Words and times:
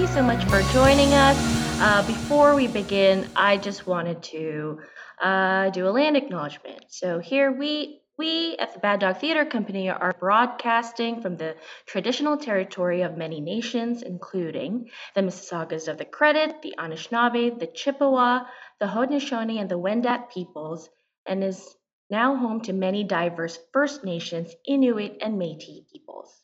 You 0.00 0.06
so 0.06 0.22
much 0.22 0.42
for 0.44 0.62
joining 0.72 1.12
us. 1.12 1.36
Uh, 1.78 2.02
before 2.06 2.54
we 2.54 2.66
begin, 2.66 3.28
I 3.36 3.58
just 3.58 3.86
wanted 3.86 4.22
to 4.22 4.80
uh, 5.20 5.68
do 5.70 5.86
a 5.86 5.90
land 5.90 6.16
acknowledgement. 6.16 6.84
So 6.88 7.18
here 7.18 7.52
we 7.52 8.00
we 8.16 8.56
at 8.58 8.72
the 8.72 8.78
Bad 8.78 9.00
Dog 9.00 9.18
Theater 9.18 9.44
Company 9.44 9.90
are 9.90 10.14
broadcasting 10.18 11.20
from 11.20 11.36
the 11.36 11.54
traditional 11.84 12.38
territory 12.38 13.02
of 13.02 13.18
many 13.18 13.42
nations, 13.42 14.02
including 14.02 14.88
the 15.14 15.20
Mississaugas 15.20 15.86
of 15.86 15.98
the 15.98 16.06
Credit, 16.06 16.62
the 16.62 16.74
Anishinaabe, 16.78 17.58
the 17.58 17.66
Chippewa, 17.66 18.44
the 18.78 18.86
Haudenosaunee, 18.86 19.60
and 19.60 19.70
the 19.70 19.78
Wendat 19.78 20.30
peoples, 20.30 20.88
and 21.26 21.44
is 21.44 21.76
now 22.08 22.36
home 22.36 22.62
to 22.62 22.72
many 22.72 23.04
diverse 23.04 23.58
First 23.74 24.02
Nations, 24.02 24.50
Inuit, 24.66 25.18
and 25.20 25.34
Métis 25.38 25.90
peoples. 25.92 26.39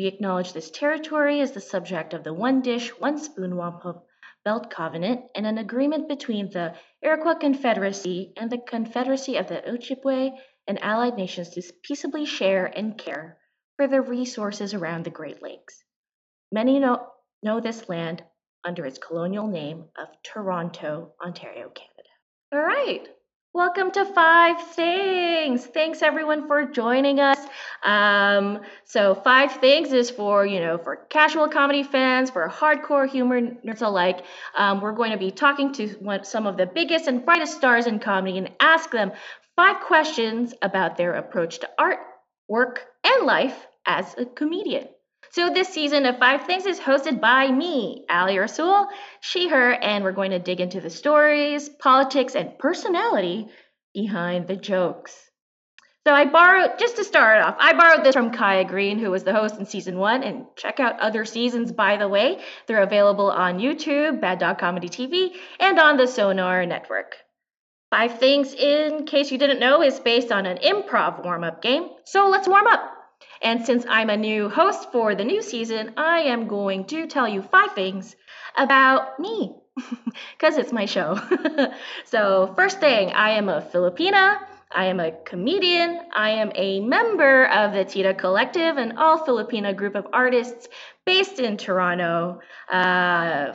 We 0.00 0.06
acknowledge 0.06 0.54
this 0.54 0.70
territory 0.70 1.42
as 1.42 1.52
the 1.52 1.60
subject 1.60 2.14
of 2.14 2.24
the 2.24 2.32
One 2.32 2.62
Dish, 2.62 2.88
One 2.88 3.18
Spoon 3.18 3.54
Wampum 3.54 4.00
Belt 4.46 4.70
Covenant 4.70 5.26
and 5.34 5.46
an 5.46 5.58
agreement 5.58 6.08
between 6.08 6.48
the 6.48 6.74
Iroquois 7.02 7.34
Confederacy 7.34 8.32
and 8.38 8.50
the 8.50 8.56
Confederacy 8.56 9.36
of 9.36 9.48
the 9.48 9.60
Ojibwe 9.60 10.30
and 10.66 10.82
allied 10.82 11.18
nations 11.18 11.50
to 11.50 11.62
peaceably 11.82 12.24
share 12.24 12.64
and 12.64 12.96
care 12.96 13.36
for 13.76 13.88
the 13.88 14.00
resources 14.00 14.72
around 14.72 15.04
the 15.04 15.10
Great 15.10 15.42
Lakes. 15.42 15.84
Many 16.50 16.78
know, 16.78 17.06
know 17.42 17.60
this 17.60 17.86
land 17.90 18.24
under 18.64 18.86
its 18.86 18.96
colonial 18.96 19.48
name 19.48 19.84
of 19.98 20.08
Toronto, 20.22 21.12
Ontario, 21.22 21.68
Canada. 21.68 22.08
All 22.54 22.62
right. 22.62 23.06
Welcome 23.52 23.90
to 23.90 24.06
Five 24.06 24.66
Things. 24.68 25.66
Thanks 25.66 26.00
everyone 26.00 26.46
for 26.46 26.64
joining 26.64 27.20
us. 27.20 27.38
Um, 27.82 28.60
so 28.84 29.14
Five 29.14 29.52
Things 29.52 29.92
is 29.92 30.10
for 30.10 30.44
you 30.44 30.60
know 30.60 30.78
for 30.78 30.96
casual 30.96 31.48
comedy 31.48 31.82
fans, 31.82 32.30
for 32.30 32.48
hardcore 32.48 33.08
humor 33.08 33.40
nerds 33.40 33.82
alike. 33.82 34.24
Um, 34.56 34.80
we're 34.80 34.92
going 34.92 35.12
to 35.12 35.18
be 35.18 35.30
talking 35.30 35.72
to 35.74 35.88
one, 36.00 36.24
some 36.24 36.46
of 36.46 36.56
the 36.56 36.66
biggest 36.66 37.06
and 37.06 37.24
brightest 37.24 37.56
stars 37.56 37.86
in 37.86 37.98
comedy 37.98 38.38
and 38.38 38.50
ask 38.60 38.90
them 38.90 39.12
five 39.56 39.80
questions 39.80 40.54
about 40.62 40.96
their 40.96 41.14
approach 41.14 41.60
to 41.60 41.70
art, 41.78 41.98
work, 42.48 42.84
and 43.04 43.26
life 43.26 43.66
as 43.86 44.14
a 44.18 44.24
comedian. 44.24 44.88
So 45.32 45.50
this 45.50 45.68
season 45.68 46.06
of 46.06 46.18
Five 46.18 46.44
Things 46.46 46.66
is 46.66 46.80
hosted 46.80 47.20
by 47.20 47.50
me, 47.50 48.04
Ali 48.10 48.38
Rasul, 48.38 48.88
she, 49.20 49.48
her, 49.48 49.72
and 49.72 50.02
we're 50.02 50.12
going 50.12 50.32
to 50.32 50.40
dig 50.40 50.60
into 50.60 50.80
the 50.80 50.90
stories, 50.90 51.68
politics, 51.68 52.34
and 52.34 52.58
personality 52.58 53.48
behind 53.94 54.48
the 54.48 54.56
jokes. 54.56 55.29
So 56.10 56.16
I 56.16 56.24
borrowed, 56.24 56.76
just 56.76 56.96
to 56.96 57.04
start 57.04 57.40
off, 57.40 57.54
I 57.60 57.72
borrowed 57.72 58.04
this 58.04 58.16
from 58.16 58.32
Kaya 58.32 58.64
Green, 58.64 58.98
who 58.98 59.12
was 59.12 59.22
the 59.22 59.32
host 59.32 59.60
in 59.60 59.64
season 59.64 59.96
one, 59.96 60.24
and 60.24 60.44
check 60.56 60.80
out 60.80 60.98
other 60.98 61.24
seasons, 61.24 61.70
by 61.70 61.98
the 61.98 62.08
way. 62.08 62.40
They're 62.66 62.82
available 62.82 63.30
on 63.30 63.60
YouTube, 63.60 64.20
Bad 64.20 64.40
Dog 64.40 64.58
Comedy 64.58 64.88
TV, 64.88 65.36
and 65.60 65.78
on 65.78 65.98
the 65.98 66.08
Sonar 66.08 66.66
Network. 66.66 67.14
Five 67.90 68.18
Things, 68.18 68.52
in 68.54 69.06
case 69.06 69.30
you 69.30 69.38
didn't 69.38 69.60
know, 69.60 69.84
is 69.84 70.00
based 70.00 70.32
on 70.32 70.46
an 70.46 70.58
improv 70.58 71.24
warm 71.24 71.44
up 71.44 71.62
game. 71.62 71.88
So 72.06 72.28
let's 72.28 72.48
warm 72.48 72.66
up. 72.66 72.92
And 73.40 73.64
since 73.64 73.86
I'm 73.88 74.10
a 74.10 74.16
new 74.16 74.48
host 74.48 74.90
for 74.90 75.14
the 75.14 75.24
new 75.24 75.42
season, 75.42 75.92
I 75.96 76.22
am 76.22 76.48
going 76.48 76.86
to 76.86 77.06
tell 77.06 77.28
you 77.28 77.40
five 77.40 77.74
things 77.74 78.16
about 78.56 79.20
me 79.20 79.54
because 80.36 80.58
it's 80.58 80.72
my 80.72 80.86
show. 80.86 81.20
so, 82.04 82.52
first 82.56 82.80
thing, 82.80 83.12
I 83.12 83.30
am 83.38 83.48
a 83.48 83.60
Filipina. 83.60 84.40
I 84.72 84.86
am 84.86 85.00
a 85.00 85.12
comedian. 85.24 86.00
I 86.14 86.30
am 86.30 86.52
a 86.54 86.80
member 86.80 87.46
of 87.46 87.72
the 87.72 87.84
Tita 87.84 88.14
Collective, 88.14 88.76
an 88.76 88.98
all 88.98 89.18
Filipina 89.26 89.76
group 89.76 89.94
of 89.94 90.06
artists 90.12 90.68
based 91.04 91.40
in 91.40 91.56
Toronto. 91.56 92.40
Uh, 92.70 93.52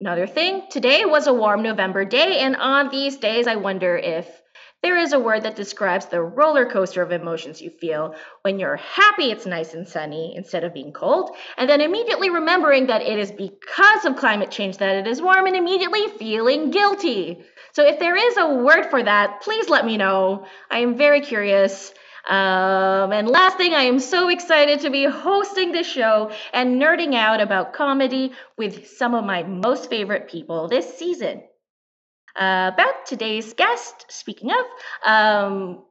another 0.00 0.26
thing, 0.26 0.62
today 0.70 1.04
was 1.04 1.26
a 1.26 1.32
warm 1.32 1.62
November 1.62 2.04
day, 2.04 2.38
and 2.38 2.56
on 2.56 2.90
these 2.90 3.16
days, 3.16 3.46
I 3.46 3.56
wonder 3.56 3.96
if 3.96 4.41
there 4.82 4.96
is 4.96 5.12
a 5.12 5.20
word 5.20 5.44
that 5.44 5.56
describes 5.56 6.06
the 6.06 6.20
roller 6.20 6.66
coaster 6.66 7.02
of 7.02 7.12
emotions 7.12 7.62
you 7.62 7.70
feel 7.70 8.14
when 8.42 8.58
you're 8.58 8.76
happy 8.76 9.30
it's 9.30 9.46
nice 9.46 9.74
and 9.74 9.86
sunny 9.86 10.34
instead 10.36 10.64
of 10.64 10.74
being 10.74 10.92
cold, 10.92 11.36
and 11.56 11.70
then 11.70 11.80
immediately 11.80 12.30
remembering 12.30 12.88
that 12.88 13.02
it 13.02 13.18
is 13.18 13.30
because 13.30 14.04
of 14.04 14.16
climate 14.16 14.50
change 14.50 14.78
that 14.78 14.96
it 14.96 15.06
is 15.06 15.22
warm 15.22 15.46
and 15.46 15.56
immediately 15.56 16.08
feeling 16.18 16.70
guilty. 16.70 17.38
So 17.72 17.86
if 17.86 17.98
there 18.00 18.16
is 18.16 18.36
a 18.36 18.54
word 18.54 18.90
for 18.90 19.02
that, 19.02 19.40
please 19.42 19.68
let 19.68 19.86
me 19.86 19.96
know. 19.96 20.46
I 20.70 20.78
am 20.78 20.96
very 20.96 21.20
curious. 21.20 21.94
Um, 22.28 23.12
and 23.12 23.28
last 23.28 23.56
thing, 23.56 23.74
I 23.74 23.82
am 23.82 23.98
so 23.98 24.28
excited 24.28 24.80
to 24.80 24.90
be 24.90 25.04
hosting 25.04 25.72
this 25.72 25.86
show 25.86 26.30
and 26.52 26.80
nerding 26.80 27.14
out 27.14 27.40
about 27.40 27.72
comedy 27.72 28.32
with 28.56 28.88
some 28.88 29.14
of 29.14 29.24
my 29.24 29.42
most 29.42 29.90
favorite 29.90 30.28
people 30.28 30.68
this 30.68 30.98
season. 30.98 31.42
About 32.36 33.06
today's 33.06 33.52
guest, 33.54 34.06
speaking 34.08 34.50
of, 34.50 35.10
um, 35.10 35.82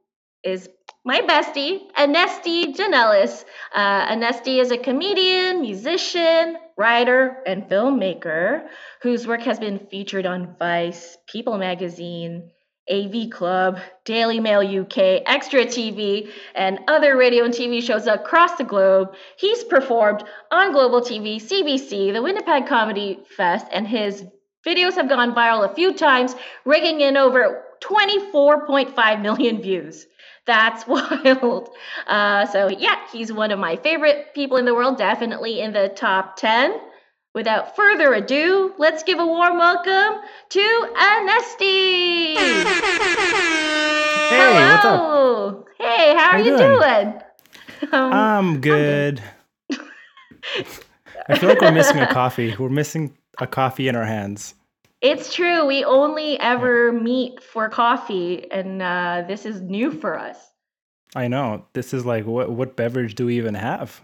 is 0.42 0.68
my 1.04 1.20
bestie, 1.20 1.80
Anesti 1.96 2.74
Danelis. 2.74 3.44
Uh, 3.74 4.06
Anesti 4.06 4.60
is 4.60 4.70
a 4.70 4.78
comedian, 4.78 5.60
musician, 5.60 6.56
writer, 6.76 7.42
and 7.46 7.64
filmmaker 7.64 8.66
whose 9.02 9.26
work 9.26 9.42
has 9.42 9.58
been 9.58 9.86
featured 9.90 10.26
on 10.26 10.54
Vice, 10.58 11.16
People 11.26 11.58
Magazine, 11.58 12.50
AV 12.90 13.30
Club, 13.30 13.78
Daily 14.04 14.40
Mail 14.40 14.60
UK, 14.82 15.22
Extra 15.26 15.64
TV, 15.64 16.28
and 16.54 16.80
other 16.88 17.16
radio 17.16 17.44
and 17.44 17.54
TV 17.54 17.82
shows 17.82 18.06
across 18.06 18.56
the 18.56 18.64
globe. 18.64 19.14
He's 19.36 19.62
performed 19.64 20.24
on 20.50 20.72
Global 20.72 21.00
TV, 21.00 21.36
CBC, 21.36 22.12
the 22.12 22.22
Winnipeg 22.22 22.66
Comedy 22.66 23.20
Fest, 23.36 23.66
and 23.72 23.86
his 23.86 24.24
Videos 24.66 24.94
have 24.94 25.08
gone 25.08 25.34
viral 25.34 25.68
a 25.68 25.74
few 25.74 25.92
times, 25.92 26.34
rigging 26.64 27.00
in 27.00 27.16
over 27.16 27.64
24.5 27.82 29.22
million 29.22 29.60
views. 29.60 30.06
That's 30.46 30.86
wild. 30.86 31.68
Uh, 32.06 32.46
so, 32.46 32.68
yeah, 32.68 32.96
he's 33.12 33.32
one 33.32 33.50
of 33.50 33.58
my 33.58 33.76
favorite 33.76 34.34
people 34.34 34.56
in 34.56 34.64
the 34.64 34.74
world, 34.74 34.98
definitely 34.98 35.60
in 35.60 35.72
the 35.72 35.88
top 35.88 36.36
10. 36.36 36.74
Without 37.34 37.74
further 37.76 38.12
ado, 38.12 38.74
let's 38.78 39.02
give 39.04 39.18
a 39.18 39.26
warm 39.26 39.56
welcome 39.56 40.20
to 40.50 40.88
Anesti. 40.96 42.36
Hey, 42.36 42.64
Hello. 44.30 44.74
what's 44.74 44.84
up? 44.84 45.64
Hey, 45.78 46.14
how, 46.14 46.18
How 46.18 46.30
are 46.36 46.40
you 46.40 46.56
doing? 46.56 46.78
doing? 46.78 47.22
Um, 47.92 48.12
I'm 48.12 48.60
good. 48.60 49.22
I 51.28 51.38
feel 51.38 51.48
like 51.48 51.60
we're 51.60 51.72
missing 51.72 51.98
a 52.00 52.12
coffee. 52.12 52.54
We're 52.58 52.68
missing 52.68 53.16
a 53.38 53.46
coffee 53.46 53.88
in 53.88 53.96
our 53.96 54.04
hands. 54.04 54.54
It's 55.00 55.34
true. 55.34 55.66
We 55.66 55.84
only 55.84 56.38
ever 56.38 56.92
meet 56.92 57.42
for 57.42 57.68
coffee, 57.68 58.50
and 58.50 58.80
uh, 58.80 59.24
this 59.26 59.44
is 59.46 59.60
new 59.60 59.90
for 59.90 60.18
us. 60.18 60.38
I 61.14 61.28
know. 61.28 61.66
This 61.72 61.92
is 61.92 62.06
like 62.06 62.24
what 62.24 62.50
what 62.50 62.76
beverage 62.76 63.14
do 63.16 63.26
we 63.26 63.36
even 63.36 63.54
have? 63.54 64.00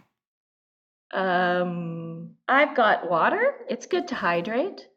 Um, 1.13 2.33
I've 2.49 2.77
got 2.77 3.09
water. 3.11 3.55
It's 3.69 3.87
good 3.87 4.09
to 4.09 4.15
hydrate. 4.15 4.89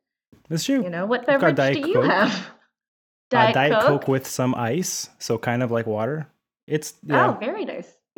That's 0.50 0.65
true. 0.65 0.83
You 0.83 0.89
know, 0.89 1.05
what 1.05 1.21
I've 1.29 1.39
beverage 1.39 1.81
do 1.83 1.88
you 1.89 1.95
Coke. 1.95 2.05
have? 2.05 2.47
Uh, 3.33 3.38
Diet, 3.38 3.53
Diet 3.53 3.71
Coke. 3.71 3.83
Coke 4.01 4.07
with 4.09 4.27
some 4.27 4.53
ice, 4.55 5.09
so 5.17 5.38
kind 5.38 5.63
of 5.63 5.71
like 5.71 5.88
water. 5.88 6.27
It's 6.67 6.95
yeah, 7.01 7.29
Oh, 7.29 7.38
very 7.39 7.63
nice. 7.63 7.89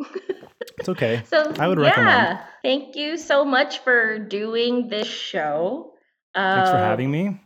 it's 0.76 0.88
okay. 0.88 1.22
So 1.28 1.52
I 1.56 1.68
would 1.68 1.78
yeah, 1.78 1.84
recommend. 1.84 2.38
thank 2.64 2.96
you 2.96 3.16
so 3.16 3.44
much 3.44 3.78
for 3.78 4.18
doing 4.18 4.88
this 4.88 5.06
show. 5.06 5.93
Thanks 6.34 6.70
for 6.70 6.76
Um, 6.76 6.82
having 6.82 7.10
me. 7.10 7.40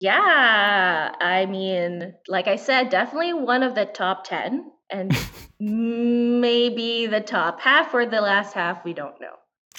Yeah, 0.00 1.14
I 1.20 1.46
mean, 1.46 2.14
like 2.28 2.46
I 2.48 2.56
said, 2.56 2.90
definitely 2.90 3.32
one 3.32 3.62
of 3.62 3.74
the 3.74 3.86
top 3.86 4.24
10 4.24 4.70
and 4.90 5.16
maybe 5.60 7.06
the 7.06 7.20
top 7.20 7.60
half 7.60 7.94
or 7.94 8.04
the 8.04 8.20
last 8.20 8.52
half, 8.54 8.84
we 8.84 8.92
don't 8.92 9.18
know. 9.20 9.34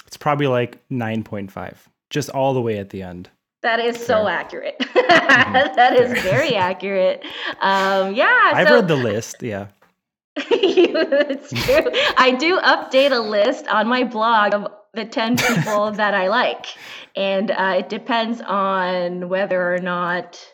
It's 0.06 0.16
probably 0.16 0.46
like 0.46 0.80
9.5, 0.88 1.74
just 2.10 2.30
all 2.30 2.54
the 2.54 2.60
way 2.60 2.78
at 2.78 2.90
the 2.90 3.02
end. 3.02 3.30
That 3.62 3.80
is 3.80 4.04
so 4.04 4.28
accurate. 4.28 4.76
that 4.94 5.96
is 5.98 6.22
very 6.22 6.54
accurate. 6.54 7.24
Um, 7.60 8.14
yeah. 8.14 8.52
I've 8.54 8.68
so, 8.68 8.74
read 8.76 8.88
the 8.88 8.96
list. 8.96 9.42
Yeah. 9.42 9.68
it's 10.36 11.50
true. 11.50 11.90
I 12.16 12.32
do 12.32 12.58
update 12.60 13.12
a 13.12 13.20
list 13.20 13.66
on 13.68 13.88
my 13.88 14.04
blog 14.04 14.54
of 14.54 14.68
the 14.96 15.04
10 15.04 15.36
people 15.36 15.90
that 15.92 16.14
I 16.14 16.28
like. 16.28 16.66
And 17.14 17.50
uh, 17.50 17.76
it 17.78 17.88
depends 17.88 18.40
on 18.40 19.28
whether 19.28 19.74
or 19.74 19.78
not 19.78 20.44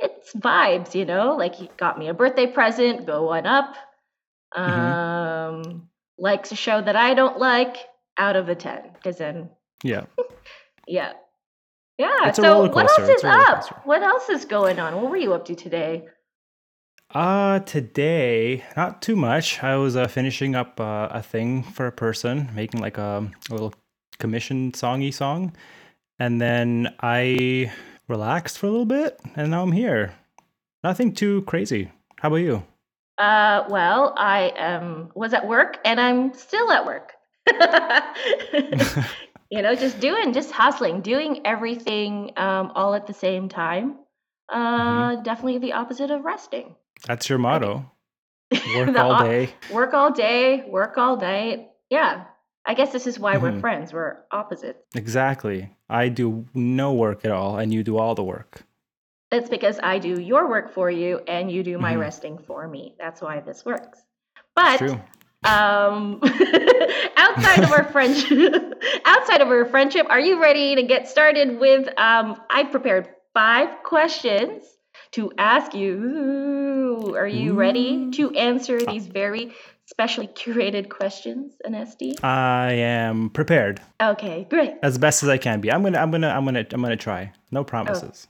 it's 0.00 0.32
vibes, 0.32 0.94
you 0.94 1.04
know? 1.04 1.36
Like 1.36 1.54
he 1.54 1.70
got 1.76 1.98
me 1.98 2.08
a 2.08 2.14
birthday 2.14 2.46
present, 2.48 3.06
go 3.06 3.26
one 3.26 3.46
up. 3.46 3.74
Um, 4.56 5.88
Likes 6.18 6.52
a 6.52 6.56
show 6.56 6.82
that 6.82 6.96
I 6.96 7.14
don't 7.14 7.38
like, 7.38 7.76
out 8.18 8.36
of 8.36 8.48
a 8.48 8.54
10. 8.54 8.90
Because 8.94 9.18
then, 9.18 9.50
Yeah. 9.82 10.04
yeah. 10.86 11.12
Yeah. 11.98 12.28
It's 12.28 12.36
so 12.36 12.68
what 12.68 12.90
else 12.90 12.98
is 12.98 13.08
It's 13.08 13.24
a 13.24 13.28
roller 13.28 13.50
up? 13.50 13.86
What 13.86 14.02
else 14.02 14.28
is 14.28 14.44
going 14.44 14.78
on? 14.78 15.00
What 15.00 15.10
were 15.10 15.16
you 15.16 15.34
up 15.34 15.44
to 15.46 15.54
today? 15.54 16.08
Uh, 17.14 17.58
today, 17.60 18.64
not 18.74 19.02
too 19.02 19.14
much. 19.14 19.62
I 19.62 19.76
was 19.76 19.96
uh, 19.96 20.08
finishing 20.08 20.54
up 20.54 20.80
uh, 20.80 21.08
a 21.10 21.22
thing 21.22 21.62
for 21.62 21.86
a 21.86 21.92
person, 21.92 22.48
making 22.54 22.80
like 22.80 22.96
a, 22.96 23.30
a 23.50 23.52
little 23.52 23.74
commission 24.18 24.72
songy 24.72 25.12
song. 25.12 25.54
And 26.18 26.40
then 26.40 26.94
I 27.00 27.70
relaxed 28.08 28.58
for 28.58 28.66
a 28.66 28.70
little 28.70 28.86
bit, 28.86 29.20
and 29.36 29.50
now 29.50 29.62
I'm 29.62 29.72
here. 29.72 30.14
Nothing 30.82 31.12
too 31.12 31.42
crazy. 31.42 31.90
How 32.18 32.28
about 32.28 32.36
you? 32.36 32.62
Uh, 33.18 33.64
well, 33.68 34.14
I 34.16 34.48
um 34.50 35.10
was 35.14 35.34
at 35.34 35.46
work 35.46 35.78
and 35.84 36.00
I'm 36.00 36.32
still 36.32 36.72
at 36.72 36.86
work. 36.86 37.12
you 39.50 39.60
know, 39.60 39.74
just 39.74 40.00
doing, 40.00 40.32
just 40.32 40.50
hustling, 40.50 41.02
doing 41.02 41.42
everything 41.44 42.32
um, 42.36 42.72
all 42.74 42.94
at 42.94 43.06
the 43.06 43.12
same 43.12 43.48
time. 43.50 43.96
Uh, 44.48 45.16
Definitely 45.16 45.58
the 45.58 45.72
opposite 45.72 46.10
of 46.10 46.24
resting. 46.24 46.74
That's 47.06 47.28
your 47.28 47.38
motto. 47.38 47.90
Work 48.76 48.96
all 48.96 49.18
day. 49.22 49.50
Work 49.70 49.94
all 49.94 50.10
day, 50.12 50.64
work 50.68 50.96
all 50.98 51.16
night. 51.16 51.70
Yeah, 51.90 52.24
I 52.64 52.74
guess 52.74 52.92
this 52.92 53.06
is 53.06 53.18
why 53.18 53.36
we're 53.38 53.52
Mhm. 53.52 53.60
friends. 53.60 53.92
We're 53.92 54.18
opposites. 54.30 54.78
Exactly. 54.94 55.70
I 55.88 56.08
do 56.08 56.46
no 56.54 56.92
work 56.94 57.24
at 57.24 57.30
all, 57.32 57.58
and 57.58 57.72
you 57.72 57.82
do 57.82 57.98
all 57.98 58.14
the 58.14 58.24
work. 58.24 58.62
It's 59.30 59.48
because 59.48 59.80
I 59.82 59.98
do 59.98 60.20
your 60.20 60.48
work 60.48 60.72
for 60.74 60.90
you 60.90 61.20
and 61.26 61.50
you 61.50 61.62
do 61.62 61.78
my 61.78 61.94
Mhm. 61.94 62.00
resting 62.00 62.38
for 62.38 62.68
me. 62.68 62.94
That's 62.98 63.22
why 63.22 63.40
this 63.40 63.64
works. 63.64 64.02
But 64.54 64.82
um 65.44 66.20
outside 67.16 67.64
of 67.64 67.72
our 67.72 67.84
friendship 67.84 68.80
outside 69.04 69.40
of 69.40 69.48
our 69.48 69.64
friendship 69.64 70.06
are 70.08 70.20
you 70.20 70.40
ready 70.40 70.76
to 70.76 70.84
get 70.84 71.08
started 71.08 71.58
with 71.58 71.88
um 71.98 72.40
i've 72.48 72.70
prepared 72.70 73.08
five 73.34 73.82
questions 73.82 74.62
to 75.12 75.32
ask 75.38 75.74
you 75.74 77.14
are 77.16 77.26
you 77.26 77.54
ready 77.54 78.10
to 78.12 78.30
answer 78.32 78.80
these 78.80 79.06
very 79.06 79.52
specially 79.86 80.26
curated 80.28 80.88
questions 80.88 81.52
Anesti 81.66 82.22
I 82.24 82.72
am 82.72 83.30
prepared 83.30 83.80
okay 84.00 84.46
great 84.48 84.74
as 84.82 84.98
best 84.98 85.22
as 85.22 85.28
I 85.28 85.38
can 85.38 85.60
be. 85.60 85.70
I'm 85.70 85.82
gonna, 85.82 85.98
I'm 85.98 86.10
gonna, 86.10 86.28
I'm 86.28 86.44
gonna, 86.44 86.64
I'm 86.72 86.82
gonna 86.82 86.96
try. 86.96 87.32
No 87.50 87.64
promises. 87.64 88.28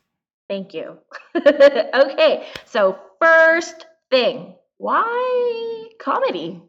thank 0.49 0.75
you 0.75 0.99
okay 1.37 2.46
so 2.64 2.99
first 3.20 3.87
thing 4.11 4.55
why 4.79 5.88
comedy 6.00 6.62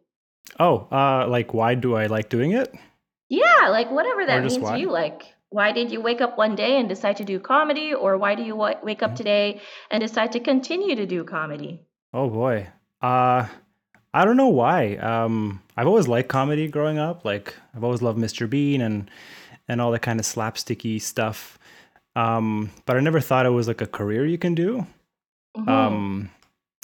Oh, 0.60 0.88
uh, 0.92 1.26
like 1.28 1.54
why 1.54 1.76
do 1.76 1.96
I 1.96 2.06
like 2.08 2.30
doing 2.30 2.52
it? 2.52 2.74
Yeah, 3.30 3.70
like 3.70 3.90
whatever 3.90 4.26
that 4.26 4.42
means 4.44 4.60
why? 4.60 4.76
to 4.76 4.80
you. 4.80 4.92
Like, 4.92 5.33
why 5.58 5.72
did 5.72 5.92
you 5.94 6.02
wake 6.02 6.22
up 6.26 6.38
one 6.38 6.56
day 6.56 6.80
and 6.80 6.90
decide 6.90 7.18
to 7.18 7.24
do 7.32 7.40
comedy, 7.40 7.94
or 7.94 8.18
why 8.18 8.34
do 8.36 8.44
you 8.44 8.56
wa- 8.56 8.80
wake 8.84 9.00
Mm-hmm. 9.02 9.12
up 9.12 9.16
today 9.22 9.62
and 9.92 10.02
decide 10.02 10.32
to 10.34 10.40
continue 10.40 10.96
to 10.96 11.06
do 11.06 11.24
comedy? 11.24 11.74
Oh 12.14 12.30
boy. 12.30 12.68
Uh 13.02 13.48
I 14.16 14.26
don't 14.26 14.38
know 14.38 14.54
why. 14.64 14.96
Um 15.12 15.62
I've 15.78 15.88
always 15.92 16.08
liked 16.08 16.30
comedy 16.30 16.68
growing 16.68 16.98
up. 17.08 17.26
Like 17.26 17.54
I've 17.76 17.84
always 17.84 18.02
loved 18.02 18.20
Mr. 18.20 18.50
Bean 18.50 18.82
and 18.82 19.10
and 19.70 19.80
all 19.82 19.92
that 19.92 20.02
kind 20.10 20.20
of 20.20 20.26
slapsticky 20.26 21.02
stuff. 21.02 21.58
Um 22.16 22.70
but 22.86 22.98
I 22.98 23.00
never 23.00 23.20
thought 23.22 23.46
it 23.46 23.50
was 23.60 23.68
like 23.68 23.82
a 23.82 23.88
career 24.00 24.26
you 24.26 24.38
can 24.38 24.56
do. 24.56 24.86
Mhm. 25.58 25.68
Um 25.70 26.30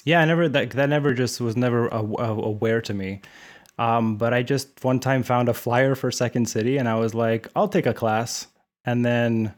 yeah, 0.06 0.22
I 0.22 0.26
never 0.26 0.50
that 0.50 0.72
that 0.72 0.90
never 0.90 1.14
just 1.14 1.42
was 1.42 1.56
never 1.58 1.88
aware 1.90 2.82
to 2.82 2.94
me. 2.94 3.22
Um 3.78 4.18
but 4.18 4.34
I 4.34 4.42
just 4.44 4.84
one 4.84 5.00
time 5.00 5.24
found 5.24 5.50
a 5.50 5.54
flyer 5.54 5.96
for 5.96 6.12
Second 6.12 6.46
City 6.50 6.78
and 6.80 6.88
I 6.90 6.96
was 6.96 7.14
like, 7.14 7.48
I'll 7.56 7.68
take 7.70 7.86
a 7.86 7.94
class 7.94 8.48
and 8.86 9.06
then 9.06 9.54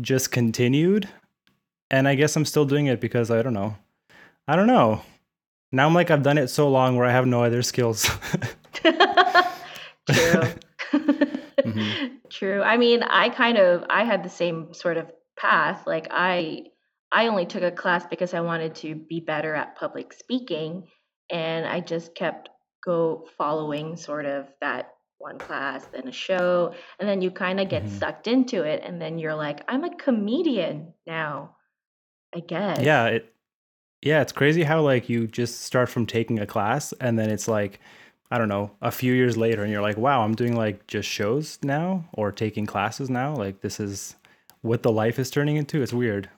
just 0.00 0.30
continued. 0.32 1.08
And 1.90 2.08
I 2.08 2.14
guess 2.14 2.36
I'm 2.36 2.44
still 2.44 2.64
doing 2.64 2.86
it 2.86 3.00
because 3.00 3.30
I 3.30 3.42
don't 3.42 3.54
know. 3.54 3.76
I 4.48 4.56
don't 4.56 4.66
know. 4.66 5.02
Now 5.72 5.86
I'm 5.86 5.94
like 5.94 6.10
I've 6.10 6.22
done 6.22 6.38
it 6.38 6.48
so 6.48 6.68
long 6.68 6.96
where 6.96 7.06
I 7.06 7.12
have 7.12 7.26
no 7.26 7.42
other 7.44 7.62
skills. 7.62 8.08
True. 8.82 8.92
Mhm. 10.92 12.10
True. 12.30 12.62
I 12.62 12.76
mean, 12.76 13.02
I 13.02 13.28
kind 13.28 13.58
of 13.58 13.84
I 13.88 14.04
had 14.04 14.22
the 14.22 14.28
same 14.28 14.74
sort 14.74 14.96
of 14.96 15.10
path. 15.36 15.86
Like 15.86 16.08
I 16.10 16.66
I 17.12 17.28
only 17.28 17.46
took 17.46 17.62
a 17.62 17.70
class 17.70 18.06
because 18.06 18.34
I 18.34 18.40
wanted 18.40 18.74
to 18.76 18.94
be 18.94 19.20
better 19.20 19.54
at 19.54 19.76
public 19.76 20.12
speaking 20.12 20.88
and 21.30 21.66
I 21.66 21.80
just 21.80 22.14
kept 22.14 22.48
go 22.84 23.26
following 23.38 23.96
sort 23.96 24.26
of 24.26 24.46
that 24.60 24.92
one 25.24 25.38
class 25.38 25.86
then 25.86 26.06
a 26.06 26.12
show 26.12 26.74
and 27.00 27.08
then 27.08 27.22
you 27.22 27.30
kind 27.30 27.58
of 27.58 27.68
get 27.70 27.84
Mhm. 27.84 27.88
sucked 27.98 28.26
into 28.28 28.62
it 28.62 28.82
and 28.84 29.00
then 29.00 29.18
you're 29.18 29.34
like 29.34 29.64
I'm 29.68 29.82
a 29.84 29.94
comedian 29.96 30.92
now. 31.06 31.56
I 32.36 32.40
guess. 32.40 32.80
yeah, 32.80 33.06
it 33.06 33.32
yeah, 34.02 34.20
it's 34.20 34.32
crazy 34.32 34.64
how 34.64 34.82
like 34.82 35.08
you 35.08 35.26
just 35.26 35.62
start 35.62 35.88
from 35.88 36.04
taking 36.04 36.38
a 36.40 36.46
class 36.46 36.92
and 37.00 37.18
then 37.18 37.30
it's 37.30 37.48
like 37.48 37.80
I 38.30 38.38
don't 38.38 38.48
know, 38.48 38.70
a 38.82 38.90
few 38.90 39.14
years 39.14 39.36
later 39.36 39.62
and 39.62 39.70
you're 39.72 39.82
like, 39.82 39.96
"Wow, 39.96 40.22
I'm 40.24 40.34
doing 40.34 40.56
like 40.56 40.86
just 40.88 41.08
shows 41.08 41.58
now 41.62 42.04
or 42.12 42.32
taking 42.32 42.66
classes 42.66 43.08
now. 43.08 43.34
Like 43.34 43.60
this 43.60 43.78
is 43.80 44.16
what 44.62 44.82
the 44.82 44.90
life 44.92 45.18
is 45.18 45.30
turning 45.30 45.56
into. 45.56 45.80
It's 45.82 45.92
weird." 45.92 46.28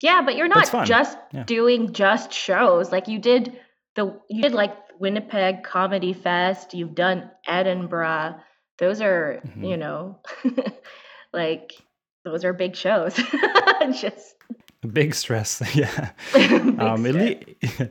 Yeah, 0.00 0.22
but 0.22 0.36
you're 0.36 0.48
not 0.48 0.86
just 0.86 1.18
Yeah. 1.32 1.42
doing 1.44 1.92
just 1.92 2.32
shows. 2.32 2.90
Like 2.92 3.08
you 3.08 3.18
did 3.18 3.58
the 3.96 4.18
you 4.30 4.42
did 4.42 4.52
like 4.52 4.74
Winnipeg 5.00 5.62
Comedy 5.62 6.12
Fest, 6.12 6.74
you've 6.74 6.94
done 6.94 7.30
Edinburgh. 7.46 8.36
Those 8.78 9.00
are, 9.00 9.40
Mhm. 9.46 9.68
you 9.70 9.76
know, 9.76 10.18
like 11.32 11.72
those 12.24 12.44
are 12.44 12.52
big 12.52 12.74
shows. 12.76 13.14
just 14.00 14.34
Big 14.92 15.14
stress. 15.14 15.62
yeah. 15.74 16.10
big 16.32 16.52
um, 16.80 17.06
stress. 17.06 17.88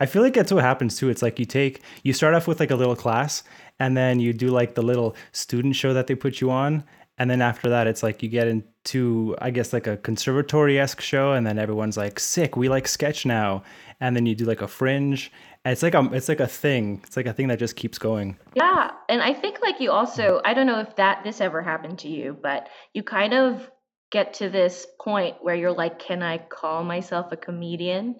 I 0.00 0.06
feel 0.06 0.22
like 0.22 0.34
that's 0.34 0.52
what 0.52 0.64
happens 0.64 0.96
too. 0.96 1.08
It's 1.08 1.22
like 1.22 1.38
you 1.38 1.44
take, 1.44 1.82
you 2.02 2.12
start 2.12 2.34
off 2.34 2.48
with 2.48 2.58
like 2.58 2.72
a 2.72 2.76
little 2.76 2.96
class, 2.96 3.44
and 3.78 3.96
then 3.96 4.18
you 4.18 4.32
do 4.32 4.48
like 4.48 4.74
the 4.74 4.82
little 4.82 5.14
student 5.30 5.76
show 5.76 5.94
that 5.94 6.08
they 6.08 6.16
put 6.16 6.40
you 6.40 6.50
on, 6.50 6.82
and 7.18 7.30
then 7.30 7.40
after 7.40 7.68
that, 7.68 7.86
it's 7.86 8.02
like 8.02 8.20
you 8.24 8.28
get 8.28 8.48
into, 8.48 9.36
I 9.40 9.50
guess, 9.50 9.72
like 9.72 9.86
a 9.86 9.96
conservatory 9.98 10.80
esque 10.80 11.00
show, 11.00 11.32
and 11.32 11.46
then 11.46 11.56
everyone's 11.58 11.96
like, 11.96 12.18
"Sick, 12.18 12.56
we 12.56 12.68
like 12.68 12.88
sketch 12.88 13.24
now," 13.24 13.62
and 14.00 14.16
then 14.16 14.26
you 14.26 14.34
do 14.34 14.44
like 14.44 14.62
a 14.62 14.66
fringe. 14.68 15.30
And 15.64 15.72
it's 15.72 15.82
like 15.82 15.94
a, 15.94 16.08
it's 16.12 16.28
like 16.28 16.40
a 16.40 16.46
thing. 16.48 17.00
It's 17.06 17.16
like 17.16 17.26
a 17.26 17.32
thing 17.32 17.48
that 17.48 17.58
just 17.58 17.76
keeps 17.76 17.98
going. 17.98 18.36
Yeah, 18.54 18.90
and 19.08 19.22
I 19.22 19.32
think 19.32 19.60
like 19.62 19.80
you 19.80 19.92
also, 19.92 20.40
I 20.44 20.54
don't 20.54 20.66
know 20.66 20.80
if 20.80 20.96
that 20.96 21.22
this 21.22 21.40
ever 21.40 21.62
happened 21.62 22.00
to 22.00 22.08
you, 22.08 22.36
but 22.40 22.68
you 22.92 23.04
kind 23.04 23.32
of 23.32 23.70
get 24.10 24.34
to 24.34 24.48
this 24.50 24.86
point 25.00 25.36
where 25.40 25.54
you're 25.54 25.72
like, 25.72 26.00
can 26.00 26.22
I 26.22 26.38
call 26.38 26.82
myself 26.82 27.30
a 27.30 27.36
comedian? 27.36 28.16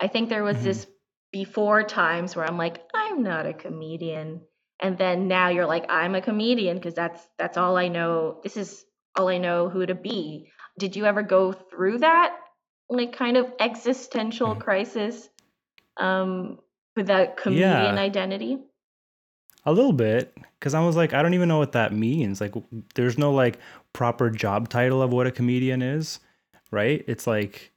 I 0.00 0.08
think 0.08 0.28
there 0.28 0.42
was 0.42 0.56
Mhm. 0.58 0.62
this 0.62 0.86
before 1.32 1.82
times 1.82 2.34
where 2.34 2.46
I'm 2.46 2.56
like, 2.56 2.80
I'm 2.94 3.22
not 3.22 3.44
a 3.46 3.52
comedian. 3.52 4.40
And 4.80 4.96
then 4.96 5.28
now 5.28 5.48
you're 5.50 5.66
like, 5.66 5.86
I'm 5.90 6.14
a 6.14 6.22
comedian 6.22 6.76
because 6.78 6.94
that's 6.94 7.28
that's 7.36 7.58
all 7.58 7.76
I 7.76 7.88
know. 7.88 8.40
This 8.42 8.56
is 8.56 8.84
all 9.18 9.28
I 9.28 9.38
know 9.38 9.68
who 9.68 9.84
to 9.84 9.94
be. 9.94 10.50
Did 10.78 10.96
you 10.96 11.04
ever 11.04 11.22
go 11.22 11.52
through 11.52 11.98
that 11.98 12.36
like 12.88 13.12
kind 13.12 13.36
of 13.36 13.52
existential 13.60 14.54
Mhm. 14.54 14.60
crisis 14.60 15.28
um 15.98 16.58
with 16.96 17.06
that 17.06 17.36
comedian 17.36 17.94
Yeah. 17.94 18.00
identity? 18.00 18.58
A 19.64 19.72
little 19.72 19.92
bit, 19.92 20.36
because 20.58 20.72
I 20.74 20.84
was 20.84 20.96
like, 20.96 21.12
I 21.12 21.22
don't 21.22 21.34
even 21.34 21.48
know 21.48 21.58
what 21.58 21.72
that 21.72 21.92
means. 21.92 22.40
Like, 22.40 22.54
there's 22.94 23.18
no 23.18 23.32
like 23.32 23.58
proper 23.92 24.30
job 24.30 24.68
title 24.68 25.02
of 25.02 25.12
what 25.12 25.26
a 25.26 25.30
comedian 25.30 25.82
is, 25.82 26.20
right? 26.70 27.04
It's 27.06 27.26
like, 27.26 27.72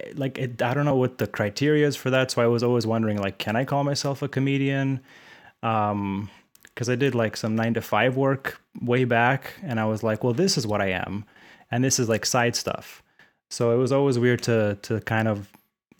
eh, 0.00 0.12
like 0.16 0.38
it, 0.38 0.60
I 0.62 0.74
don't 0.74 0.86
know 0.86 0.96
what 0.96 1.18
the 1.18 1.26
criteria 1.26 1.86
is 1.86 1.94
for 1.96 2.10
that. 2.10 2.30
So 2.30 2.42
I 2.42 2.46
was 2.46 2.62
always 2.62 2.86
wondering, 2.86 3.18
like, 3.18 3.38
can 3.38 3.54
I 3.56 3.64
call 3.64 3.84
myself 3.84 4.22
a 4.22 4.28
comedian? 4.28 5.00
Um, 5.62 6.30
because 6.64 6.88
I 6.88 6.94
did 6.94 7.14
like 7.14 7.36
some 7.36 7.56
nine 7.56 7.74
to 7.74 7.80
five 7.82 8.16
work 8.16 8.60
way 8.80 9.04
back, 9.04 9.52
and 9.62 9.80
I 9.80 9.84
was 9.84 10.02
like, 10.02 10.22
well, 10.22 10.32
this 10.32 10.56
is 10.56 10.66
what 10.66 10.80
I 10.80 10.90
am, 10.90 11.24
and 11.70 11.82
this 11.84 11.98
is 11.98 12.08
like 12.08 12.24
side 12.24 12.54
stuff. 12.56 13.02
So 13.50 13.72
it 13.72 13.76
was 13.76 13.90
always 13.92 14.18
weird 14.18 14.42
to 14.44 14.78
to 14.82 15.00
kind 15.00 15.26
of 15.28 15.48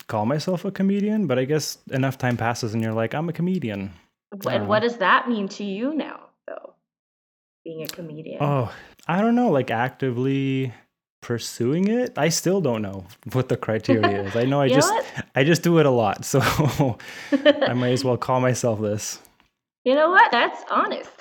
call 0.09 0.25
myself 0.25 0.65
a 0.65 0.71
comedian, 0.71 1.25
but 1.27 1.39
I 1.39 1.45
guess 1.45 1.77
enough 1.91 2.17
time 2.17 2.35
passes, 2.35 2.73
and 2.73 2.83
you're 2.83 2.93
like, 2.93 3.13
I'm 3.13 3.29
a 3.29 3.33
comedian. 3.33 3.93
And 4.33 4.45
Uh-huh. 4.45 4.65
what 4.65 4.81
does 4.81 4.97
that 4.97 5.29
mean 5.29 5.47
to 5.49 5.63
you 5.63 5.93
now, 5.93 6.19
though? 6.47 6.73
Being 7.63 7.83
a 7.83 7.87
comedian. 7.87 8.39
Oh, 8.41 8.71
I 9.07 9.21
don't 9.21 9.35
know. 9.35 9.49
Like 9.49 9.71
actively, 9.71 10.73
pursuing 11.21 11.87
it. 11.87 12.17
I 12.17 12.29
still 12.29 12.61
don't 12.61 12.81
know 12.81 13.05
what 13.33 13.49
the 13.49 13.57
criteria 13.57 14.23
is. 14.23 14.35
I 14.35 14.43
know 14.45 14.61
I 14.65 14.65
You 14.65 14.71
know 14.75 14.81
just? 14.81 14.93
I 15.35 15.43
just 15.43 15.63
do 15.63 15.77
it 15.79 15.85
a 15.85 15.91
lot, 15.91 16.25
so 16.25 16.39
I 17.31 17.73
might 17.73 17.91
as 17.91 18.03
well 18.03 18.17
call 18.17 18.39
myself 18.41 18.81
this. 18.81 19.19
You 19.85 19.95
know 19.95 20.09
what? 20.09 20.31
That's 20.31 20.61
honest. 20.69 21.09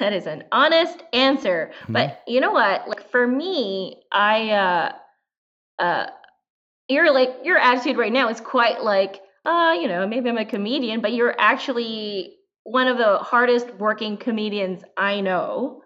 that 0.00 0.12
is 0.12 0.26
an 0.26 0.44
honest 0.52 1.02
answer. 1.12 1.72
Mm-hmm. 1.82 1.92
But 1.92 2.22
you 2.26 2.40
know 2.40 2.52
what? 2.52 2.88
Like 2.88 3.08
for 3.10 3.26
me, 3.26 4.02
I 4.12 4.50
uh 4.50 4.92
uh 5.82 6.06
you're 6.88 7.12
like 7.12 7.30
your 7.44 7.58
attitude 7.58 7.96
right 7.96 8.12
now 8.12 8.28
is 8.28 8.40
quite 8.40 8.82
like, 8.82 9.20
uh, 9.44 9.76
you 9.80 9.88
know, 9.88 10.06
maybe 10.06 10.28
I'm 10.28 10.38
a 10.38 10.44
comedian, 10.44 11.00
but 11.00 11.12
you're 11.12 11.34
actually 11.38 12.36
one 12.64 12.88
of 12.88 12.98
the 12.98 13.18
hardest 13.18 13.72
working 13.74 14.16
comedians 14.16 14.82
I 14.96 15.20
know. 15.20 15.82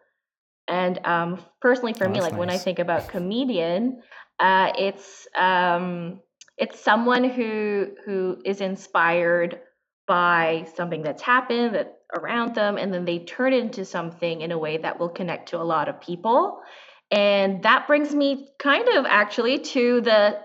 And 0.68 0.98
um 1.06 1.44
personally 1.60 1.92
for 1.94 2.08
Oh, 2.08 2.08
me, 2.08 2.20
like 2.20 2.36
when 2.36 2.50
I 2.50 2.58
think 2.58 2.78
about 2.78 3.08
comedian, 3.08 4.02
uh 4.40 4.72
it's 4.78 5.26
um 5.38 6.20
it's 6.58 6.80
someone 6.80 7.24
who 7.24 7.88
who 8.04 8.38
is 8.44 8.60
inspired 8.60 9.60
by 10.06 10.66
something 10.76 11.02
that's 11.02 11.22
happened 11.22 11.74
that 11.74 11.98
around 12.16 12.54
them 12.54 12.78
and 12.78 12.92
then 12.94 13.04
they 13.04 13.20
turn 13.20 13.52
it 13.52 13.60
into 13.60 13.84
something 13.84 14.40
in 14.40 14.52
a 14.52 14.58
way 14.58 14.78
that 14.78 14.98
will 15.00 15.08
connect 15.08 15.48
to 15.50 15.58
a 15.60 15.64
lot 15.64 15.88
of 15.88 16.00
people 16.00 16.60
and 17.10 17.62
that 17.64 17.86
brings 17.86 18.14
me 18.14 18.48
kind 18.58 18.88
of 18.88 19.04
actually 19.06 19.58
to 19.58 20.00
the 20.02 20.38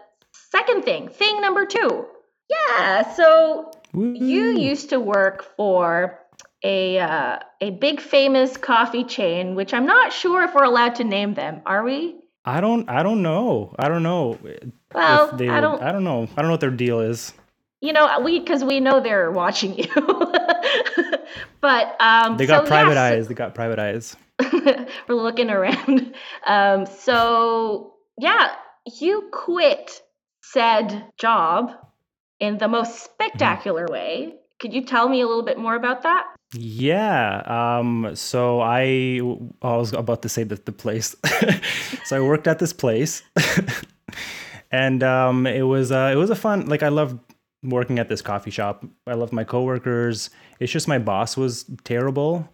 second 0.52 0.84
thing 0.84 1.10
thing 1.10 1.42
number 1.42 1.66
two 1.66 2.06
yeah 2.50 3.14
so 3.14 3.72
you 3.94 4.58
used 4.58 4.90
to 4.90 5.00
work 5.00 5.44
for 5.58 6.20
a 6.64 7.00
uh, 7.00 7.40
a 7.60 7.72
big 7.72 8.00
famous 8.00 8.56
coffee 8.58 9.04
chain 9.04 9.56
which 9.56 9.74
i'm 9.74 9.86
not 9.86 10.14
sure 10.14 10.44
if 10.44 10.54
we're 10.54 10.64
allowed 10.64 10.96
to 10.96 11.04
name 11.04 11.34
them 11.34 11.62
are 11.66 11.84
we 11.84 12.16
I 12.44 12.60
don't 12.60 12.90
I 12.90 13.04
don't 13.04 13.22
know. 13.22 13.76
I 13.78 13.88
don't 13.88 14.02
know. 14.02 14.40
well 14.96 15.32
they 15.38 15.48
i 15.48 15.62
don't 15.62 15.80
I 15.84 15.92
don't 15.92 16.04
know. 16.04 16.24
I 16.24 16.42
don't 16.42 16.46
know 16.46 16.52
what 16.54 16.60
their 16.60 16.72
deal 16.72 17.00
is. 17.02 17.34
you 17.82 17.94
know 17.94 18.20
we 18.22 18.40
because 18.40 18.64
we 18.64 18.80
know 18.80 19.00
they're 19.00 19.30
watching 19.30 19.78
you 19.78 19.86
but 21.62 21.96
um 22.02 22.38
They 22.38 22.48
got 22.48 22.64
so, 22.64 22.68
private 22.68 22.96
yeah, 22.96 23.10
so- 23.10 23.16
eyes. 23.18 23.28
They 23.28 23.34
got 23.36 23.54
private 23.54 23.80
eyes. 23.80 24.16
we're 25.08 25.16
looking 25.16 25.50
around. 25.50 26.16
Um, 26.48 26.86
so 26.88 27.94
yeah, 28.18 28.54
you 29.00 29.30
quit 29.32 30.02
said 30.42 31.06
job 31.18 31.72
in 32.40 32.58
the 32.58 32.68
most 32.68 33.04
spectacular 33.04 33.86
way. 33.90 34.36
Could 34.60 34.74
you 34.74 34.84
tell 34.84 35.10
me 35.10 35.22
a 35.22 35.28
little 35.28 35.44
bit 35.44 35.58
more 35.58 35.76
about 35.76 36.04
that? 36.04 36.26
Yeah. 36.54 37.42
Um. 37.48 38.12
So 38.16 38.62
I, 38.62 39.22
I 39.62 39.76
was 39.78 39.94
about 39.94 40.22
to 40.24 40.30
say 40.30 40.44
that 40.44 40.66
the 40.66 40.72
place. 40.72 41.16
so 42.04 42.18
I 42.18 42.20
worked 42.20 42.48
at 42.48 42.60
this 42.60 42.74
place, 42.74 43.24
and 44.72 45.02
um, 45.02 45.48
it 45.48 45.64
was 45.64 45.92
uh, 45.92 46.12
it 46.12 46.18
was 46.18 46.30
a 46.30 46.36
fun. 46.36 46.68
Like 46.68 46.84
I 46.84 46.90
loved 46.90 47.20
working 47.64 48.00
at 48.00 48.10
this 48.10 48.22
coffee 48.22 48.52
shop. 48.52 48.86
I 49.08 49.14
loved 49.14 49.32
my 49.32 49.44
coworkers. 49.44 50.30
It's 50.60 50.72
just 50.72 50.88
my 50.88 51.00
boss 51.00 51.38
was 51.38 51.66
terrible, 51.86 52.50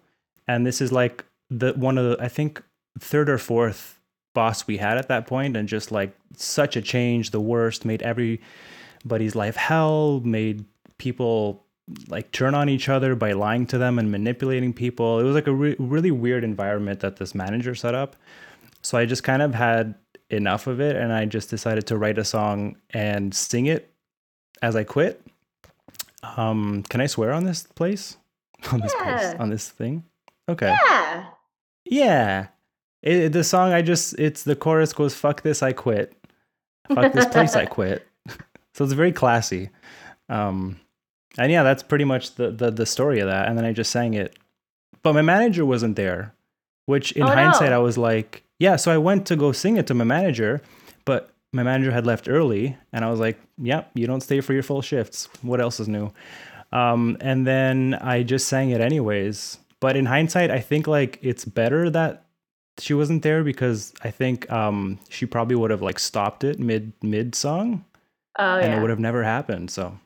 and 0.46 0.64
this 0.64 0.80
is 0.80 0.92
like 0.92 1.24
the 1.50 1.72
one 1.72 1.98
of 1.98 2.04
the 2.10 2.24
I 2.24 2.28
think 2.28 2.62
third 3.00 3.28
or 3.28 3.38
fourth 3.38 3.97
boss 4.34 4.66
we 4.66 4.76
had 4.76 4.98
at 4.98 5.08
that 5.08 5.26
point, 5.26 5.56
and 5.56 5.68
just 5.68 5.90
like 5.90 6.16
such 6.36 6.76
a 6.76 6.82
change. 6.82 7.30
The 7.30 7.40
worst 7.40 7.84
made 7.84 8.02
everybody's 8.02 9.34
life 9.34 9.56
hell. 9.56 10.20
Made 10.20 10.64
people 10.98 11.64
like 12.08 12.30
turn 12.32 12.54
on 12.54 12.68
each 12.68 12.88
other 12.88 13.14
by 13.14 13.32
lying 13.32 13.66
to 13.66 13.78
them 13.78 13.98
and 13.98 14.10
manipulating 14.10 14.72
people. 14.72 15.18
It 15.20 15.24
was 15.24 15.34
like 15.34 15.46
a 15.46 15.52
re- 15.54 15.76
really 15.78 16.10
weird 16.10 16.44
environment 16.44 17.00
that 17.00 17.16
this 17.16 17.34
manager 17.34 17.74
set 17.74 17.94
up. 17.94 18.16
So 18.82 18.98
I 18.98 19.06
just 19.06 19.24
kind 19.24 19.42
of 19.42 19.54
had 19.54 19.94
enough 20.30 20.66
of 20.66 20.80
it 20.80 20.96
and 20.96 21.12
I 21.12 21.24
just 21.24 21.48
decided 21.48 21.86
to 21.86 21.96
write 21.96 22.18
a 22.18 22.24
song 22.24 22.76
and 22.90 23.34
sing 23.34 23.66
it 23.66 23.90
as 24.60 24.76
I 24.76 24.84
quit. 24.84 25.24
Um 26.36 26.82
can 26.90 27.00
I 27.00 27.06
swear 27.06 27.32
on 27.32 27.44
this 27.44 27.62
place? 27.62 28.16
On 28.72 28.80
this 28.80 28.92
place, 28.92 29.34
on 29.38 29.50
this 29.50 29.68
thing? 29.68 30.02
Okay. 30.48 30.74
Yeah. 30.84 31.26
Yeah. 31.84 32.46
It, 33.08 33.32
the 33.32 33.42
song 33.42 33.72
I 33.72 33.80
just 33.80 34.18
it's 34.18 34.44
the 34.44 34.54
chorus 34.54 34.92
goes 34.92 35.14
fuck 35.14 35.42
this 35.42 35.62
I 35.62 35.72
quit. 35.72 36.12
Fuck 36.94 37.12
this 37.12 37.26
place 37.26 37.56
I 37.56 37.66
quit. 37.66 38.06
So 38.74 38.84
it's 38.84 38.92
very 38.92 39.10
classy. 39.12 39.70
Um 40.28 40.78
and 41.38 41.50
yeah, 41.50 41.62
that's 41.64 41.82
pretty 41.82 42.04
much 42.04 42.34
the, 42.36 42.50
the 42.50 42.70
the 42.70 42.86
story 42.86 43.18
of 43.20 43.26
that. 43.28 43.48
And 43.48 43.56
then 43.58 43.64
I 43.64 43.72
just 43.72 43.90
sang 43.90 44.14
it. 44.14 44.38
But 45.02 45.14
my 45.14 45.22
manager 45.22 45.64
wasn't 45.66 45.96
there, 45.96 46.34
which 46.86 47.12
in 47.12 47.22
Oh, 47.24 47.26
hindsight 47.26 47.70
no. 47.70 47.76
I 47.76 47.78
was 47.78 47.96
like, 47.98 48.44
yeah, 48.58 48.76
so 48.76 48.92
I 48.92 48.98
went 48.98 49.26
to 49.26 49.36
go 49.36 49.52
sing 49.52 49.78
it 49.78 49.86
to 49.88 49.94
my 49.94 50.04
manager, 50.04 50.60
but 51.04 51.30
my 51.52 51.62
manager 51.62 51.90
had 51.90 52.06
left 52.06 52.28
early 52.28 52.76
and 52.92 53.04
I 53.04 53.10
was 53.10 53.18
like, 53.20 53.38
yep, 53.56 53.90
you 53.94 54.06
don't 54.06 54.20
stay 54.20 54.40
for 54.40 54.52
your 54.52 54.62
full 54.62 54.82
shifts. 54.82 55.28
What 55.42 55.60
else 55.60 55.80
is 55.80 55.88
new? 55.88 56.12
Um, 56.70 57.16
and 57.20 57.46
then 57.46 57.94
I 57.94 58.22
just 58.22 58.46
sang 58.48 58.70
it 58.70 58.80
anyways. 58.80 59.58
But 59.80 59.96
in 59.96 60.06
hindsight, 60.06 60.50
I 60.50 60.60
think 60.60 60.86
like 60.86 61.18
it's 61.22 61.44
better 61.44 61.88
that 61.90 62.26
she 62.78 62.94
wasn't 62.94 63.22
there 63.22 63.42
because 63.44 63.92
I 64.02 64.10
think 64.10 64.50
um, 64.50 64.98
she 65.08 65.26
probably 65.26 65.56
would 65.56 65.70
have 65.70 65.82
like 65.82 65.98
stopped 65.98 66.44
it 66.44 66.58
mid 66.58 66.92
mid 67.02 67.34
song 67.34 67.84
Oh 68.38 68.58
and 68.58 68.72
it 68.72 68.80
would 68.80 68.90
have 68.90 69.00
never 69.00 69.22
happened. 69.24 69.70
So 69.70 69.98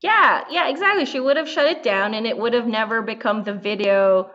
Yeah, 0.00 0.44
yeah, 0.50 0.68
exactly. 0.68 1.04
She 1.04 1.20
would 1.20 1.36
have 1.36 1.48
shut 1.48 1.66
it 1.66 1.82
down 1.82 2.14
and 2.14 2.26
it 2.26 2.36
would 2.36 2.54
have 2.54 2.66
never 2.66 3.02
become 3.02 3.44
the 3.44 3.54
video 3.54 4.30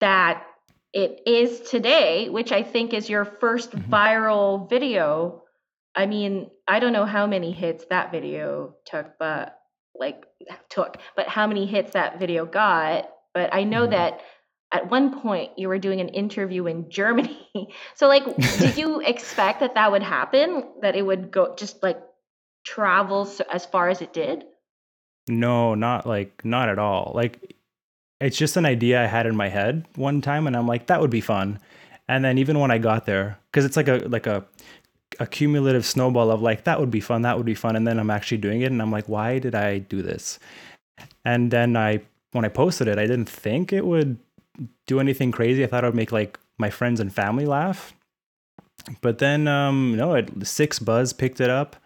that 0.00 0.44
it 0.92 1.20
is 1.26 1.60
today, 1.60 2.28
which 2.28 2.52
I 2.52 2.62
think 2.62 2.92
is 2.92 3.08
your 3.08 3.24
1st 3.24 3.70
Mhm. 3.72 3.88
viral 3.88 4.68
video. 4.68 5.42
I 5.94 6.06
mean, 6.06 6.50
I 6.66 6.80
don't 6.80 6.92
know 6.92 7.04
how 7.04 7.26
many 7.26 7.52
hits 7.52 7.84
that 7.90 8.10
video 8.10 8.74
took, 8.84 9.18
but 9.18 9.58
like 9.94 10.24
took, 10.70 10.96
but 11.16 11.28
how 11.28 11.46
many 11.46 11.66
hits 11.66 11.92
that 11.92 12.18
video 12.18 12.44
got. 12.46 13.08
But 13.34 13.54
I 13.54 13.64
know 13.64 13.86
Mhm. 13.86 13.90
that 13.90 14.20
at 14.72 14.90
one 14.90 15.20
point 15.20 15.58
you 15.58 15.68
were 15.68 15.78
doing 15.78 16.00
an 16.00 16.08
interview 16.08 16.66
in 16.66 16.90
Germany. 16.90 17.38
so 17.94 18.08
like 18.08 18.24
did 18.58 18.76
you 18.76 19.00
expect 19.04 19.60
that 19.60 19.74
that 19.74 19.90
would 19.90 20.02
happen? 20.02 20.64
That 20.80 20.96
it 20.96 21.02
would 21.02 21.30
go 21.30 21.54
just 21.54 21.82
like 21.82 22.00
travel 22.64 23.24
so, 23.26 23.44
as 23.52 23.66
far 23.66 23.88
as 23.88 24.00
it 24.02 24.12
did? 24.12 24.44
no, 25.28 25.74
not 25.74 26.06
like 26.06 26.44
not 26.44 26.68
at 26.68 26.78
all. 26.78 27.12
Like 27.14 27.54
it's 28.20 28.36
just 28.36 28.56
an 28.56 28.66
idea 28.66 29.02
I 29.02 29.06
had 29.06 29.26
in 29.26 29.36
my 29.36 29.48
head 29.48 29.84
one 29.96 30.20
time, 30.20 30.46
and 30.46 30.56
I'm 30.56 30.66
like 30.66 30.86
that 30.86 31.00
would 31.00 31.10
be 31.10 31.20
fun. 31.20 31.58
And 32.08 32.24
then 32.24 32.38
even 32.38 32.58
when 32.58 32.70
I 32.70 32.78
got 32.78 33.06
there, 33.06 33.38
because 33.50 33.64
it's 33.64 33.76
like 33.76 33.88
a 33.88 33.98
like 34.08 34.26
a 34.26 34.44
a 35.20 35.26
cumulative 35.26 35.84
snowball 35.84 36.30
of 36.30 36.42
like 36.42 36.64
that 36.64 36.80
would 36.80 36.90
be 36.90 37.00
fun, 37.00 37.22
that 37.22 37.36
would 37.36 37.46
be 37.46 37.54
fun, 37.54 37.76
and 37.76 37.86
then 37.86 37.98
I'm 37.98 38.10
actually 38.10 38.38
doing 38.38 38.62
it, 38.62 38.72
and 38.72 38.82
I'm 38.82 38.90
like, 38.90 39.08
why 39.08 39.38
did 39.38 39.54
I 39.54 39.78
do 39.78 40.02
this? 40.02 40.38
And 41.24 41.50
then 41.50 41.76
I 41.76 42.00
when 42.32 42.44
I 42.44 42.48
posted 42.48 42.88
it, 42.88 42.98
I 42.98 43.06
didn't 43.06 43.28
think 43.28 43.72
it 43.72 43.86
would 43.86 44.18
do 44.86 45.00
anything 45.00 45.32
crazy. 45.32 45.64
I 45.64 45.66
thought 45.66 45.84
it 45.84 45.88
would 45.88 45.94
make 45.96 46.12
like 46.12 46.38
my 46.58 46.70
friends 46.70 47.00
and 47.00 47.12
family 47.12 47.46
laugh. 47.46 47.94
But 49.00 49.18
then 49.18 49.46
um 49.48 49.96
no, 49.96 50.14
it 50.14 50.38
6ixBuzz 50.40 51.16
picked 51.16 51.40
it 51.40 51.50
up 51.50 51.76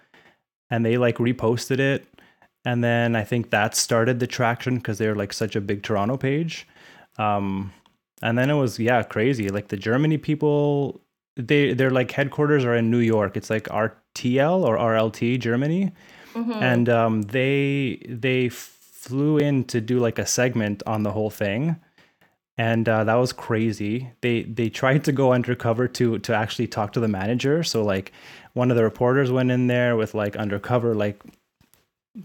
and 0.70 0.84
they 0.84 0.96
like 0.96 1.16
reposted 1.18 1.78
it. 1.78 2.06
And 2.64 2.82
then 2.82 3.14
I 3.14 3.22
think 3.22 3.50
that 3.50 3.76
started 3.76 4.18
the 4.18 4.26
traction 4.26 4.76
because 4.76 4.98
they're 4.98 5.14
like 5.14 5.32
such 5.32 5.54
a 5.56 5.60
big 5.60 5.82
Toronto 5.82 6.16
page. 6.16 6.66
Um 7.18 7.72
and 8.22 8.38
then 8.38 8.48
it 8.50 8.54
was 8.54 8.78
yeah, 8.78 9.02
crazy. 9.02 9.48
Like 9.50 9.68
the 9.68 9.76
Germany 9.76 10.18
people 10.18 11.00
they 11.36 11.74
their 11.74 11.90
like 11.90 12.10
headquarters 12.12 12.64
are 12.64 12.74
in 12.74 12.90
New 12.90 12.98
York. 13.00 13.36
It's 13.36 13.50
like 13.50 13.64
RTL 13.64 14.62
or 14.64 14.78
RLT 14.78 15.38
Germany 15.38 15.92
Mhm. 16.34 16.60
and 16.62 16.88
um, 16.90 17.22
they 17.22 18.02
they 18.08 18.50
flew 18.50 19.38
in 19.38 19.64
to 19.64 19.80
do 19.80 19.98
like 19.98 20.18
a 20.18 20.26
segment 20.26 20.82
on 20.86 21.02
the 21.02 21.12
whole 21.12 21.30
thing 21.30 21.76
and 22.58 22.88
uh, 22.88 23.04
that 23.04 23.14
was 23.14 23.32
crazy. 23.32 24.10
They 24.22 24.42
they 24.42 24.68
tried 24.68 25.04
to 25.04 25.12
go 25.12 25.32
undercover 25.32 25.88
to 25.88 26.18
to 26.20 26.34
actually 26.34 26.68
talk 26.68 26.92
to 26.94 27.00
the 27.00 27.08
manager. 27.08 27.62
So 27.62 27.82
like 27.84 28.12
one 28.54 28.70
of 28.70 28.76
the 28.76 28.84
reporters 28.84 29.30
went 29.30 29.50
in 29.50 29.66
there 29.66 29.96
with 29.96 30.14
like 30.14 30.36
undercover 30.36 30.94
like 30.94 31.20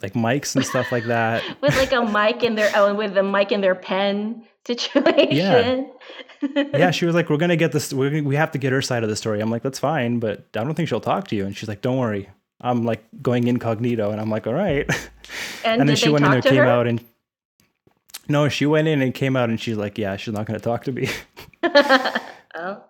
like 0.02 0.14
mics 0.14 0.56
and 0.56 0.66
stuff 0.66 0.92
like 0.92 1.04
that. 1.06 1.44
With 1.62 1.76
like 1.76 1.92
a 1.92 2.06
mic 2.06 2.44
in 2.44 2.56
their 2.56 2.74
own 2.78 2.96
with 2.96 3.14
the 3.14 3.24
mic 3.24 3.52
in 3.52 3.60
their 3.60 3.76
pen 3.76 4.46
situation. 4.66 5.30
yeah. 5.36 5.86
Yeah, 6.74 6.92
she 6.92 7.06
was 7.06 7.14
like 7.14 7.30
we're 7.30 7.36
gonna 7.36 7.58
get 7.58 7.74
this 7.74 7.94
we're 7.94 8.10
gonna, 8.10 8.24
we 8.24 8.38
have 8.38 8.52
to 8.52 8.58
get 8.58 8.72
her 8.72 8.82
side 8.82 9.04
of 9.04 9.10
the 9.10 9.18
story. 9.18 9.42
I'm 9.42 9.52
like 9.52 9.64
that's 9.64 9.80
fine 9.80 10.20
but 10.20 10.46
i 10.56 10.64
don't 10.64 10.76
think 10.76 10.88
she'll 10.88 11.02
talk 11.02 11.28
to 11.28 11.36
you. 11.36 11.46
And 11.46 11.58
she's 11.58 11.68
like 11.68 11.82
don't 11.82 11.98
worry. 11.98 12.30
I'm 12.62 12.86
like 12.86 13.04
going 13.22 13.48
incognito. 13.48 14.12
And 14.12 14.22
i'm 14.22 14.30
like 14.30 14.48
all 14.48 14.54
right. 14.54 14.90
And, 15.64 15.82
and 15.82 15.90
then 15.90 15.96
she 15.96 16.10
went 16.10 16.26
in 16.26 16.32
there 16.32 16.42
came 16.42 16.56
her? 16.56 16.66
out 16.66 16.88
and 16.88 17.00
no 18.30 18.48
she 18.50 18.66
went 18.66 18.88
in 18.88 19.02
and 19.02 19.14
came 19.14 19.36
out 19.36 19.50
and 19.50 19.60
she's 19.60 19.78
like 19.78 19.98
yeah 19.98 20.16
she's 20.16 20.34
not 20.34 20.46
going 20.46 20.60
to 20.60 20.64
talk 20.64 20.84
to 20.84 20.92
me 20.92 21.10
oh, 21.64 22.84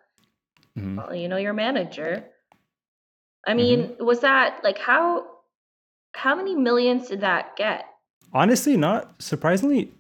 Mhm. 0.78 0.96
well, 0.96 1.14
you 1.14 1.28
know 1.28 1.36
your 1.38 1.54
manager. 1.54 2.24
I 3.46 3.52
Mm-hmm. 3.52 3.58
mean, 3.58 3.96
was 4.00 4.22
that 4.22 4.62
like 4.64 4.78
how 4.78 5.26
how 6.14 6.36
many 6.36 6.56
millions 6.56 7.08
did 7.10 7.22
that 7.22 7.56
get? 7.58 7.86
honestly 8.34 8.78
not 8.78 9.22
surprisingly 9.22 9.92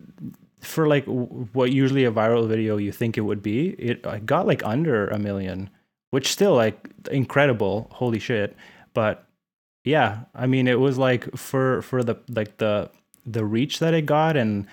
for 0.62 0.88
like 0.88 1.06
w- 1.06 1.48
what 1.52 1.70
usually 1.72 2.06
a 2.06 2.12
viral 2.12 2.48
video 2.48 2.78
you 2.78 2.92
think 2.94 3.18
it 3.18 3.22
would 3.22 3.44
be 3.44 3.70
it 3.72 4.08
I 4.08 4.20
got 4.20 4.48
like 4.48 4.64
under 4.66 5.08
a 5.08 5.20
million 5.20 5.70
which 6.12 6.32
still 6.32 6.56
like 6.56 6.90
incredible, 7.12 7.88
holy 7.92 8.20
shit. 8.20 8.56
But 8.94 9.26
yeah, 9.84 10.20
I 10.36 10.46
mean, 10.48 10.68
it 10.68 10.80
was 10.80 10.98
like 10.98 11.36
for 11.38 11.82
for 11.82 12.04
the 12.04 12.16
like 12.30 12.58
the 12.58 12.90
the 13.26 13.44
reach 13.46 13.80
that 13.80 13.94
it 13.94 14.06
got 14.06 14.38
and 14.38 14.68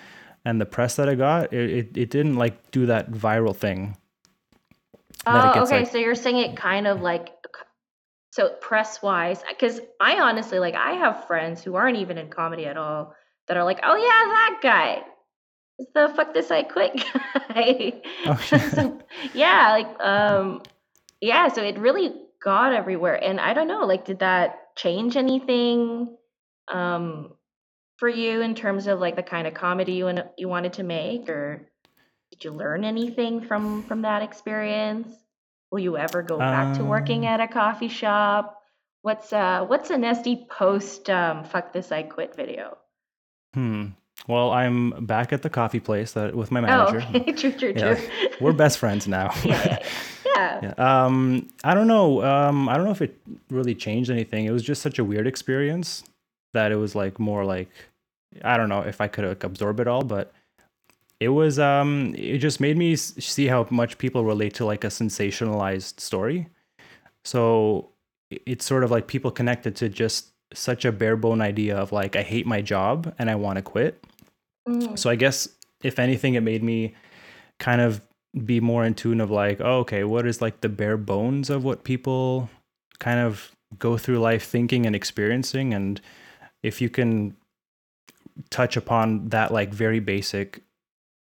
and 0.45 0.61
the 0.61 0.67
press 0.67 0.97
that 0.97 1.09
it 1.09 1.17
got, 1.17 1.53
it 1.53 1.71
it, 1.71 1.97
it 1.97 2.11
didn't 2.11 2.37
like 2.37 2.71
do 2.71 2.87
that 2.87 3.11
viral 3.11 3.55
thing. 3.55 3.97
that 5.25 5.51
Oh, 5.51 5.55
gets, 5.55 5.71
okay. 5.71 5.81
like- 5.81 5.91
So 5.91 5.99
you're 5.99 6.15
saying 6.15 6.39
it 6.39 6.57
kind 6.57 6.87
of 6.87 7.01
like, 7.03 7.29
so 8.31 8.51
press 8.61 9.03
wise, 9.03 9.43
because 9.49 9.81
I 10.01 10.21
honestly 10.21 10.59
like 10.59 10.75
I 10.75 10.93
have 10.93 11.27
friends 11.27 11.63
who 11.63 11.75
aren't 11.75 11.97
even 11.99 12.19
in 12.19 12.29
comedy 12.31 12.67
at 12.67 12.77
all 12.77 13.15
that 13.49 13.57
are 13.57 13.65
like, 13.65 13.81
oh 13.83 13.97
yeah, 13.97 14.05
that 14.33 14.59
guy, 14.63 15.03
It's 15.79 15.91
the 15.95 16.13
fuck 16.15 16.35
this 16.35 16.51
I 16.51 16.63
quit 16.65 16.93
guy. 17.35 18.01
Oh, 18.27 18.37
shit. 18.37 18.61
So, 18.73 18.99
yeah, 19.35 19.71
like 19.73 20.01
um, 20.01 20.63
yeah. 21.21 21.49
So 21.49 21.63
it 21.63 21.79
really 21.79 22.13
got 22.43 22.73
everywhere, 22.73 23.15
and 23.23 23.41
I 23.41 23.55
don't 23.55 23.67
know, 23.69 23.85
like, 23.87 24.05
did 24.05 24.21
that 24.21 24.75
change 24.77 25.17
anything 25.17 26.17
um 26.69 27.33
for 27.99 28.09
you 28.09 28.41
in 28.41 28.55
terms 28.55 28.87
of 28.87 29.01
like 29.01 29.17
the 29.17 29.23
kind 29.23 29.47
of 29.47 29.55
comedy 29.55 29.93
you 29.93 30.05
want 30.07 30.21
you 30.37 30.49
wanted 30.49 30.73
to 30.75 30.83
make, 30.83 31.29
or 31.29 31.69
did 32.31 32.45
you 32.45 32.51
learn 32.53 32.85
anything 32.85 33.41
from 33.41 33.83
from 33.85 34.03
that 34.03 34.23
experience? 34.23 35.09
Will 35.71 35.81
you 35.81 35.97
ever 35.99 36.23
go 36.23 36.39
back 36.39 36.77
to 36.79 36.85
working 36.85 37.27
Um, 37.27 37.33
at 37.35 37.41
a 37.41 37.49
coffee 37.49 37.89
shop? 37.89 38.63
What's 39.03 39.33
uh 39.33 39.65
what's 39.67 39.91
Anesti 39.91 40.49
post 40.49 41.11
um 41.11 41.45
fuck 41.45 41.73
this 41.73 41.93
I 41.93 42.03
quit 42.05 42.35
video? 42.35 42.79
Hmm. 43.55 43.87
Well, 44.27 44.51
I'm 44.51 45.07
back 45.07 45.33
at 45.33 45.43
the 45.43 45.51
coffee 45.51 45.79
place 45.81 46.13
that 46.13 46.35
with 46.35 46.51
my 46.51 46.61
Oh, 46.61 46.63
manager. 46.93 47.07
okay. 47.15 47.33
true, 47.41 47.53
true, 47.53 47.73
Yeah. 47.77 47.95
true. 47.95 48.09
We're 48.41 48.53
best 48.53 48.79
friends 48.79 49.07
now. 49.07 49.33
yeah, 49.45 49.53
yeah, 49.55 49.63
yeah. 49.63 49.79
yeah. 50.37 50.61
Yeah. 50.79 51.05
Um, 51.05 51.49
I 51.65 51.75
don't 51.75 51.87
know. 51.89 52.23
Um, 52.23 52.69
I 52.69 52.77
don't 52.77 52.85
know 52.85 52.91
if 52.93 53.03
it 53.03 53.17
really 53.51 53.75
changed 53.75 54.11
anything. 54.11 54.45
It 54.47 54.51
was 54.53 54.63
just 54.63 54.83
such 54.83 54.99
a 54.99 55.05
weird 55.05 55.27
experience 55.27 56.05
that 56.55 56.73
it 56.73 56.77
was 56.77 56.95
like 56.95 57.19
more 57.19 57.45
like 57.45 57.71
I 58.45 58.57
don't 58.57 58.69
know 58.69 58.81
if 58.81 59.01
I 59.01 59.09
could 59.09 59.25
like, 59.25 59.45
absorb 59.45 59.81
it 59.81 59.89
all, 59.89 60.03
but 60.03 60.33
it 61.21 61.29
was 61.31 61.59
um 61.59 62.15
it 62.17 62.39
just 62.39 62.61
made 62.61 62.77
me 62.77 62.97
see 62.97 63.47
how 63.47 63.67
much 63.71 63.99
people 63.99 64.25
relate 64.25 64.55
to 64.55 64.65
like 64.65 64.85
a 64.85 64.89
sensationalized 64.89 66.01
story. 66.01 66.49
So 67.25 67.91
it's 68.31 68.65
sort 68.65 68.85
of 68.85 68.91
like 68.91 69.07
people 69.07 69.31
connected 69.31 69.75
to 69.77 69.89
just 69.89 70.33
such 70.55 70.85
a 70.85 70.93
bare 70.93 71.17
bone 71.17 71.41
idea 71.41 71.77
of 71.77 71.93
like 71.93 72.17
I 72.17 72.23
hate 72.23 72.47
my 72.47 72.61
job 72.61 73.15
and 73.19 73.31
I 73.31 73.35
want 73.35 73.57
to 73.57 73.63
quit. 73.63 74.03
Mm. 74.69 74.99
So 74.99 75.11
I 75.11 75.17
guess 75.17 75.49
if 75.83 75.99
anything, 75.99 76.35
it 76.35 76.43
made 76.43 76.63
me 76.63 76.95
kind 77.59 77.81
of 77.81 78.01
be 78.45 78.61
more 78.61 78.85
in 78.85 78.95
tune 78.95 79.21
of 79.21 79.31
like, 79.31 79.61
oh, 79.61 79.79
okay, 79.81 80.05
what 80.05 80.27
is 80.27 80.43
like 80.43 80.61
the 80.61 80.69
bare 80.69 80.97
bones 80.97 81.51
of 81.51 81.65
what 81.65 81.85
people 81.85 82.51
kind 82.99 83.21
of 83.21 83.53
go 83.79 83.99
through 83.99 84.19
life 84.19 84.45
thinking 84.47 84.87
and 84.87 84.97
experiencing, 84.97 85.75
and 85.75 86.01
if 86.63 86.81
you 86.81 86.89
can 86.91 87.37
touch 88.51 88.77
upon 88.77 89.29
that 89.31 89.53
like 89.53 89.73
very 89.73 90.01
basic, 90.01 90.61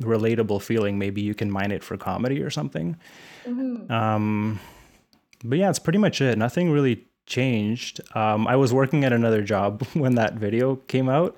relatable 0.02 0.62
feeling, 0.62 0.98
maybe 1.00 1.22
you 1.22 1.34
can 1.34 1.50
mine 1.52 1.72
it 1.72 1.84
for 1.84 1.98
comedy 1.98 2.42
or 2.42 2.50
something. 2.50 2.98
Mhm. 3.46 3.90
Um, 3.90 4.60
but 5.44 5.58
yeah, 5.58 5.70
it's 5.70 5.80
pretty 5.80 6.00
much 6.00 6.22
it. 6.22 6.38
Nothing 6.38 6.72
really 6.72 7.06
changed. 7.26 8.02
Um, 8.16 8.48
I 8.48 8.56
was 8.56 8.74
working 8.74 9.04
at 9.04 9.14
another 9.14 9.42
job 9.42 9.84
when 9.94 10.16
that 10.16 10.34
video 10.34 10.76
came 10.88 11.10
out, 11.10 11.38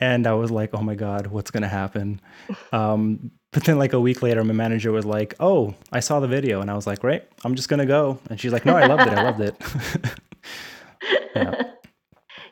and 0.00 0.26
I 0.26 0.34
was 0.34 0.50
like, 0.50 0.70
"Oh 0.74 0.82
my 0.82 0.94
god, 0.94 1.28
what's 1.28 1.50
gonna 1.50 1.68
happen?" 1.68 2.20
Um, 2.72 3.30
but 3.52 3.64
then, 3.64 3.78
like 3.78 3.94
a 3.94 4.00
week 4.00 4.22
later, 4.22 4.44
my 4.44 4.52
manager 4.52 4.92
was 4.92 5.06
like, 5.06 5.34
"Oh, 5.40 5.74
I 5.90 6.00
saw 6.00 6.20
the 6.20 6.28
video," 6.28 6.60
and 6.60 6.70
I 6.70 6.74
was 6.74 6.86
like, 6.86 7.02
"Right, 7.02 7.26
I'm 7.44 7.54
just 7.54 7.68
gonna 7.70 7.86
go." 7.86 8.18
And 8.28 8.38
she's 8.38 8.52
like, 8.52 8.66
"No, 8.66 8.76
I 8.76 8.86
loved 8.86 9.06
it. 9.10 9.14
I 9.16 9.22
loved 9.22 9.40
it." 9.40 9.56
yeah. 11.36 11.62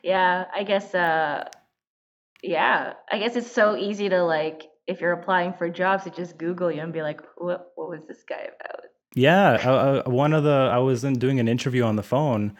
Yeah, 0.04 0.44
I 0.54 0.62
guess 0.62 0.94
uh 0.94 1.48
yeah, 2.42 2.92
I 3.10 3.18
guess 3.18 3.36
it's 3.36 3.50
so 3.50 3.74
easy 3.76 4.10
to 4.10 4.22
like 4.22 4.64
if 4.86 5.00
you're 5.00 5.12
applying 5.12 5.54
for 5.54 5.68
jobs 5.70 6.04
to 6.04 6.10
just 6.10 6.36
Google 6.36 6.70
you 6.70 6.82
and 6.82 6.92
be 6.92 7.02
like, 7.02 7.20
what 7.36 7.72
what 7.74 7.88
was 7.88 8.06
this 8.06 8.22
guy 8.28 8.48
about? 8.60 8.84
Yeah, 9.14 9.52
uh, 9.52 10.10
one 10.10 10.34
of 10.34 10.44
the 10.44 10.70
I 10.72 10.78
was 10.78 11.04
in 11.04 11.14
doing 11.14 11.40
an 11.40 11.48
interview 11.48 11.84
on 11.84 11.96
the 11.96 12.02
phone, 12.02 12.56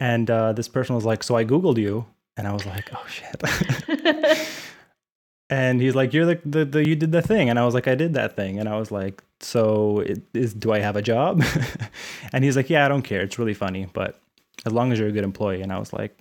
and 0.00 0.30
uh, 0.30 0.52
this 0.54 0.68
person 0.68 0.94
was 0.94 1.04
like, 1.04 1.22
"So 1.22 1.36
I 1.36 1.44
googled 1.44 1.76
you," 1.76 2.06
and 2.36 2.46
I 2.46 2.52
was 2.52 2.64
like, 2.64 2.90
"Oh 2.94 3.04
shit." 3.06 4.48
and 5.50 5.80
he's 5.82 5.94
like, 5.94 6.14
"You're 6.14 6.26
the, 6.26 6.40
the 6.44 6.64
the 6.64 6.88
you 6.88 6.96
did 6.96 7.12
the 7.12 7.20
thing," 7.20 7.50
and 7.50 7.58
I 7.58 7.64
was 7.64 7.74
like, 7.74 7.88
"I 7.88 7.96
did 7.96 8.14
that 8.14 8.36
thing," 8.36 8.58
and 8.60 8.68
I 8.68 8.78
was 8.78 8.90
like, 8.90 9.22
"So 9.40 9.98
it 10.00 10.22
is 10.32 10.54
do 10.54 10.72
I 10.72 10.78
have 10.78 10.96
a 10.96 11.02
job?" 11.02 11.42
and 12.32 12.44
he's 12.44 12.56
like, 12.56 12.70
"Yeah, 12.70 12.86
I 12.86 12.88
don't 12.88 13.02
care. 13.02 13.20
It's 13.20 13.38
really 13.38 13.54
funny, 13.54 13.88
but 13.92 14.20
as 14.64 14.72
long 14.72 14.92
as 14.92 15.00
you're 15.00 15.08
a 15.08 15.12
good 15.12 15.24
employee." 15.24 15.62
And 15.62 15.72
I 15.72 15.78
was 15.78 15.92
like, 15.92 16.16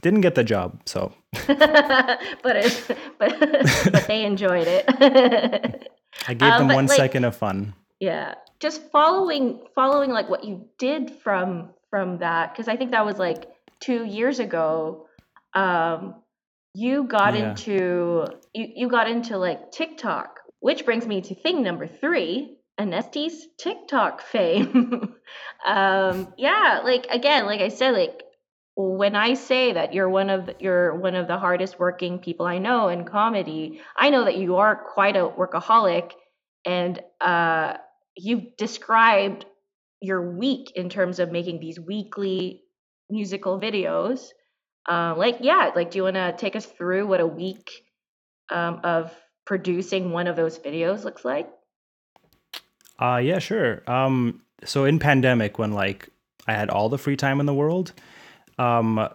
"Didn't 0.00 0.20
get 0.22 0.34
the 0.34 0.44
job, 0.44 0.80
so 0.86 1.12
but 1.46 2.56
it 2.56 2.96
but 3.18 3.38
but 3.92 4.04
they 4.06 4.24
enjoyed 4.24 4.66
it. 4.66 4.84
I 6.26 6.34
gave 6.34 6.50
Um, 6.52 6.68
them 6.68 6.76
one 6.76 6.86
like- 6.86 6.96
second 6.96 7.24
of 7.24 7.36
fun." 7.36 7.74
Yeah, 8.00 8.34
just 8.60 8.90
following 8.92 9.60
following 9.74 10.10
like 10.10 10.28
what 10.28 10.44
you 10.44 10.66
did 10.78 11.10
from 11.22 11.70
from 11.90 12.18
that 12.18 12.52
because 12.52 12.68
I 12.68 12.76
think 12.76 12.92
that 12.92 13.04
was 13.04 13.18
like 13.18 13.46
two 13.80 14.04
years 14.04 14.38
ago. 14.38 15.06
Um, 15.54 16.14
you 16.74 17.04
got 17.04 17.34
Yeah. 17.34 17.50
into 17.50 18.26
you 18.54 18.66
you 18.76 18.88
got 18.88 19.08
into 19.10 19.36
like 19.38 19.72
TikTok, 19.72 20.38
which 20.60 20.84
brings 20.84 21.06
me 21.06 21.20
to 21.22 21.34
thing 21.34 21.62
number 21.62 21.86
three, 21.88 22.56
Anesti's 22.78 23.48
TikTok 23.58 24.20
fame. 24.22 25.14
um, 25.66 26.32
yeah, 26.36 26.80
like 26.84 27.06
again, 27.10 27.46
like 27.46 27.60
I 27.60 27.68
said, 27.68 27.92
like 27.94 28.22
when 28.78 29.16
I 29.16 29.34
say 29.34 29.72
that 29.72 29.92
you're 29.92 30.08
one 30.08 30.30
of 30.30 30.46
the, 30.46 30.54
you're 30.60 30.94
one 30.94 31.16
of 31.16 31.26
the 31.26 31.36
hardest 31.36 31.80
working 31.80 32.20
people 32.20 32.46
I 32.46 32.58
know 32.58 32.88
in 32.88 33.04
comedy, 33.04 33.80
I 33.96 34.10
know 34.10 34.24
that 34.24 34.36
you 34.36 34.56
are 34.56 34.76
quite 34.76 35.16
a 35.16 35.28
workaholic, 35.28 36.12
and 36.64 37.02
uh, 37.20 37.74
you've 38.16 38.56
described 38.56 39.46
your 40.00 40.36
week 40.36 40.70
in 40.76 40.90
terms 40.90 41.18
of 41.18 41.32
making 41.32 41.58
these 41.58 41.80
weekly 41.80 42.62
musical 43.10 43.60
videos. 43.60 44.28
Uh, 44.88 45.12
like, 45.16 45.38
yeah, 45.40 45.72
like, 45.74 45.90
do 45.90 45.98
you 45.98 46.04
want 46.04 46.14
to 46.14 46.32
take 46.36 46.54
us 46.54 46.64
through 46.64 47.04
what 47.08 47.20
a 47.20 47.26
week 47.26 47.68
um, 48.48 48.80
of 48.84 49.12
producing 49.44 50.12
one 50.12 50.28
of 50.28 50.36
those 50.36 50.56
videos 50.56 51.02
looks 51.02 51.24
like? 51.24 51.50
Uh 53.00 53.16
yeah, 53.16 53.38
sure. 53.38 53.82
Um 53.86 54.42
so 54.64 54.84
in 54.84 54.98
pandemic 54.98 55.58
when 55.58 55.72
like 55.72 56.08
I 56.48 56.52
had 56.52 56.68
all 56.68 56.88
the 56.88 56.98
free 56.98 57.16
time 57.16 57.38
in 57.38 57.46
the 57.46 57.54
world, 57.54 57.92
um 58.58 59.08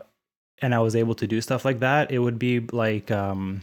and 0.62 0.74
I 0.74 0.80
was 0.80 0.96
able 0.96 1.16
to 1.16 1.28
do 1.28 1.42
stuff 1.42 1.66
like 1.66 1.80
that, 1.80 2.12
it 2.12 2.20
would 2.20 2.40
be 2.40 2.60
like 2.60 3.12
um 3.12 3.62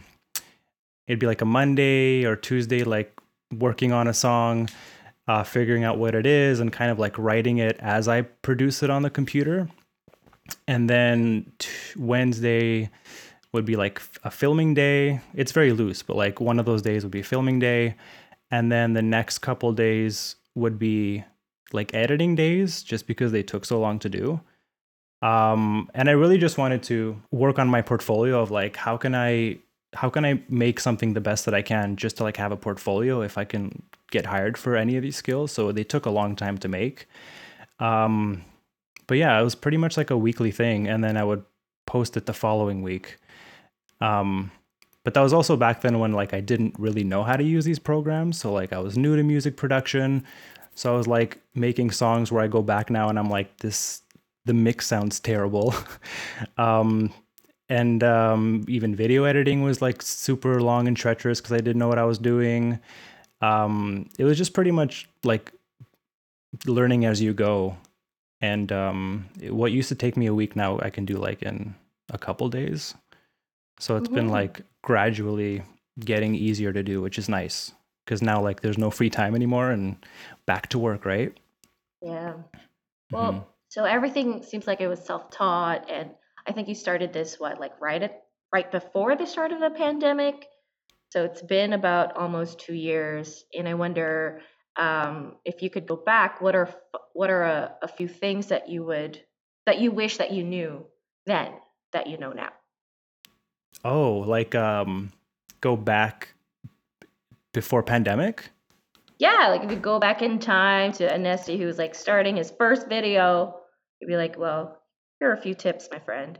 it'd 1.07 1.19
be 1.19 1.27
like 1.27 1.41
a 1.41 1.45
Monday 1.45 2.25
or 2.25 2.35
Tuesday 2.35 2.83
like 2.83 3.13
working 3.57 3.91
on 3.91 4.07
a 4.07 4.13
song, 4.13 4.69
uh 5.27 5.43
figuring 5.43 5.83
out 5.83 5.97
what 5.97 6.15
it 6.15 6.25
is 6.25 6.59
and 6.59 6.71
kind 6.71 6.91
of 6.91 6.99
like 6.99 7.17
writing 7.17 7.57
it 7.57 7.77
as 7.79 8.07
I 8.07 8.21
produce 8.21 8.83
it 8.83 8.89
on 8.89 9.01
the 9.01 9.09
computer. 9.09 9.69
And 10.67 10.89
then 10.89 11.51
t- 11.59 11.69
Wednesday 11.97 12.89
would 13.53 13.65
be 13.65 13.75
like 13.75 14.01
a 14.23 14.31
filming 14.31 14.73
day. 14.73 15.21
It's 15.33 15.51
very 15.51 15.71
loose, 15.71 16.03
but 16.03 16.15
like 16.15 16.39
one 16.39 16.59
of 16.59 16.65
those 16.65 16.81
days 16.81 17.03
would 17.03 17.11
be 17.11 17.19
a 17.21 17.23
filming 17.23 17.59
day 17.59 17.95
and 18.51 18.71
then 18.71 18.93
the 18.93 19.01
next 19.01 19.39
couple 19.39 19.71
days 19.71 20.35
would 20.55 20.77
be 20.77 21.23
like 21.71 21.93
editing 21.93 22.35
days 22.35 22.83
just 22.83 23.07
because 23.07 23.31
they 23.31 23.41
took 23.41 23.63
so 23.65 23.79
long 23.79 23.97
to 23.99 24.09
do 24.09 24.41
um 25.21 25.89
and 25.93 26.09
i 26.09 26.11
really 26.11 26.37
just 26.37 26.57
wanted 26.57 26.81
to 26.81 27.19
work 27.31 27.59
on 27.59 27.67
my 27.67 27.81
portfolio 27.81 28.41
of 28.41 28.51
like 28.51 28.75
how 28.75 28.97
can 28.97 29.13
i 29.13 29.57
how 29.93 30.09
can 30.09 30.25
i 30.25 30.41
make 30.49 30.79
something 30.79 31.13
the 31.13 31.21
best 31.21 31.45
that 31.45 31.53
i 31.53 31.61
can 31.61 31.95
just 31.95 32.17
to 32.17 32.23
like 32.23 32.37
have 32.37 32.51
a 32.51 32.57
portfolio 32.57 33.21
if 33.21 33.37
i 33.37 33.43
can 33.43 33.81
get 34.09 34.25
hired 34.25 34.57
for 34.57 34.75
any 34.75 34.97
of 34.97 35.03
these 35.03 35.15
skills 35.15 35.51
so 35.51 35.71
they 35.71 35.83
took 35.83 36.05
a 36.05 36.09
long 36.09 36.35
time 36.35 36.57
to 36.57 36.67
make 36.67 37.07
um 37.79 38.43
but 39.07 39.17
yeah 39.17 39.39
it 39.39 39.43
was 39.43 39.55
pretty 39.55 39.77
much 39.77 39.95
like 39.95 40.09
a 40.09 40.17
weekly 40.17 40.51
thing 40.51 40.87
and 40.87 41.03
then 41.03 41.17
i 41.17 41.23
would 41.23 41.43
post 41.85 42.17
it 42.17 42.25
the 42.25 42.33
following 42.33 42.81
week 42.81 43.17
um 43.99 44.51
but 45.03 45.13
that 45.13 45.21
was 45.21 45.33
also 45.33 45.57
back 45.57 45.81
then 45.81 45.99
when 45.99 46.11
like 46.11 46.33
I 46.33 46.41
didn't 46.41 46.75
really 46.77 47.03
know 47.03 47.23
how 47.23 47.35
to 47.35 47.43
use 47.43 47.65
these 47.65 47.79
programs. 47.79 48.37
So 48.37 48.53
like 48.53 48.71
I 48.71 48.79
was 48.79 48.97
new 48.97 49.15
to 49.15 49.23
music 49.23 49.57
production. 49.57 50.23
So 50.75 50.93
I 50.93 50.97
was 50.97 51.07
like 51.07 51.39
making 51.55 51.91
songs 51.91 52.31
where 52.31 52.43
I 52.43 52.47
go 52.47 52.61
back 52.61 52.89
now 52.89 53.09
and 53.09 53.17
I'm 53.17 53.29
like, 53.29 53.57
this 53.57 54.03
the 54.45 54.53
mix 54.53 54.87
sounds 54.87 55.19
terrible. 55.19 55.73
um 56.57 57.13
and 57.69 58.03
um 58.03 58.65
even 58.67 58.95
video 58.95 59.23
editing 59.23 59.61
was 59.63 59.81
like 59.81 60.01
super 60.01 60.61
long 60.61 60.87
and 60.87 60.97
treacherous 60.97 61.39
because 61.39 61.53
I 61.53 61.57
didn't 61.61 61.77
know 61.79 61.87
what 61.87 61.99
I 61.99 62.05
was 62.05 62.17
doing. 62.17 62.79
Um 63.41 64.09
it 64.19 64.23
was 64.25 64.37
just 64.37 64.53
pretty 64.53 64.71
much 64.71 65.07
like 65.23 65.51
learning 66.65 67.05
as 67.05 67.21
you 67.21 67.33
go. 67.33 67.77
And 68.41 68.71
um 68.71 69.29
what 69.49 69.71
used 69.71 69.89
to 69.89 69.95
take 69.95 70.17
me 70.17 70.25
a 70.27 70.33
week 70.33 70.55
now 70.55 70.79
I 70.81 70.89
can 70.89 71.05
do 71.05 71.17
like 71.17 71.41
in 71.43 71.75
a 72.11 72.17
couple 72.17 72.49
days. 72.49 72.95
So 73.79 73.95
it's 73.97 74.09
been 74.09 74.27
Mhm. 74.27 74.31
like 74.31 74.61
gradually 74.83 75.63
getting 75.99 76.35
easier 76.35 76.73
to 76.73 76.83
do, 76.83 77.01
which 77.01 77.17
is 77.17 77.29
nice 77.29 77.71
because 78.05 78.21
now 78.21 78.41
like 78.41 78.61
there's 78.61 78.77
no 78.77 78.89
free 78.89 79.09
time 79.09 79.35
anymore 79.35 79.71
and 79.71 79.95
back 80.45 80.67
to 80.69 80.79
work, 80.79 81.05
right? 81.05 81.37
Yeah. 82.01 82.33
Well, 83.11 83.33
Mhm. 83.33 83.45
So 83.71 83.85
everything 83.85 84.43
seems 84.43 84.67
like 84.67 84.81
it 84.81 84.89
was 84.89 84.99
self-taught, 84.99 85.89
and 85.89 86.09
I 86.45 86.51
think 86.51 86.67
you 86.67 86.75
started 86.75 87.13
this 87.13 87.39
what, 87.39 87.57
like 87.57 87.79
right 87.79 88.03
at 88.03 88.23
right 88.51 88.69
before 88.69 89.15
the 89.15 89.25
start 89.25 89.53
of 89.53 89.61
the 89.61 89.69
pandemic. 89.69 90.45
So 91.11 91.23
it's 91.23 91.41
been 91.41 91.71
about 91.71 92.17
almost 92.17 92.59
two 92.59 92.73
years, 92.73 93.45
and 93.57 93.69
I 93.69 93.75
wonder 93.75 94.41
um, 94.75 95.37
if 95.45 95.61
you 95.61 95.69
could 95.69 95.87
go 95.87 95.95
back. 95.95 96.41
What 96.41 96.53
are 96.53 96.69
what 97.13 97.29
are 97.29 97.43
a, 97.43 97.75
a 97.81 97.87
few 97.87 98.09
things 98.09 98.47
that 98.47 98.67
you 98.67 98.83
would 98.83 99.21
that 99.65 99.79
you 99.79 99.91
wish 99.91 100.17
that 100.17 100.31
you 100.31 100.43
knew 100.43 100.85
then 101.25 101.53
that 101.93 102.07
you 102.07 102.17
know 102.17 102.33
now? 102.33 102.51
Oh, 103.85 104.17
like 104.17 104.53
um, 104.53 105.13
go 105.61 105.77
back 105.77 106.33
before 107.53 107.83
pandemic. 107.83 108.49
Yeah, 109.17 109.47
like 109.47 109.63
if 109.63 109.71
you 109.71 109.77
go 109.77 109.97
back 109.97 110.21
in 110.21 110.39
time 110.39 110.91
to 110.93 111.07
Anesti, 111.07 111.57
who 111.57 111.67
was 111.67 111.77
like 111.77 111.95
starting 111.95 112.35
his 112.35 112.51
first 112.51 112.89
video, 112.89 113.60
you'd 114.01 114.07
be 114.07 114.17
like, 114.17 114.37
"Well, 114.37 114.81
here 115.19 115.29
are 115.29 115.33
a 115.33 115.41
few 115.41 115.55
tips, 115.55 115.87
my 115.91 115.99
friend." 115.99 116.39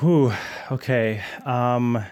Whew. 0.00 0.32
Okay. 0.70 1.22
Um, 1.44 2.04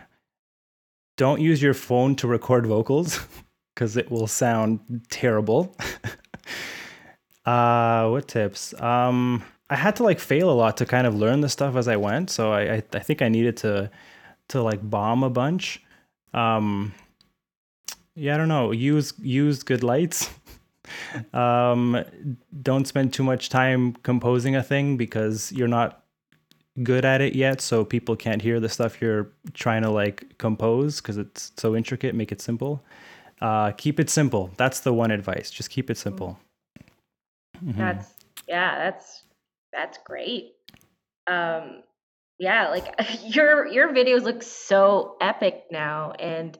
don't 1.16 1.40
use 1.40 1.60
your 1.60 1.74
phone 1.74 2.14
to 2.16 2.26
record 2.28 2.66
vocals 2.66 3.20
because 3.74 3.96
it 3.96 4.10
will 4.10 4.26
sound 4.26 4.80
terrible. 5.10 5.76
uh, 7.44 8.08
what 8.08 8.28
tips? 8.28 8.72
Um, 8.80 9.44
I 9.68 9.76
had 9.76 9.96
to 9.96 10.02
like 10.02 10.20
fail 10.20 10.50
a 10.50 10.52
lot 10.52 10.76
to 10.78 10.86
kind 10.86 11.06
of 11.06 11.14
learn 11.14 11.40
the 11.40 11.48
stuff 11.48 11.76
as 11.76 11.88
I 11.88 11.96
went, 11.96 12.30
so 12.30 12.52
I 12.52 12.74
I, 12.74 12.82
I 12.92 12.98
think 12.98 13.22
I 13.22 13.28
needed 13.28 13.56
to 13.58 13.90
to 14.48 14.62
like 14.62 14.88
bomb 14.88 15.22
a 15.22 15.30
bunch. 15.30 15.82
Um, 16.34 16.94
yeah, 18.14 18.34
I 18.34 18.38
don't 18.38 18.48
know. 18.48 18.70
Use 18.70 19.14
use 19.18 19.62
good 19.62 19.82
lights. 19.82 20.30
um, 21.32 22.04
don't 22.62 22.86
spend 22.86 23.12
too 23.12 23.22
much 23.22 23.48
time 23.48 23.94
composing 24.02 24.56
a 24.56 24.62
thing 24.62 24.96
because 24.96 25.52
you're 25.52 25.68
not 25.68 26.02
good 26.82 27.04
at 27.04 27.20
it 27.20 27.34
yet 27.34 27.60
so 27.60 27.84
people 27.84 28.16
can't 28.16 28.40
hear 28.40 28.58
the 28.58 28.68
stuff 28.68 29.00
you're 29.02 29.30
trying 29.52 29.82
to 29.82 29.90
like 29.90 30.38
compose 30.38 31.00
because 31.00 31.18
it's 31.18 31.52
so 31.58 31.76
intricate 31.76 32.14
make 32.14 32.32
it 32.32 32.40
simple 32.40 32.82
uh, 33.42 33.72
keep 33.72 34.00
it 34.00 34.08
simple 34.08 34.50
that's 34.56 34.80
the 34.80 34.92
one 34.92 35.10
advice 35.10 35.50
just 35.50 35.68
keep 35.68 35.90
it 35.90 35.98
simple 35.98 36.38
Mhm. 37.64 37.76
That's 37.76 38.14
yeah, 38.48 38.78
that's 38.78 39.24
that's 39.72 39.98
great. 40.04 40.52
Um 41.26 41.82
yeah, 42.38 42.68
like 42.68 42.94
your 43.24 43.66
your 43.68 43.92
videos 43.92 44.22
look 44.22 44.42
so 44.42 45.16
epic 45.20 45.64
now 45.70 46.12
and 46.12 46.58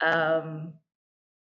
um 0.00 0.74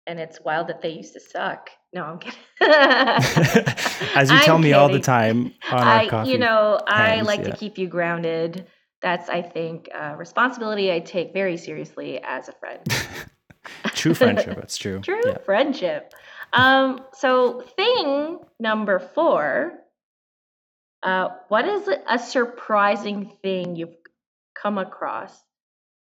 and 0.06 0.20
it's 0.20 0.40
wild 0.40 0.68
that 0.68 0.82
they 0.82 0.90
used 0.90 1.14
to 1.14 1.20
suck. 1.20 1.70
No, 1.92 2.02
I'm 2.02 2.18
kidding. 2.18 2.38
as 2.60 4.30
you 4.30 4.36
I'm 4.36 4.42
tell 4.42 4.58
me 4.58 4.72
all 4.72 4.88
the 4.88 5.00
time 5.00 5.54
on 5.70 5.78
our 5.80 5.84
I 5.84 6.08
coffee 6.08 6.30
you 6.30 6.38
know, 6.38 6.80
I 6.86 7.22
like 7.22 7.40
yeah. 7.40 7.50
to 7.50 7.56
keep 7.56 7.78
you 7.78 7.86
grounded. 7.86 8.66
That's 9.02 9.28
I 9.28 9.42
think 9.42 9.88
a 9.94 10.16
responsibility 10.16 10.92
I 10.92 11.00
take 11.00 11.32
very 11.32 11.56
seriously 11.56 12.20
as 12.22 12.48
a 12.48 12.52
friend. 12.52 12.80
true 13.94 14.14
friendship 14.14 14.56
that's 14.60 14.76
true 14.76 15.00
True 15.00 15.22
yeah. 15.24 15.38
friendship. 15.38 16.12
Um, 16.52 17.04
so 17.12 17.60
thing 17.76 18.38
number 18.58 18.98
four. 18.98 19.72
Uh, 21.02 21.28
what 21.48 21.68
is 21.68 21.88
a 22.08 22.18
surprising 22.18 23.32
thing 23.42 23.76
you've 23.76 23.94
come 24.60 24.76
across 24.76 25.32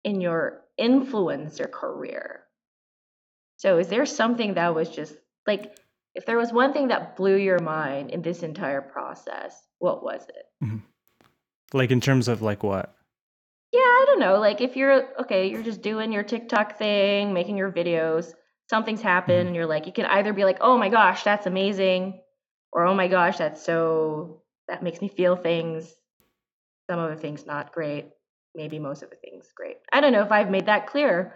in 0.04 0.22
your 0.22 0.62
influencer 0.80 1.70
career? 1.70 2.42
So 3.58 3.78
is 3.78 3.90
there 3.90 4.06
something 4.06 4.56
that 4.56 4.74
was 4.74 4.90
just 4.90 5.16
like 5.48 5.78
if 6.14 6.26
there 6.26 6.38
was 6.38 6.52
one 6.52 6.74
thing 6.74 6.90
that 6.90 7.16
blew 7.16 7.36
your 7.36 7.60
mind 7.60 8.12
in 8.12 8.22
this 8.22 8.44
entire 8.44 8.82
process, 8.82 9.64
what 9.80 10.04
was 10.04 10.26
it? 10.28 10.46
Mm-hmm. 10.64 10.78
like 11.74 11.92
in 11.92 12.02
terms 12.02 12.28
of 12.28 12.42
like 12.42 12.64
what 12.64 12.96
Yeah, 13.72 13.80
I 13.80 14.04
don't 14.08 14.20
know. 14.20 14.40
Like 14.40 14.62
if 14.62 14.76
you're 14.76 15.08
okay, 15.22 15.50
you're 15.50 15.64
just 15.64 15.82
doing 15.82 16.12
your 16.12 16.24
TikTok 16.24 16.78
thing, 16.78 17.34
making 17.34 17.58
your 17.58 17.72
videos, 17.72 18.34
something's 18.70 19.02
happened 19.02 19.38
mm-hmm. 19.38 19.48
and 19.48 19.56
you're 19.56 19.66
like 19.66 19.86
you 19.86 19.94
can 19.94 20.06
either 20.06 20.34
be 20.34 20.44
like, 20.44 20.58
"Oh 20.62 20.78
my 20.78 20.90
gosh, 20.90 21.24
that's 21.24 21.48
amazing," 21.48 22.22
or 22.72 22.86
"Oh 22.86 22.94
my 22.94 23.08
gosh, 23.08 23.38
that's 23.38 23.64
so 23.64 24.42
that 24.68 24.84
makes 24.84 25.02
me 25.02 25.08
feel 25.08 25.36
things." 25.36 25.94
Some 26.90 27.00
of 27.00 27.10
the 27.10 27.22
things 27.22 27.46
not 27.46 27.74
great, 27.74 28.12
maybe 28.56 28.80
most 28.80 29.04
of 29.04 29.10
the 29.10 29.18
things 29.18 29.48
great. 29.54 29.78
I 29.92 30.00
don't 30.00 30.14
know 30.14 30.24
if 30.24 30.32
I've 30.32 30.50
made 30.50 30.68
that 30.68 30.88
clear. 30.88 31.36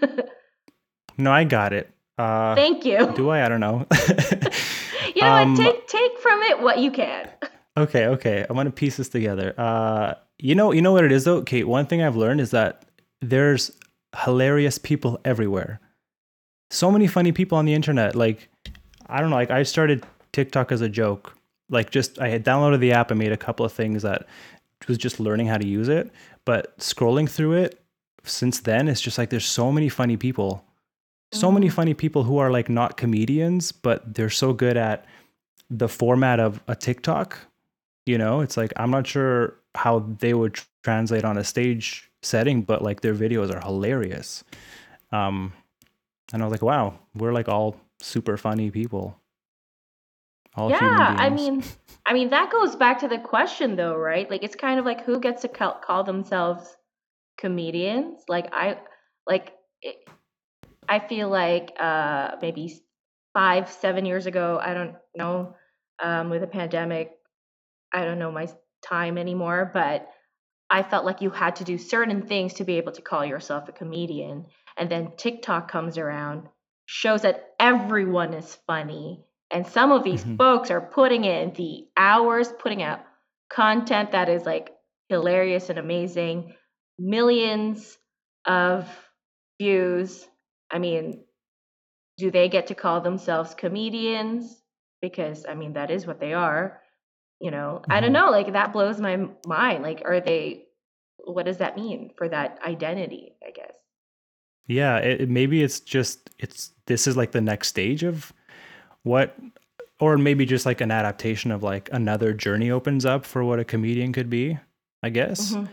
no 1.18 1.32
i 1.32 1.44
got 1.44 1.72
it 1.72 1.90
uh 2.20 2.54
Thank 2.54 2.84
you. 2.84 3.12
do 3.14 3.30
i 3.30 3.44
i 3.44 3.48
don't 3.48 3.60
know 3.60 3.86
You 5.16 5.22
know 5.22 5.28
Um, 5.42 5.54
what? 5.56 5.64
Take 5.64 5.86
take 5.88 6.18
from 6.20 6.40
it 6.42 6.60
what 6.60 6.78
you 6.78 6.90
can. 6.92 7.28
Okay, 7.76 8.06
okay. 8.06 8.46
I 8.48 8.52
want 8.52 8.66
to 8.68 8.70
piece 8.72 8.96
this 8.96 9.08
together. 9.08 9.54
Uh, 9.58 10.14
you 10.38 10.54
know, 10.54 10.70
you 10.72 10.82
know 10.82 10.92
what 10.92 11.04
it 11.04 11.10
is 11.10 11.24
though. 11.24 11.42
Kate, 11.42 11.66
one 11.66 11.86
thing 11.86 12.00
I've 12.02 12.14
learned 12.16 12.40
is 12.40 12.50
that 12.52 12.84
there's 13.20 13.72
hilarious 14.24 14.78
people 14.78 15.18
everywhere. 15.24 15.80
So 16.70 16.90
many 16.92 17.06
funny 17.08 17.32
people 17.32 17.58
on 17.58 17.64
the 17.64 17.74
internet. 17.74 18.14
Like, 18.14 18.48
I 19.06 19.20
don't 19.20 19.30
know. 19.30 19.36
Like, 19.36 19.50
I 19.50 19.64
started 19.64 20.04
TikTok 20.32 20.70
as 20.70 20.80
a 20.80 20.88
joke. 20.88 21.34
Like, 21.70 21.90
just 21.90 22.20
I 22.20 22.28
had 22.28 22.44
downloaded 22.44 22.78
the 22.80 22.92
app 22.92 23.10
and 23.10 23.18
made 23.18 23.32
a 23.32 23.36
couple 23.36 23.66
of 23.66 23.72
things 23.72 24.02
that 24.02 24.26
was 24.86 24.96
just 24.98 25.18
learning 25.18 25.48
how 25.48 25.58
to 25.58 25.66
use 25.66 25.88
it. 25.88 26.10
But 26.44 26.78
scrolling 26.78 27.28
through 27.28 27.54
it 27.54 27.80
since 28.24 28.60
then, 28.60 28.86
it's 28.88 29.00
just 29.00 29.18
like 29.18 29.30
there's 29.30 29.46
so 29.46 29.72
many 29.72 29.88
funny 29.88 30.16
people. 30.16 30.64
So 31.32 31.52
many 31.52 31.68
funny 31.68 31.94
people 31.94 32.24
who 32.24 32.38
are 32.38 32.50
like 32.50 32.68
not 32.68 32.96
comedians, 32.96 33.72
but 33.72 34.14
they're 34.14 34.30
so 34.30 34.52
good 34.52 34.76
at 34.76 35.06
the 35.68 35.88
format 35.88 36.40
of 36.40 36.60
a 36.66 36.74
TikTok. 36.74 37.38
You 38.06 38.18
know, 38.18 38.40
it's 38.40 38.56
like 38.56 38.72
I'm 38.76 38.90
not 38.90 39.06
sure 39.06 39.56
how 39.74 40.00
they 40.18 40.34
would 40.34 40.54
tr- 40.54 40.66
translate 40.82 41.24
on 41.24 41.38
a 41.38 41.44
stage 41.44 42.10
setting, 42.22 42.62
but 42.62 42.82
like 42.82 43.00
their 43.00 43.14
videos 43.14 43.54
are 43.54 43.60
hilarious. 43.60 44.42
Um, 45.12 45.52
and 46.32 46.42
I 46.42 46.46
was 46.46 46.52
like, 46.52 46.62
wow, 46.62 46.98
we're 47.14 47.32
like 47.32 47.48
all 47.48 47.76
super 48.00 48.36
funny 48.36 48.70
people. 48.70 49.16
All 50.56 50.68
human 50.68 50.98
yeah, 50.98 51.14
I 51.16 51.30
mean, 51.30 51.62
I 52.06 52.12
mean 52.12 52.30
that 52.30 52.50
goes 52.50 52.74
back 52.74 52.98
to 53.00 53.08
the 53.08 53.18
question 53.18 53.76
though, 53.76 53.94
right? 53.96 54.28
Like 54.28 54.42
it's 54.42 54.56
kind 54.56 54.80
of 54.80 54.84
like 54.84 55.04
who 55.04 55.20
gets 55.20 55.42
to 55.42 55.48
call, 55.48 55.74
call 55.74 56.02
themselves 56.02 56.76
comedians? 57.38 58.22
Like 58.28 58.48
I 58.52 58.78
like 59.26 59.52
it, 59.82 59.96
I 60.90 61.00
feel 61.00 61.30
like 61.30 61.74
uh 61.80 62.36
maybe 62.42 62.82
5 63.34 63.70
7 63.70 64.06
years 64.06 64.26
ago, 64.26 64.60
I 64.62 64.74
don't 64.74 64.96
know, 65.16 65.56
um 66.02 66.30
with 66.30 66.44
a 66.44 66.48
pandemic, 66.48 67.12
I 67.92 68.04
don't 68.04 68.18
know 68.20 68.32
my 68.32 68.48
time 68.82 69.18
anymore, 69.18 69.70
but 69.74 70.08
I 70.70 70.82
felt 70.84 71.04
like 71.06 71.22
you 71.22 71.30
had 71.30 71.56
to 71.56 71.64
do 71.64 71.78
certain 71.78 72.22
things 72.26 72.54
to 72.54 72.64
be 72.64 72.78
able 72.78 72.92
to 72.92 73.02
call 73.02 73.24
yourself 73.26 73.68
a 73.68 73.72
comedian. 73.72 74.46
And 74.78 74.90
then 74.90 75.12
TikTok 75.16 75.70
comes 75.70 75.98
around, 75.98 76.48
shows 76.86 77.22
that 77.22 77.54
everyone 77.60 78.34
is 78.34 78.56
funny. 78.66 79.24
And 79.50 79.66
some 79.66 79.92
of 79.92 80.04
these 80.04 80.24
Mhm. 80.24 80.38
folks 80.38 80.70
are 80.72 80.80
putting 80.80 81.24
in 81.26 81.52
the 81.54 81.88
hours, 81.96 82.52
putting 82.52 82.82
out 82.82 83.00
content 83.50 84.12
that 84.12 84.28
is 84.30 84.46
like 84.46 84.72
hilarious 85.10 85.70
and 85.70 85.78
amazing, 85.78 86.56
millions 86.98 87.98
of 88.46 88.88
views. 89.60 90.28
I 90.70 90.78
mean, 90.78 91.24
do 92.16 92.30
they 92.30 92.48
get 92.48 92.66
to 92.68 92.74
call 92.74 93.00
themselves 93.00 93.54
comedians? 93.54 94.62
Because, 95.00 95.46
I 95.48 95.54
mean, 95.54 95.72
that 95.74 95.90
is 95.90 96.06
what 96.06 96.20
they 96.20 96.34
are. 96.34 96.80
You 97.40 97.50
know, 97.50 97.82
I 97.88 98.00
don't 98.00 98.10
Mhm. 98.10 98.14
know. 98.14 98.30
Like, 98.30 98.52
that 98.52 98.72
blows 98.72 99.00
my 99.00 99.28
mind. 99.46 99.82
Like, 99.82 100.02
are 100.04 100.20
they, 100.20 100.66
what 101.18 101.46
does 101.46 101.58
that 101.58 101.76
mean 101.76 102.12
for 102.16 102.28
that 102.28 102.58
identity, 102.64 103.34
I 103.46 103.50
guess? 103.50 103.72
yeah, 104.66 104.98
it, 104.98 105.28
maybe 105.28 105.62
it's 105.64 105.80
just 105.80 106.30
it's 106.38 106.70
this 106.86 107.08
is 107.08 107.16
like 107.16 107.32
the 107.32 107.40
next 107.40 107.68
stage 107.68 108.04
of 108.04 108.32
what, 109.02 109.36
or 109.98 110.16
maybe 110.16 110.46
just 110.46 110.64
like 110.64 110.80
an 110.80 110.92
adaptation 110.92 111.50
of 111.50 111.62
like 111.64 111.88
another 111.92 112.32
journey 112.32 112.70
opens 112.70 113.04
up 113.04 113.24
for 113.24 113.42
what 113.42 113.58
a 113.58 113.64
comedian 113.64 114.12
could 114.12 114.30
be. 114.30 114.58
I 115.02 115.08
guess. 115.08 115.52
Mhm. 115.54 115.68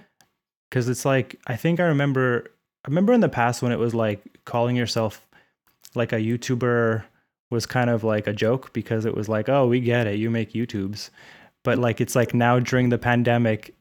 because 0.69 0.89
it's 0.89 1.05
like 1.05 1.39
I 1.47 1.55
think 1.57 1.79
I 1.79 1.83
remember 1.83 2.47
I 2.87 2.89
remember 2.89 3.11
in 3.11 3.19
the 3.19 3.29
past 3.29 3.61
when 3.61 3.73
it 3.73 3.79
was 3.79 3.93
like 3.93 4.21
calling 4.45 4.77
yourself 4.77 5.27
like 5.93 6.13
a 6.13 6.17
YouTuber 6.17 7.03
was 7.49 7.65
kind 7.65 7.89
of 7.89 8.03
like 8.03 8.27
a 8.27 8.33
joke 8.33 8.71
because 8.71 9.03
it 9.05 9.13
was 9.13 9.27
like 9.27 9.49
oh 9.49 9.67
we 9.67 9.81
get 9.81 10.07
it. 10.07 10.17
You 10.19 10.29
make 10.29 10.53
YouTubes. 10.53 11.09
But 11.63 11.77
like 11.77 11.99
it's 11.99 12.15
like 12.15 12.33
now 12.33 12.59
during 12.59 12.87
the 12.89 12.97
pandemic 12.97 13.75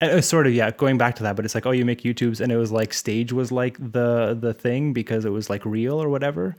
and 0.00 0.10
it 0.10 0.14
was 0.14 0.26
sort 0.28 0.46
of 0.46 0.54
yeah 0.54 0.70
going 0.70 0.96
back 0.98 1.14
to 1.16 1.22
that 1.24 1.36
but 1.36 1.44
it's 1.44 1.54
like 1.54 1.66
oh 1.66 1.70
you 1.72 1.84
make 1.84 2.02
YouTubes 2.02 2.40
and 2.40 2.50
it 2.50 2.56
was 2.56 2.72
like 2.72 2.94
stage 2.94 3.32
was 3.34 3.52
like 3.52 3.76
the 3.78 4.36
the 4.40 4.54
thing 4.54 4.94
because 4.94 5.24
it 5.26 5.30
was 5.30 5.50
like 5.50 5.64
real 5.66 6.02
or 6.02 6.08
whatever. 6.08 6.56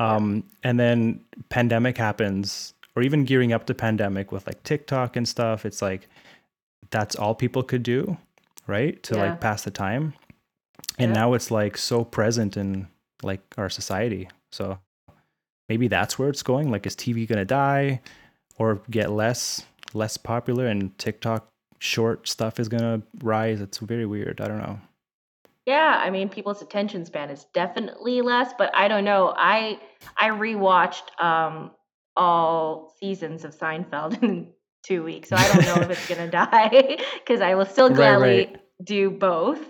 Um 0.00 0.42
and 0.64 0.80
then 0.80 1.20
pandemic 1.48 1.96
happens 1.96 2.74
or 2.96 3.02
even 3.02 3.24
gearing 3.24 3.52
up 3.52 3.66
to 3.66 3.74
pandemic 3.74 4.32
with 4.32 4.48
like 4.48 4.64
TikTok 4.64 5.14
and 5.14 5.28
stuff 5.28 5.64
it's 5.64 5.80
like 5.80 6.08
that's 6.90 7.14
all 7.14 7.34
people 7.36 7.62
could 7.62 7.84
do 7.84 8.16
right 8.66 9.00
to 9.04 9.14
Yeah. 9.14 9.22
like 9.30 9.40
pass 9.40 9.62
the 9.62 9.70
time 9.70 10.14
and 10.98 11.10
Yeah. 11.10 11.20
now 11.20 11.34
it's 11.34 11.50
like 11.50 11.76
so 11.78 12.04
present 12.04 12.56
in 12.56 12.88
like 13.22 13.40
our 13.56 13.68
society 13.70 14.28
so 14.52 14.78
maybe 15.68 15.88
that's 15.88 16.18
where 16.18 16.30
it's 16.30 16.42
going. 16.42 16.70
Like, 16.70 16.86
is 16.86 16.96
TV 16.96 17.26
gonna 17.28 17.44
die 17.44 18.00
or 18.56 18.80
get 18.90 19.10
less 19.10 19.64
less 19.92 20.16
popular, 20.16 20.66
and 20.66 20.96
TikTok 20.98 21.46
short 21.78 22.26
stuff 22.28 22.58
is 22.58 22.68
gonna 22.68 23.02
rise? 23.22 23.60
It's 23.60 23.78
very 23.78 24.06
weird. 24.06 24.40
I 24.40 24.48
don't 24.48 24.58
know. 24.58 24.80
Yeah, 25.66 26.00
I 26.02 26.08
mean, 26.08 26.30
people's 26.30 26.62
attention 26.62 27.04
span 27.04 27.28
is 27.28 27.44
definitely 27.52 28.22
less, 28.22 28.52
but 28.56 28.74
I 28.74 28.88
don't 28.88 29.04
know. 29.04 29.34
I 29.36 29.78
I 30.16 30.30
rewatched 30.30 31.22
um 31.22 31.72
all 32.16 32.94
seasons 32.98 33.44
of 33.44 33.54
Seinfeld 33.54 34.22
in 34.22 34.50
two 34.82 35.04
weeks, 35.04 35.28
so 35.28 35.36
I 35.36 35.46
don't 35.48 35.66
know 35.66 35.82
if 35.82 35.90
it's 35.90 36.08
gonna 36.08 36.30
die 36.30 36.98
because 37.18 37.42
I 37.42 37.54
will 37.54 37.66
still 37.66 37.88
Right, 37.88 37.96
gladly 37.96 38.36
right. 38.46 38.60
do 38.82 39.10
both. 39.10 39.60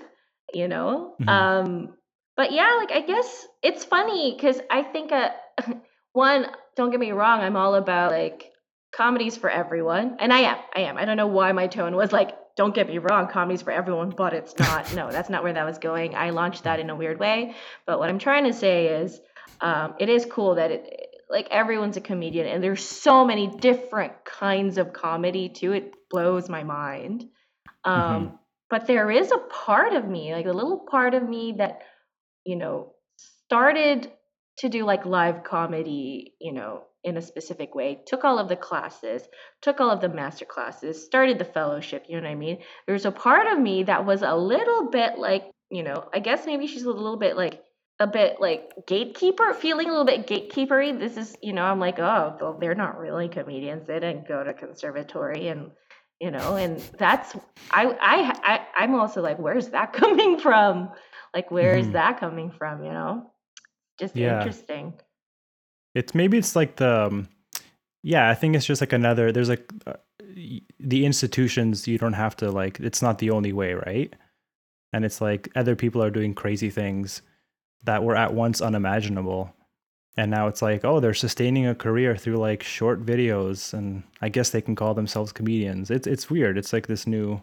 You 0.52 0.68
know, 0.68 1.14
Mhm. 1.20 1.28
um, 1.28 1.94
but 2.36 2.52
yeah, 2.52 2.76
like 2.78 2.92
I 2.92 3.00
guess 3.00 3.46
it's 3.62 3.84
funny 3.84 4.34
because 4.34 4.60
I 4.70 4.82
think 4.82 5.12
uh, 5.12 5.30
one, 6.12 6.46
don't 6.76 6.90
get 6.90 7.00
me 7.00 7.12
wrong, 7.12 7.40
I'm 7.40 7.56
all 7.56 7.74
about 7.74 8.12
like 8.12 8.50
comedies 8.92 9.36
for 9.36 9.50
everyone, 9.50 10.16
and 10.20 10.32
I 10.32 10.40
am, 10.40 10.56
I 10.74 10.80
am. 10.80 10.96
I 10.96 11.04
don't 11.04 11.16
know 11.16 11.26
why 11.26 11.52
my 11.52 11.66
tone 11.66 11.94
was 11.94 12.12
like, 12.12 12.30
don't 12.56 12.74
get 12.74 12.88
me 12.88 12.98
wrong, 12.98 13.28
comedies 13.28 13.62
for 13.62 13.72
everyone, 13.72 14.10
but 14.10 14.32
it's 14.32 14.58
not. 14.58 14.92
No, 14.94 15.12
that's 15.12 15.28
not 15.30 15.42
where 15.42 15.52
that 15.52 15.66
was 15.66 15.78
going. 15.78 16.14
I 16.14 16.30
launched 16.30 16.64
that 16.64 16.80
in 16.80 16.90
a 16.90 16.96
weird 16.96 17.20
way, 17.20 17.54
but 17.86 17.98
what 17.98 18.08
I'm 18.08 18.18
trying 18.18 18.44
to 18.44 18.52
say 18.52 18.86
is, 18.86 19.20
um, 19.60 19.94
it 19.98 20.08
is 20.08 20.24
cool 20.24 20.54
that 20.56 20.70
it 20.70 21.08
like 21.30 21.48
everyone's 21.50 21.96
a 21.98 22.00
comedian, 22.00 22.46
and 22.46 22.64
there's 22.64 22.84
so 22.84 23.24
many 23.24 23.48
different 23.48 24.24
kinds 24.24 24.78
of 24.78 24.92
comedy 24.92 25.50
too. 25.50 25.72
It 25.72 25.92
blows 26.08 26.48
my 26.48 26.62
mind. 26.64 27.28
Um, 27.84 28.38
But 28.70 28.86
there 28.86 29.10
is 29.10 29.32
a 29.32 29.38
part 29.38 29.94
of 29.94 30.06
me, 30.06 30.32
like 30.32 30.46
a 30.46 30.52
little 30.52 30.84
part 30.90 31.14
of 31.14 31.26
me 31.26 31.54
that, 31.58 31.80
you 32.44 32.56
know, 32.56 32.92
started 33.46 34.10
to 34.58 34.68
do 34.68 34.84
like 34.84 35.06
live 35.06 35.44
comedy, 35.44 36.34
you 36.40 36.52
know, 36.52 36.82
in 37.04 37.16
a 37.16 37.22
specific 37.22 37.74
way, 37.74 38.00
took 38.06 38.24
all 38.24 38.38
of 38.38 38.48
the 38.48 38.56
classes, 38.56 39.22
took 39.62 39.80
all 39.80 39.90
of 39.90 40.00
the 40.00 40.08
master 40.08 40.44
classes, 40.44 41.04
started 41.04 41.38
the 41.38 41.44
fellowship, 41.44 42.04
you 42.08 42.16
know 42.16 42.22
what 42.22 42.30
I 42.30 42.34
mean? 42.34 42.58
There's 42.86 43.06
a 43.06 43.12
part 43.12 43.46
of 43.46 43.58
me 43.58 43.84
that 43.84 44.04
was 44.04 44.22
a 44.22 44.34
little 44.34 44.90
bit 44.90 45.16
like, 45.16 45.44
you 45.70 45.82
know, 45.82 46.08
I 46.12 46.18
guess 46.18 46.44
maybe 46.44 46.66
she's 46.66 46.82
a 46.82 46.90
little 46.90 47.16
bit 47.16 47.36
like 47.36 47.62
a 48.00 48.06
bit 48.06 48.40
like 48.40 48.72
gatekeeper, 48.86 49.54
feeling 49.54 49.88
a 49.88 49.90
little 49.90 50.04
bit 50.04 50.26
gatekeepery. 50.26 50.98
This 50.98 51.16
is, 51.16 51.36
you 51.42 51.52
know, 51.52 51.62
I'm 51.62 51.80
like, 51.80 51.98
oh, 51.98 52.36
well, 52.40 52.58
they're 52.60 52.74
not 52.74 52.98
really 52.98 53.28
comedians. 53.28 53.86
They 53.86 54.00
didn't 54.00 54.28
go 54.28 54.42
to 54.42 54.54
conservatory 54.54 55.48
and 55.48 55.70
you 56.20 56.30
know, 56.30 56.56
and 56.56 56.78
that's 56.98 57.34
I 57.70 57.86
I 58.00 58.40
I 58.42 58.66
I'm 58.76 58.94
also 58.94 59.22
like, 59.22 59.38
where's 59.38 59.68
that 59.68 59.92
coming 60.02 60.38
from? 60.38 60.90
Like, 61.34 61.50
where 61.50 61.76
is 61.76 61.88
Mhm. 61.88 61.92
that 61.92 62.18
coming 62.20 62.50
from? 62.50 62.82
You 62.84 62.90
know, 62.92 63.32
just 63.98 64.16
Yeah. 64.16 64.38
interesting. 64.38 64.94
It's 65.94 66.14
maybe 66.14 66.38
it's 66.38 66.54
like 66.54 66.76
the, 66.76 67.06
um, 67.06 67.28
yeah, 68.02 68.28
I 68.30 68.34
think 68.34 68.54
it's 68.56 68.66
just 68.66 68.80
like 68.80 68.92
another. 68.92 69.32
There's 69.32 69.48
like 69.48 69.70
uh, 69.86 69.94
the 70.78 71.04
institutions. 71.04 71.88
You 71.88 71.98
don't 71.98 72.12
have 72.12 72.36
to 72.36 72.50
like. 72.50 72.78
It's 72.80 73.02
not 73.02 73.18
the 73.18 73.30
only 73.30 73.52
way, 73.52 73.74
right? 73.74 74.14
And 74.92 75.04
it's 75.04 75.20
like 75.20 75.50
other 75.54 75.76
people 75.76 76.02
are 76.02 76.10
doing 76.10 76.34
crazy 76.34 76.70
things 76.70 77.22
that 77.84 78.02
were 78.02 78.16
at 78.16 78.32
once 78.34 78.60
unimaginable, 78.60 79.54
and 80.18 80.32
now 80.32 80.48
it's 80.48 80.60
like, 80.60 80.84
oh, 80.84 80.98
they're 80.98 81.14
sustaining 81.14 81.68
a 81.68 81.76
career 81.76 82.16
through 82.16 82.38
like 82.38 82.64
short 82.64 83.06
videos, 83.06 83.72
and 83.72 84.02
I 84.20 84.28
guess 84.28 84.50
they 84.50 84.60
can 84.60 84.74
call 84.74 84.92
themselves 84.92 85.30
comedians. 85.30 85.92
It's 85.92 86.08
it's 86.08 86.28
weird. 86.28 86.58
It's 86.58 86.72
like 86.72 86.88
this 86.88 87.06
new 87.06 87.40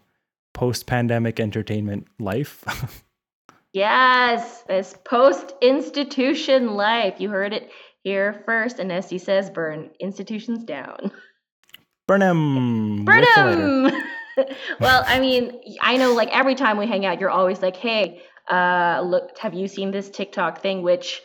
post-pandemic 0.53 1.39
entertainment 1.39 2.07
life. 2.19 2.63
Yes, 3.75 4.61
this 4.69 4.95
post 5.03 5.51
institution 5.61 6.75
life. 6.75 7.15
You 7.19 7.29
heard 7.29 7.51
it 7.51 7.69
here 8.03 8.41
first. 8.45 8.79
And 8.79 8.89
as 8.89 9.09
he 9.09 9.17
says, 9.17 9.49
burn 9.49 9.89
institutions 9.99 10.63
down. 10.63 11.11
Burn 12.07 12.19
them 12.21 13.03
burn 13.03 13.25
them 13.35 13.91
well, 14.79 15.03
I 15.05 15.19
mean, 15.19 15.59
I 15.81 15.97
know 15.97 16.13
like 16.13 16.29
every 16.29 16.55
time 16.55 16.77
we 16.77 16.87
hang 16.87 17.05
out, 17.05 17.19
you're 17.19 17.29
always 17.29 17.61
like, 17.61 17.75
hey, 17.75 18.21
uh, 18.49 19.01
look, 19.03 19.37
have 19.39 19.53
you 19.53 19.67
seen 19.67 19.91
this 19.91 20.09
TikTok 20.09 20.61
thing? 20.61 20.81
Which 20.81 21.21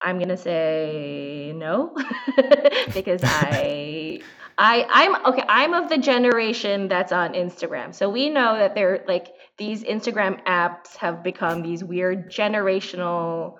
I'm 0.00 0.18
gonna 0.18 0.36
say 0.36 1.52
no, 1.56 1.96
because 2.94 3.20
I, 3.24 4.20
I, 4.58 4.86
I'm 4.88 5.26
okay. 5.32 5.44
I'm 5.48 5.74
of 5.74 5.88
the 5.88 5.98
generation 5.98 6.88
that's 6.88 7.12
on 7.12 7.32
Instagram, 7.32 7.94
so 7.94 8.10
we 8.10 8.28
know 8.28 8.56
that 8.58 8.74
they're 8.74 9.04
like 9.08 9.28
these 9.56 9.82
Instagram 9.82 10.44
apps 10.44 10.96
have 10.96 11.22
become 11.22 11.62
these 11.62 11.82
weird 11.82 12.30
generational 12.30 13.56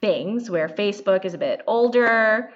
things 0.00 0.50
where 0.50 0.68
Facebook 0.68 1.24
is 1.24 1.34
a 1.34 1.38
bit 1.38 1.60
older, 1.66 2.50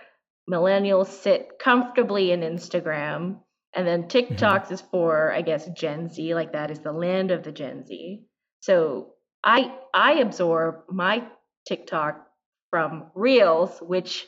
millennials 0.51 1.09
sit 1.09 1.59
comfortably 1.59 2.33
in 2.33 2.41
Instagram, 2.41 3.37
and 3.75 3.87
then 3.87 4.05
mm-hmm. 4.05 4.35
TikToks 4.35 4.73
is 4.73 4.81
for 4.81 5.33
I 5.33 5.43
guess 5.43 5.69
Gen 5.71 6.09
Z, 6.09 6.35
like 6.35 6.53
that 6.53 6.71
is 6.71 6.81
the 6.81 6.93
land 6.93 7.31
of 7.31 7.45
the 7.45 7.53
Gen 7.53 7.87
Z. 7.87 8.25
So 8.61 9.15
I 9.45 9.75
I 9.95 10.15
absorb 10.15 10.85
my 10.89 11.25
TikTok 11.67 12.27
from 12.73 13.05
Reels, 13.15 13.79
which 13.83 14.27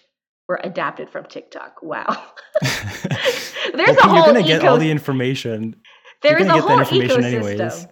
were 0.48 0.60
adapted 0.62 1.08
from 1.08 1.24
TikTok. 1.24 1.82
Wow. 1.82 2.06
There's 2.62 3.96
a 3.96 4.06
you're 4.06 4.26
gonna 4.26 4.42
get 4.42 4.62
all 4.64 4.76
the 4.76 4.90
information. 4.90 5.76
a 6.22 6.28
gonna 6.28 6.44
get 6.44 6.54
that 6.54 6.60
whole 6.60 6.78
ecosystem. 7.00 7.24
anyways. 7.24 7.86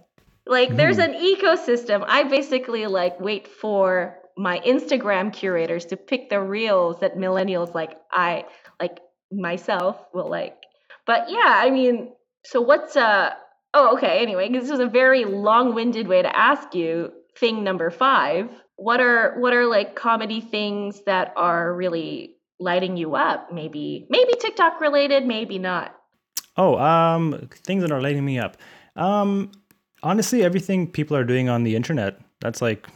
Like 0.46 0.76
there's 0.76 0.98
Mhm. 0.98 1.04
an 1.04 1.14
ecosystem. 1.14 2.04
I 2.06 2.24
basically 2.24 2.86
like 2.86 3.18
wait 3.20 3.48
for 3.48 4.18
my 4.36 4.58
Instagram 4.60 5.32
curators 5.32 5.86
to 5.86 5.96
pick 5.96 6.28
the 6.28 6.40
reels 6.40 7.00
that 7.00 7.16
millennials 7.16 7.74
like 7.74 7.96
I 8.10 8.44
like 8.80 8.98
myself 9.32 9.96
will 10.12 10.28
like. 10.28 10.56
But 11.06 11.30
yeah, 11.30 11.40
I 11.64 11.70
mean, 11.70 12.12
so 12.44 12.60
what's 12.60 12.96
uh 12.96 13.30
oh 13.72 13.94
okay, 13.94 14.18
anyway, 14.20 14.50
this 14.50 14.68
was 14.70 14.80
a 14.80 14.86
very 14.86 15.24
long-winded 15.24 16.06
way 16.08 16.20
to 16.22 16.36
ask 16.36 16.74
you 16.74 17.12
thing 17.38 17.64
number 17.64 17.88
5. 17.90 18.50
What 18.82 19.00
are 19.00 19.38
what 19.38 19.52
are 19.52 19.66
like 19.66 19.94
comedy 19.94 20.40
things 20.40 21.02
that 21.06 21.32
are 21.36 21.72
really 21.72 22.34
lighting 22.58 22.96
you 22.96 23.14
up? 23.14 23.52
Maybe 23.52 24.06
maybe 24.10 24.32
TikTok 24.40 24.80
related, 24.80 25.24
maybe 25.24 25.58
not. 25.58 25.94
Oh, 26.56 26.76
um, 26.78 27.48
things 27.64 27.82
that 27.82 27.92
are 27.92 28.00
lighting 28.00 28.24
me 28.24 28.40
up. 28.40 28.56
Um, 28.96 29.52
honestly, 30.02 30.42
everything 30.42 30.90
people 30.90 31.16
are 31.16 31.24
doing 31.24 31.48
on 31.48 31.62
the 31.62 31.76
internet. 31.76 32.20
That's 32.40 32.60
like, 32.60 32.88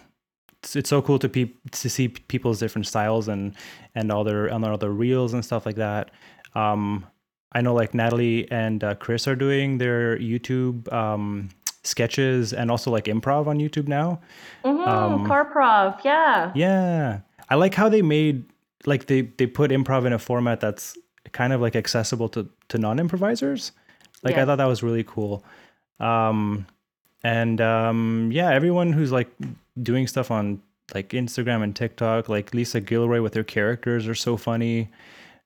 it's, 0.63 0.77
it's 0.77 0.91
so 0.91 1.01
cool 1.01 1.21
to 1.21 1.29
pe- 1.29 1.55
to 1.71 1.89
see 1.89 2.09
people's 2.09 2.59
different 2.59 2.89
styles 2.89 3.29
and 3.29 3.55
and 3.95 4.11
all 4.11 4.25
their 4.25 4.47
and 4.47 4.65
all 4.65 4.77
their 4.79 4.91
reels 4.91 5.35
and 5.35 5.45
stuff 5.45 5.65
like 5.65 5.77
that. 5.77 6.11
Um, 6.55 7.07
I 7.53 7.61
know 7.61 7.75
like 7.75 7.95
Natalie 7.95 8.51
and 8.51 8.83
uh, 8.83 8.97
Chris 8.97 9.29
are 9.29 9.37
doing 9.37 9.79
their 9.79 10.19
YouTube 10.19 10.93
um 10.93 11.51
sketches 11.87 12.53
and 12.53 12.71
also 12.71 12.91
like 12.91 13.05
improv 13.05 13.47
on 13.47 13.59
YouTube 13.59 13.89
now. 13.89 14.21
Mhm, 14.65 14.87
Um, 14.87 15.27
Karprov, 15.27 16.03
yeah. 16.05 16.53
Yeah. 16.55 17.21
I 17.49 17.55
like 17.55 17.75
how 17.75 17.89
they 17.89 18.03
made 18.03 18.45
like 18.87 19.07
they 19.07 19.23
they 19.23 19.47
put 19.47 19.71
improv 19.71 20.05
in 20.07 20.13
a 20.13 20.19
format 20.19 20.61
that's 20.61 20.97
kind 21.33 21.53
of 21.53 21.61
like 21.61 21.77
accessible 21.77 22.29
to 22.31 22.49
to 22.69 22.79
non-improvisers. 22.79 23.73
Like 24.23 24.35
I 24.37 24.45
thought 24.45 24.57
that 24.59 24.67
was 24.67 24.83
really 24.83 25.05
cool. 25.05 25.45
Um 26.01 26.67
and 27.25 27.61
um 27.61 28.31
yeah, 28.33 28.51
everyone 28.51 28.93
who's 28.93 29.13
like 29.13 29.31
doing 29.83 30.07
stuff 30.07 30.31
on 30.31 30.61
like 30.95 31.11
Instagram 31.11 31.63
and 31.63 31.75
TikTok, 31.75 32.29
like 32.29 32.55
Lisa 32.55 32.81
Gilroy 32.81 33.21
with 33.23 33.35
her 33.35 33.45
characters 33.45 34.07
are 34.09 34.15
so 34.15 34.37
funny. 34.37 34.89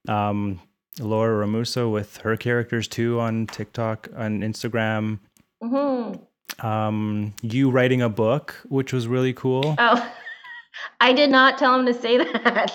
Um 0.08 0.60
Laura 0.98 1.46
Ramoso 1.46 1.90
with 1.90 2.18
her 2.18 2.36
characters 2.36 2.88
too 2.88 3.20
on 3.20 3.46
TikTok 3.46 4.08
and 4.16 4.42
Instagram. 4.42 5.18
hmm 5.62 6.12
Um 6.58 7.32
you 7.42 7.70
writing 7.70 8.02
a 8.02 8.08
book, 8.08 8.54
which 8.68 8.92
was 8.92 9.06
really 9.08 9.32
cool. 9.32 9.74
Oh, 9.78 10.12
I 11.00 11.12
did 11.12 11.30
not 11.30 11.58
tell 11.58 11.78
him 11.78 11.86
to 11.86 11.94
say 11.94 12.16
that. 12.18 12.72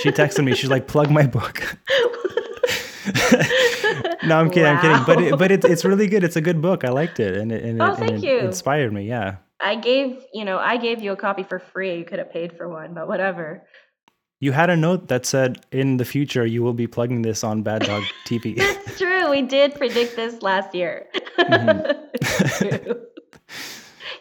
She 0.00 0.10
texted 0.10 0.44
me. 0.44 0.54
She's 0.54 0.70
like, 0.70 0.86
"Plug 0.88 1.10
my 1.10 1.26
book." 1.26 1.76
no, 4.24 4.38
I'm 4.38 4.50
kidding. 4.50 4.66
I'm 4.66 4.80
kidding. 4.80 5.04
But 5.06 5.20
it, 5.22 5.38
but 5.38 5.50
it's 5.52 5.64
it's 5.64 5.84
really 5.84 6.06
good. 6.06 6.24
It's 6.24 6.36
a 6.36 6.40
good 6.40 6.60
book. 6.60 6.84
I 6.84 6.88
liked 6.90 7.20
it, 7.20 7.36
and 7.36 7.52
it, 7.52 7.62
and, 7.64 7.80
Oh, 7.80 7.86
it, 7.86 7.88
and 7.88 7.98
thank 7.98 8.12
it 8.12 8.22
you. 8.26 8.38
inspired 8.38 8.92
me. 8.92 9.06
Yeah, 9.06 9.36
I 9.60 9.76
gave 9.76 10.22
you 10.34 10.44
know 10.44 10.58
I 10.58 10.76
gave 10.76 11.02
you 11.02 11.12
a 11.12 11.16
copy 11.16 11.42
for 11.44 11.58
free. 11.58 11.98
You 11.98 12.04
could 12.04 12.18
have 12.18 12.30
paid 12.32 12.56
for 12.56 12.68
one, 12.68 12.94
but 12.94 13.06
whatever. 13.08 13.62
you 14.40 14.52
had 14.52 14.68
a 14.70 14.76
note 14.76 15.08
that 15.08 15.24
said, 15.26 15.64
"In 15.72 15.96
the 15.98 16.04
future, 16.04 16.44
you 16.44 16.62
will 16.62 16.74
be 16.74 16.86
plugging 16.86 17.22
this 17.22 17.44
on 17.44 17.62
Bad 17.62 17.82
Dog 17.82 18.02
TV." 18.26 18.54
It's 18.58 18.98
true. 18.98 19.30
We 19.30 19.42
did 19.42 19.74
predict 19.74 20.16
this 20.16 20.42
last 20.42 20.74
year. 20.74 21.06
Mm-hmm. 21.38 22.92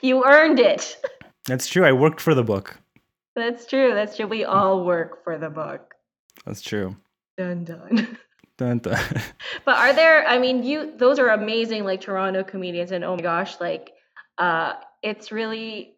You 0.01 0.25
earned 0.25 0.59
it. 0.59 0.97
That's 1.45 1.67
true. 1.67 1.85
I 1.85 1.91
worked 1.91 2.21
for 2.21 2.33
the 2.33 2.43
book. 2.43 2.77
That's 3.35 3.65
true. 3.65 3.93
That's 3.93 4.15
true. 4.15 4.27
We 4.27 4.45
all 4.45 4.85
work 4.85 5.23
for 5.23 5.37
the 5.37 5.49
book. 5.49 5.93
That's 6.45 6.61
true. 6.61 6.95
Dun 7.37 7.65
dun. 7.65 8.17
Dun, 8.57 8.79
dun. 8.79 8.97
But 9.65 9.77
are 9.77 9.93
there? 9.93 10.25
I 10.25 10.37
mean, 10.37 10.63
you 10.63 10.93
those 10.95 11.19
are 11.19 11.29
amazing, 11.29 11.83
like 11.83 12.01
Toronto 12.01 12.43
comedians, 12.43 12.91
and 12.91 13.03
oh 13.03 13.15
my 13.15 13.21
gosh, 13.21 13.59
like, 13.59 13.91
uh, 14.37 14.73
it's 15.01 15.31
really. 15.31 15.91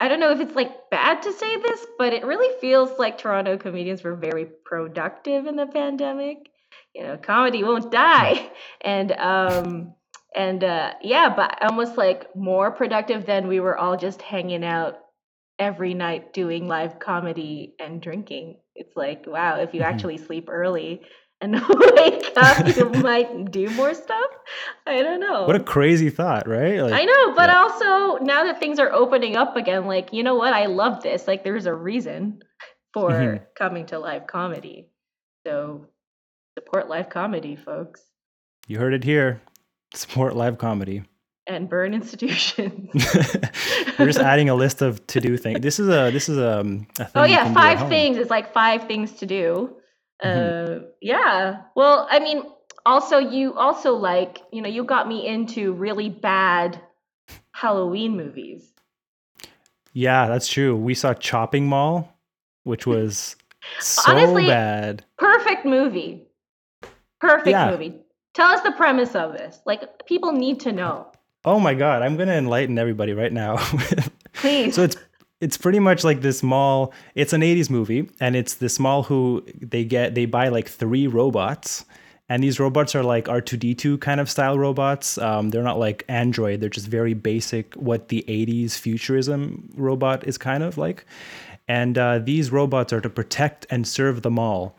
I 0.00 0.08
don't 0.08 0.20
know 0.20 0.32
if 0.32 0.40
it's 0.40 0.56
like 0.56 0.90
bad 0.90 1.22
to 1.22 1.32
say 1.32 1.56
this, 1.56 1.86
but 1.98 2.12
it 2.12 2.24
really 2.24 2.58
feels 2.60 2.98
like 2.98 3.16
Toronto 3.16 3.56
comedians 3.56 4.02
were 4.02 4.16
very 4.16 4.46
productive 4.64 5.46
in 5.46 5.56
the 5.56 5.66
pandemic. 5.66 6.50
You 6.94 7.04
know, 7.04 7.16
comedy 7.16 7.62
won't 7.62 7.90
die, 7.90 8.50
and 8.82 9.12
um, 9.12 9.94
and 10.34 10.62
uh, 10.64 10.92
yeah, 11.02 11.32
but 11.34 11.62
almost 11.62 11.96
like 11.96 12.34
more 12.36 12.70
productive 12.70 13.26
than 13.26 13.48
we 13.48 13.60
were 13.60 13.76
all 13.76 13.96
just 13.96 14.20
hanging 14.22 14.64
out 14.64 14.98
every 15.58 15.94
night 15.94 16.32
doing 16.32 16.66
live 16.66 16.98
comedy 16.98 17.74
and 17.78 18.02
drinking. 18.02 18.58
It's 18.74 18.96
like 18.96 19.24
wow, 19.26 19.60
if 19.60 19.74
you 19.74 19.82
Mhm. 19.82 19.86
actually 19.86 20.18
sleep 20.18 20.48
early 20.50 21.02
and 21.40 21.52
wake 21.68 22.32
up, 22.36 22.76
you 22.76 22.88
might 23.02 23.50
do 23.50 23.70
more 23.70 23.94
stuff. 23.94 24.30
I 24.86 25.02
don't 25.02 25.20
know. 25.20 25.46
What 25.46 25.56
a 25.56 25.62
crazy 25.62 26.10
thought, 26.10 26.48
right? 26.48 26.80
Like, 26.80 26.92
I 26.94 27.04
know, 27.04 27.34
but 27.34 27.48
yeah. 27.50 27.58
also 27.58 28.24
now 28.24 28.44
that 28.44 28.58
things 28.60 28.78
are 28.78 28.92
opening 28.92 29.36
up 29.36 29.56
again, 29.56 29.86
like, 29.86 30.12
you 30.12 30.22
know 30.22 30.34
what? 30.36 30.52
I 30.52 30.66
love 30.66 31.02
this. 31.02 31.26
Like, 31.28 31.44
there's 31.44 31.66
a 31.66 31.74
reason 31.74 32.40
for 32.92 33.10
Mhm. 33.10 33.46
coming 33.56 33.86
to 33.86 33.98
live 33.98 34.26
comedy. 34.26 34.88
So 35.46 35.86
support 36.56 36.88
live 36.88 37.10
comedy, 37.10 37.56
folks, 37.56 38.00
You 38.66 38.78
heard 38.78 38.94
it 38.94 39.04
here. 39.04 39.42
Support 39.94 40.36
live 40.36 40.58
comedy. 40.58 41.02
and 41.46 41.68
burn 41.68 41.94
institutions. 41.94 42.90
We're 43.98 44.06
just 44.06 44.18
adding 44.18 44.48
a 44.48 44.54
list 44.54 44.82
of 44.82 45.06
to 45.08 45.20
do 45.20 45.36
things. 45.36 45.60
This 45.60 45.78
is 45.78 45.88
a 45.88 46.10
this 46.10 46.28
is 46.28 46.38
a, 46.38 46.60
um, 46.60 46.86
a 46.98 47.04
thing. 47.04 47.12
oh, 47.14 47.24
yeah, 47.24 47.52
five 47.52 47.88
things. 47.88 48.16
It's 48.16 48.30
like 48.30 48.52
five 48.52 48.86
things 48.88 49.12
to 49.12 49.26
do. 49.26 49.76
Mhm. 50.24 50.82
Uh, 50.82 50.86
yeah. 51.00 51.62
Well, 51.76 52.06
I 52.10 52.18
mean, 52.20 52.42
also, 52.86 53.18
you 53.18 53.54
also 53.54 53.94
like, 53.94 54.40
you 54.52 54.62
know, 54.62 54.68
you 54.68 54.84
got 54.84 55.06
me 55.08 55.26
into 55.26 55.72
really 55.74 56.08
bad 56.08 56.80
Halloween 57.52 58.16
movies. 58.16 58.70
Yeah, 59.92 60.26
that's 60.28 60.48
true. 60.48 60.76
We 60.76 60.94
saw 60.94 61.14
Chopping 61.14 61.66
Mall, 61.66 62.12
which 62.64 62.86
was 62.86 63.36
so 63.80 64.12
Honestly, 64.12 64.46
bad. 64.46 65.04
Perfect 65.18 65.64
movie. 65.66 66.26
Perfect 67.20 67.48
Yeah. 67.48 67.70
movie. 67.70 68.00
Tell 68.34 68.48
us 68.48 68.60
the 68.62 68.72
premise 68.72 69.14
of 69.14 69.32
this. 69.32 69.60
Like 69.64 70.06
people 70.06 70.32
need 70.32 70.60
to 70.60 70.72
know. 70.72 71.06
Oh 71.44 71.60
my 71.60 71.74
god, 71.74 72.02
I'm 72.02 72.16
gonna 72.16 72.34
enlighten 72.34 72.78
everybody 72.78 73.12
right 73.12 73.32
now. 73.32 73.56
Please. 74.34 74.74
so 74.74 74.82
it's 74.82 74.96
it's 75.40 75.56
pretty 75.56 75.78
much 75.78 76.04
like 76.04 76.20
this 76.20 76.42
mall. 76.42 76.92
It's 77.14 77.32
an 77.32 77.42
80s 77.42 77.68
movie, 77.70 78.08
and 78.20 78.34
it's 78.34 78.54
this 78.54 78.78
mall 78.78 79.02
who 79.02 79.44
they 79.60 79.84
get 79.84 80.14
they 80.14 80.26
buy 80.26 80.48
like 80.48 80.68
three 80.68 81.06
robots, 81.06 81.84
and 82.28 82.42
these 82.42 82.58
robots 82.58 82.94
are 82.94 83.02
like 83.02 83.26
R2D2 83.26 84.00
kind 84.00 84.20
of 84.20 84.30
style 84.30 84.58
robots. 84.58 85.18
Um, 85.18 85.50
they're 85.50 85.62
not 85.62 85.78
like 85.78 86.04
Android. 86.08 86.60
They're 86.60 86.70
just 86.70 86.88
very 86.88 87.14
basic. 87.14 87.74
What 87.74 88.08
the 88.08 88.24
80s 88.26 88.78
futurism 88.78 89.70
robot 89.76 90.26
is 90.26 90.38
kind 90.38 90.62
of 90.62 90.78
like, 90.78 91.04
and 91.68 91.98
uh, 91.98 92.18
these 92.20 92.50
robots 92.50 92.92
are 92.92 93.00
to 93.00 93.10
protect 93.10 93.66
and 93.70 93.86
serve 93.86 94.22
the 94.22 94.30
mall. 94.30 94.76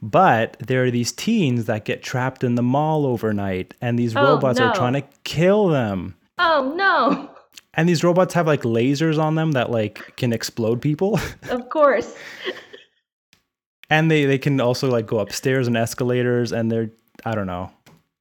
But 0.00 0.56
there 0.60 0.84
are 0.84 0.90
these 0.90 1.10
teens 1.12 1.64
that 1.64 1.84
get 1.84 2.02
trapped 2.02 2.44
in 2.44 2.54
the 2.54 2.62
mall 2.62 3.04
overnight, 3.06 3.74
and 3.80 3.98
these 3.98 4.14
Oh, 4.16 4.22
robots 4.22 4.58
no. 4.60 4.66
are 4.68 4.74
trying 4.74 4.92
to 4.94 5.02
kill 5.24 5.68
them. 5.68 6.14
oh 6.38 6.72
no. 6.76 7.30
And 7.74 7.88
these 7.88 8.02
robots 8.02 8.34
have 8.34 8.46
like 8.46 8.62
lasers 8.62 9.18
on 9.18 9.34
them 9.36 9.52
that 9.52 9.70
like 9.70 10.16
can 10.16 10.32
explode 10.32 10.80
people. 10.82 11.18
Of 11.50 11.68
course. 11.70 12.14
and 13.90 14.10
they 14.10 14.24
they 14.24 14.38
can 14.38 14.60
also 14.60 14.90
like 14.90 15.06
go 15.06 15.18
upstairs 15.18 15.66
and 15.66 15.76
escalators 15.76 16.52
and 16.52 16.70
they're 16.70 16.90
I 17.24 17.34
don't 17.34 17.46
know. 17.46 17.70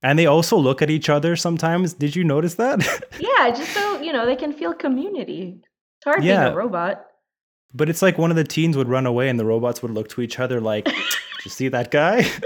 And 0.03 0.17
they 0.17 0.25
also 0.27 0.57
look 0.57 0.81
at 0.81 0.89
each 0.89 1.09
other 1.09 1.35
sometimes. 1.35 1.93
Did 1.93 2.15
you 2.15 2.23
notice 2.23 2.55
that? 2.55 2.79
Yeah, 3.19 3.49
just 3.51 3.71
so 3.73 4.01
you 4.01 4.13
know, 4.13 4.25
they 4.25 4.35
can 4.35 4.53
feel 4.53 4.73
community. 4.73 5.59
It's 5.97 6.03
hard 6.05 6.23
Yeah. 6.23 6.43
being 6.45 6.53
a 6.53 6.57
robot. 6.57 7.05
but 7.73 7.89
it's 7.89 8.01
like 8.01 8.17
one 8.17 8.29
of 8.31 8.37
the 8.37 8.43
teens 8.43 8.77
would 8.77 8.89
run 8.89 9.05
away 9.05 9.27
and 9.29 9.39
the 9.39 9.45
robots 9.45 9.81
would 9.81 9.91
look 9.91 10.07
to 10.09 10.21
each 10.21 10.39
other 10.39 10.59
like, 10.61 10.87
"Did 11.37 11.45
you 11.45 11.51
see 11.51 11.67
that 11.69 11.91
guy?" 11.91 12.25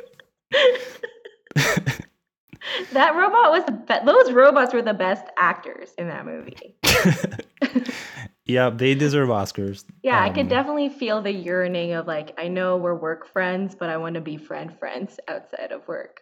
That 2.94 3.16
robot 3.16 3.52
was 3.52 3.64
the 3.66 3.72
best. 3.72 4.06
Those 4.06 4.32
robots 4.32 4.74
were 4.74 4.82
the 4.82 4.94
best 4.94 5.26
actors 5.38 5.90
in 5.98 6.08
that 6.10 6.26
movie. 6.26 6.76
yeah, 8.46 8.70
they 8.70 8.96
deserve 8.96 9.30
Oscars. 9.30 9.84
Yeah, 10.04 10.22
I 10.22 10.30
could 10.30 10.44
Um, 10.44 10.48
definitely 10.50 10.90
feel 10.90 11.22
the 11.22 11.32
yearning 11.32 11.94
of 11.94 12.06
like, 12.08 12.34
I 12.38 12.48
know 12.50 12.78
we're 12.78 12.96
work 12.96 13.28
friends, 13.28 13.76
but 13.76 13.90
I 13.90 13.98
want 13.98 14.16
to 14.16 14.22
be 14.22 14.38
friend 14.38 14.78
friends 14.78 15.20
outside 15.28 15.72
of 15.72 15.88
work. 15.88 16.22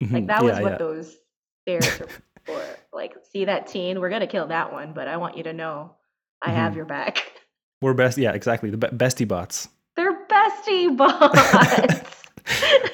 Like 0.00 0.24
mhm, 0.24 0.26
that 0.28 0.42
was 0.44 0.58
what 0.60 0.72
yeah. 0.72 0.78
those 0.78 1.16
stairs 1.62 2.00
are 2.00 2.08
for. 2.46 2.62
Like, 2.92 3.14
see 3.32 3.44
that 3.44 3.66
teen? 3.68 4.00
We're 4.00 4.10
gonna 4.10 4.26
kill 4.26 4.46
that 4.48 4.72
one, 4.72 4.92
but 4.94 5.06
I 5.08 5.18
want 5.18 5.36
you 5.36 5.44
to 5.44 5.52
know 5.52 5.94
I 6.42 6.50
have 6.50 6.72
Mhm. 6.72 6.76
your 6.76 6.84
back. 6.86 7.32
We're 7.80 7.94
best. 7.94 8.18
Yeah, 8.18 8.32
exactly. 8.32 8.70
The 8.70 8.76
be- 8.78 8.88
bestie 8.88 9.28
bots. 9.28 9.68
Bestie 10.66 10.96
bots. 10.96 12.24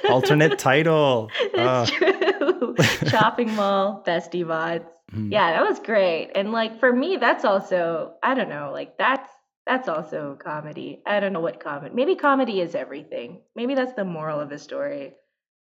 Alternate 0.11 0.59
title. 0.59 1.31
It's 1.41 1.59
Uh, 1.59 1.87
true. 1.87 2.75
Shopping 3.09 3.55
mall, 3.55 4.03
bestie 4.07 4.47
bots. 4.47 4.85
mhm. 5.13 5.31
Yeah, 5.33 5.53
that 5.53 5.69
was 5.69 5.79
great. 5.79 6.33
And 6.35 6.53
like 6.53 6.81
for 6.81 6.93
me, 6.93 7.17
that's 7.19 7.45
also 7.45 8.15
I 8.23 8.35
don't 8.35 8.49
know, 8.49 8.71
like 8.73 8.99
that's 8.99 9.31
that's 9.67 9.89
also 9.89 10.37
comedy. 10.43 11.01
I 11.07 11.21
don't 11.21 11.33
know 11.33 11.41
what 11.41 11.61
comedy. 11.61 11.95
Maybe 11.95 12.17
comedy 12.17 12.61
is 12.61 12.75
everything. 12.75 13.41
Maybe 13.57 13.75
that's 13.75 13.95
the 13.95 14.05
moral 14.05 14.41
of 14.41 14.51
the 14.51 14.59
story. 14.59 15.15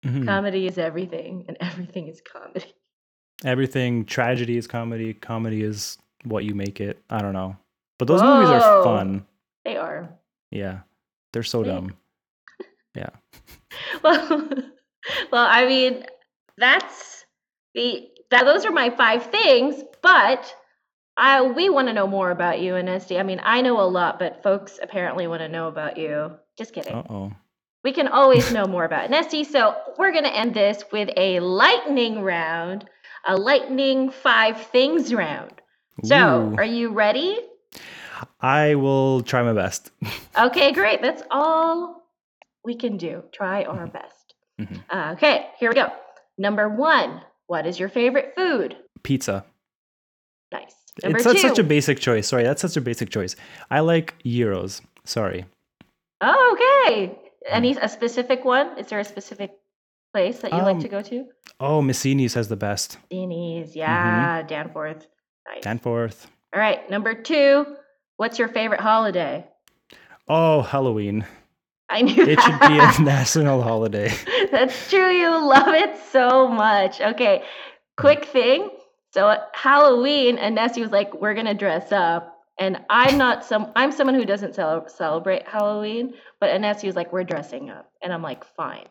Mhm. 0.06 0.26
Comedy 0.26 0.68
is 0.68 0.78
everything, 0.78 1.46
and 1.48 1.58
everything 1.60 2.08
is 2.08 2.22
comedy. 2.22 2.74
Everything 3.44 4.06
tragedy 4.06 4.58
is 4.58 4.68
comedy. 4.68 5.14
Comedy 5.14 5.64
is 5.64 5.98
what 6.26 6.44
you 6.46 6.54
make 6.56 6.80
it. 6.82 7.02
I 7.10 7.20
don't 7.22 7.34
know. 7.34 7.58
But 7.98 8.08
those 8.08 8.22
movies 8.22 8.50
are 8.50 8.84
fun. 8.84 9.26
They 9.66 9.76
are. 9.78 10.10
Yeah. 10.52 10.80
They're 11.34 11.44
so 11.44 11.64
dumb. 11.64 11.96
Yeah. 12.96 13.10
Well, 14.04 14.50
well, 15.32 15.46
I 15.48 15.66
mean, 15.66 16.06
that's 16.58 17.26
the 17.74 18.10
that 18.32 18.46
those 18.46 18.66
are 18.66 18.72
my 18.72 18.90
five 18.90 19.28
things, 19.28 19.82
but 20.02 20.54
I 21.18 21.42
we 21.42 21.70
want 21.70 21.88
to 21.88 21.94
know 21.94 22.08
more 22.08 22.32
about 22.32 22.60
you 22.62 22.76
and 22.76 22.90
Esty. 22.90 23.20
I 23.20 23.24
mean, 23.24 23.42
I 23.44 23.62
know 23.62 23.80
a 23.80 23.88
lot, 23.88 24.20
but 24.20 24.44
folks 24.44 24.80
apparently 24.82 25.28
want 25.28 25.42
to 25.42 25.48
know 25.50 25.68
about 25.68 25.98
you. 25.98 26.32
Just 26.58 26.74
kidding. 26.74 26.96
Oh. 26.96 27.32
We 27.84 27.94
can 27.94 28.08
always 28.08 28.52
know 28.54 28.66
more 28.66 28.86
about 28.86 29.10
Nesty, 29.10 29.44
so 29.44 29.76
we're 29.98 30.14
gonna 30.14 30.30
end 30.30 30.54
this 30.54 30.84
with 30.92 31.10
a 31.16 31.40
lightning 31.40 32.22
round, 32.22 32.86
a 33.28 33.36
lightning 33.38 34.12
five 34.12 34.62
things 34.68 35.14
round. 35.14 35.54
So, 36.04 36.16
Ooh. 36.54 36.56
are 36.58 36.66
you 36.66 36.90
ready? 36.90 37.38
I 38.42 38.76
will 38.76 39.22
try 39.22 39.44
my 39.44 39.54
best. 39.54 39.92
Okay, 40.40 40.72
great. 40.72 41.02
That's 41.02 41.22
all 41.32 42.04
we 42.64 42.76
can 42.76 42.96
do. 42.96 43.24
Try 43.34 43.64
our 43.66 43.88
best. 43.88 44.36
Mhm. 44.62 44.82
Uh, 44.90 45.12
okay, 45.18 45.48
here 45.60 45.70
we 45.70 45.76
go. 45.76 45.92
Number 46.38 46.70
one, 46.70 47.22
what 47.48 47.66
is 47.66 47.78
your 47.78 47.90
favorite 47.90 48.34
food? 48.38 48.78
Pizza. 49.04 49.44
Nice. 50.54 50.76
Number 51.04 51.18
it's 51.18 51.28
two. 51.30 51.38
such, 51.38 51.60
a 51.60 51.64
basic 51.64 52.00
choice. 52.00 52.28
Sorry, 52.30 52.44
that's 52.44 52.62
such 52.62 52.78
a 52.78 52.82
basic 52.82 53.10
choice. 53.10 53.36
I 53.70 53.82
like 53.82 54.16
gyros. 54.24 54.82
Sorry. 55.04 55.46
oh, 56.22 56.56
okay. 56.56 57.20
Any 57.48 57.76
a 57.78 57.90
specific 57.90 58.46
one? 58.46 58.78
Is 58.78 58.88
there 58.88 59.00
a 59.00 59.06
specific 59.06 59.52
place 60.14 60.40
that 60.40 60.52
you 60.54 60.60
like 60.60 60.76
Um, 60.76 60.82
to 60.82 60.88
go 60.88 61.02
to? 61.02 61.26
Oh, 61.60 61.82
Messini's 61.82 62.34
has 62.36 62.48
the 62.48 62.56
best. 62.56 62.98
Denny's, 63.10 63.76
yeah, 63.76 64.42
Danforth. 64.44 65.08
Nice. 65.48 65.64
Danforth. 65.64 66.28
All 66.54 66.60
right, 66.62 66.90
number 66.90 67.14
two. 67.14 67.66
What's 68.20 68.38
your 68.38 68.50
favorite 68.50 68.82
holiday? 68.82 69.48
Oh, 70.28 70.62
Halloween. 70.62 71.26
I 71.88 72.02
knew 72.02 72.22
It 72.22 72.38
should 72.42 72.60
be 72.60 72.78
a 72.78 73.02
national 73.02 73.62
holiday. 73.62 74.12
That's 74.52 74.90
true. 74.90 75.10
You 75.10 75.30
love 75.48 75.70
it 75.70 75.98
so 76.12 76.50
much. 76.50 77.00
Okay, 77.00 77.44
quick 77.96 78.26
thing. 78.26 78.72
So 79.14 79.38
Halloween, 79.54 80.38
and 80.38 80.56
Nessie 80.56 80.82
was 80.82 80.92
like, 80.92 81.14
"We're 81.14 81.34
gonna 81.34 81.54
dress 81.54 81.94
up," 81.94 82.38
and 82.60 82.84
I'm 82.90 83.18
not 83.18 83.46
some. 83.46 83.72
I'm 83.78 83.94
someone 83.94 84.16
who 84.16 84.26
doesn't 84.26 84.54
cel- 84.54 84.90
celebrate 84.90 85.48
Halloween, 85.48 86.14
but 86.42 86.60
Nessie 86.60 86.88
was 86.88 86.98
like, 86.98 87.14
"We're 87.14 87.24
dressing 87.24 87.70
up," 87.70 87.90
and 88.04 88.12
I'm 88.12 88.22
like, 88.22 88.44
"Fine." 88.44 88.88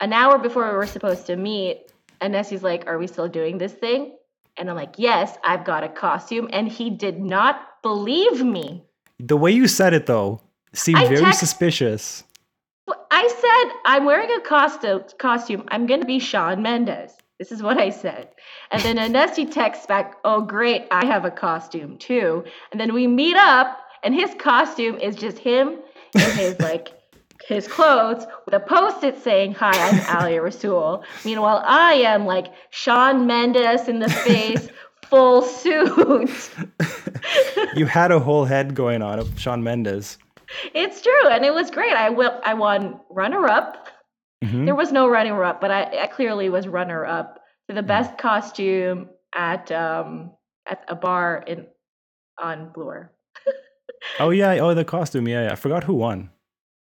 An 0.00 0.14
hour 0.14 0.38
before 0.38 0.70
we 0.70 0.74
were 0.74 0.86
supposed 0.86 1.26
to 1.26 1.36
meet, 1.36 1.92
and 2.22 2.32
Nessie's 2.32 2.62
like, 2.62 2.86
"Are 2.86 2.96
we 2.96 3.08
still 3.08 3.28
doing 3.28 3.58
this 3.58 3.74
thing?" 3.74 4.16
And 4.56 4.70
I'm 4.70 4.76
like, 4.76 4.94
"Yes, 4.96 5.36
I've 5.44 5.64
got 5.64 5.84
a 5.84 5.88
costume," 5.88 6.48
and 6.52 6.68
he 6.68 6.90
did 6.90 7.20
not 7.20 7.82
believe 7.82 8.44
me. 8.44 8.84
The 9.18 9.36
way 9.36 9.50
you 9.50 9.66
said 9.68 9.94
it, 9.94 10.06
though, 10.06 10.40
seemed 10.72 10.98
I 10.98 11.06
very 11.08 11.20
text- 11.20 11.40
suspicious. 11.40 12.24
I 13.10 13.28
said 13.28 13.80
I'm 13.84 14.04
wearing 14.04 14.30
a 14.30 14.40
costume. 14.40 15.04
Costume. 15.18 15.64
I'm 15.68 15.86
gonna 15.86 16.04
be 16.04 16.18
Shawn 16.18 16.62
Mendes. 16.62 17.12
This 17.38 17.50
is 17.50 17.62
what 17.62 17.78
I 17.78 17.90
said. 17.90 18.28
And 18.70 18.82
then 18.82 18.96
Anesti 18.96 19.50
texts 19.50 19.86
back, 19.86 20.16
"Oh, 20.24 20.40
great! 20.40 20.86
I 20.90 21.04
have 21.06 21.24
a 21.24 21.30
costume 21.30 21.96
too." 21.96 22.44
And 22.70 22.80
then 22.80 22.92
we 22.92 23.06
meet 23.06 23.36
up, 23.36 23.78
and 24.02 24.14
his 24.14 24.34
costume 24.38 24.96
is 24.98 25.16
just 25.16 25.38
him 25.38 25.78
in 26.14 26.20
his 26.36 26.60
like 26.68 26.92
his 27.46 27.68
clothes 27.68 28.26
with 28.44 28.54
a 28.54 28.60
post-it 28.60 29.22
saying, 29.22 29.54
"Hi, 29.54 29.72
I'm 29.72 30.22
Alia 30.22 30.42
Rasul." 30.42 31.04
Meanwhile, 31.24 31.62
I 31.66 31.94
am 31.94 32.26
like 32.26 32.52
Shawn 32.70 33.26
Mendes 33.26 33.88
in 33.88 33.98
the 33.98 34.08
face, 34.08 34.68
full 35.08 35.42
suit. 35.42 36.50
you 37.76 37.86
had 37.86 38.10
a 38.12 38.18
whole 38.18 38.44
head 38.44 38.74
going 38.74 39.02
on 39.02 39.18
of 39.18 39.38
Shawn 39.38 39.62
Mendes. 39.62 40.18
It's 40.74 41.02
true, 41.02 41.28
and 41.28 41.44
it 41.44 41.52
was 41.52 41.70
great. 41.70 41.94
I 41.94 42.10
will. 42.10 42.40
I 42.44 42.54
won 42.54 43.00
runner 43.10 43.46
up. 43.46 43.88
Mhm. 44.42 44.64
There 44.66 44.74
was 44.74 44.92
no 44.92 45.08
runner 45.08 45.42
up, 45.44 45.60
but 45.60 45.70
I, 45.70 46.02
I 46.02 46.06
clearly 46.06 46.48
was 46.50 46.68
runner 46.68 47.04
up 47.04 47.40
to 47.68 47.74
the 47.74 47.82
best 47.82 48.18
costume 48.18 49.08
at 49.34 49.70
um 49.72 50.32
at 50.66 50.84
a 50.88 50.94
bar 50.94 51.42
in 51.46 51.66
on 52.38 52.70
Bloor. 52.72 53.10
Oh 54.20 54.30
yeah, 54.30 54.52
oh 54.60 54.74
the 54.74 54.84
costume. 54.84 55.26
Yeah, 55.28 55.44
yeah. 55.44 55.52
I 55.52 55.54
forgot 55.56 55.84
who 55.84 55.94
won. 55.94 56.30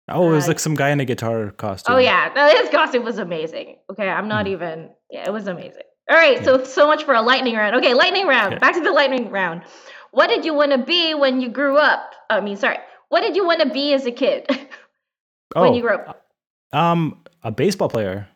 Oh, 0.08 0.30
it 0.30 0.34
was 0.34 0.44
Uh, 0.44 0.48
like 0.48 0.58
some 0.58 0.74
guy 0.74 0.90
in 0.90 1.00
a 1.00 1.04
guitar 1.04 1.50
costume. 1.52 1.94
Oh 1.94 1.98
yeah, 1.98 2.30
no, 2.36 2.46
his 2.48 2.68
costume 2.70 3.04
was 3.04 3.18
amazing. 3.18 3.76
Okay, 3.90 4.08
I'm 4.08 4.28
not 4.28 4.46
even. 4.46 4.90
Yeah, 5.10 5.24
it 5.26 5.32
was 5.32 5.46
amazing. 5.46 5.82
All 6.10 6.16
right, 6.16 6.44
so 6.44 6.62
so 6.64 6.86
much 6.86 7.04
for 7.04 7.14
a 7.14 7.22
lightning 7.22 7.54
round. 7.56 7.76
Okay, 7.76 7.94
lightning 7.94 8.26
round. 8.26 8.52
Yeah. 8.52 8.58
Back 8.58 8.74
to 8.74 8.80
the 8.80 8.92
lightning 8.92 9.30
round. 9.30 9.62
What 10.10 10.28
did 10.28 10.44
you 10.44 10.52
want 10.54 10.72
to 10.72 10.78
be 10.78 11.14
when 11.14 11.40
you 11.40 11.48
grew 11.48 11.76
up? 11.78 12.12
I 12.30 12.40
mean, 12.40 12.56
sorry. 12.56 12.78
What 13.08 13.22
did 13.22 13.34
you 13.36 13.46
want 13.46 13.60
to 13.62 13.68
be 13.70 13.94
as 13.94 14.04
a 14.06 14.12
kid 14.12 14.46
Oh, 15.56 15.62
when 15.62 15.74
you 15.74 15.80
grew 15.82 15.96
up? 15.96 16.26
um, 16.72 17.22
a 17.42 17.50
baseball 17.50 17.88
player. 17.88 18.28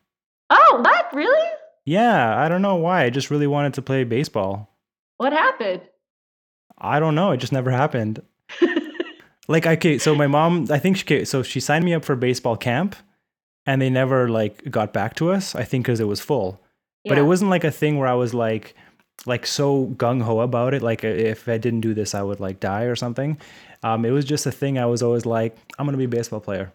Oh, 0.51 0.81
what? 0.83 1.13
Really? 1.13 1.49
Yeah, 1.85 2.37
I 2.39 2.49
don't 2.49 2.63
know 2.63 2.77
why. 2.77 3.05
I 3.05 3.11
just 3.11 3.31
really 3.31 3.47
wanted 3.47 3.75
to 3.75 3.83
play 3.83 4.05
baseball. 4.05 4.75
What 5.19 5.33
happened? 5.33 5.83
I 6.79 7.01
don't 7.01 7.15
know. 7.15 7.33
It 7.33 7.39
just 7.39 7.53
never 7.53 7.71
happened. 7.71 8.23
like, 9.49 9.67
okay, 9.67 9.99
so 9.99 10.15
my 10.15 10.27
mom, 10.27 10.67
I 10.71 10.79
think 10.79 10.99
she, 10.99 11.05
okay, 11.05 11.25
so 11.25 11.43
she 11.43 11.61
signed 11.61 11.85
me 11.85 11.95
up 11.95 12.05
for 12.05 12.15
baseball 12.15 12.57
camp, 12.57 12.95
and 13.67 13.81
they 13.83 13.91
never 13.91 14.29
like 14.29 14.71
got 14.71 14.93
back 14.93 15.15
to 15.17 15.31
us. 15.31 15.55
I 15.55 15.65
think 15.65 15.85
because 15.85 16.01
it 16.01 16.07
was 16.07 16.21
full. 16.21 16.63
But 17.07 17.17
it 17.17 17.23
wasn't 17.23 17.51
like 17.51 17.65
a 17.65 17.71
thing 17.71 17.97
where 17.97 18.09
I 18.09 18.13
was 18.13 18.35
like, 18.35 18.75
like 19.25 19.47
so 19.47 19.87
gung 19.97 20.21
ho 20.23 20.41
about 20.41 20.75
it. 20.75 20.83
Like 20.83 21.05
if 21.05 21.49
I 21.49 21.57
didn't 21.57 21.81
do 21.81 21.95
this, 21.95 22.15
I 22.15 22.23
would 22.23 22.39
like 22.39 22.61
die 22.61 22.83
or 22.83 22.97
something. 22.97 23.39
Um, 23.83 24.05
it 24.05 24.11
was 24.11 24.27
just 24.27 24.45
a 24.45 24.53
thing. 24.53 24.79
I 24.79 24.85
was 24.85 25.03
always 25.03 25.25
like, 25.25 25.57
I'm 25.79 25.87
gonna 25.87 25.97
be 25.97 26.05
a 26.05 26.09
baseball 26.09 26.41
player, 26.41 26.73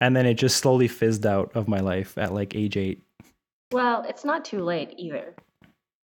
and 0.00 0.14
then 0.14 0.26
it 0.26 0.34
just 0.34 0.58
slowly 0.58 0.88
fizzed 0.88 1.24
out 1.24 1.52
of 1.54 1.68
my 1.68 1.80
life 1.80 2.18
at 2.18 2.34
like 2.34 2.54
age 2.54 2.76
eight. 2.76 3.02
Well, 3.72 4.04
it's 4.06 4.24
not 4.24 4.44
too 4.44 4.62
late 4.62 4.92
either. 4.98 5.34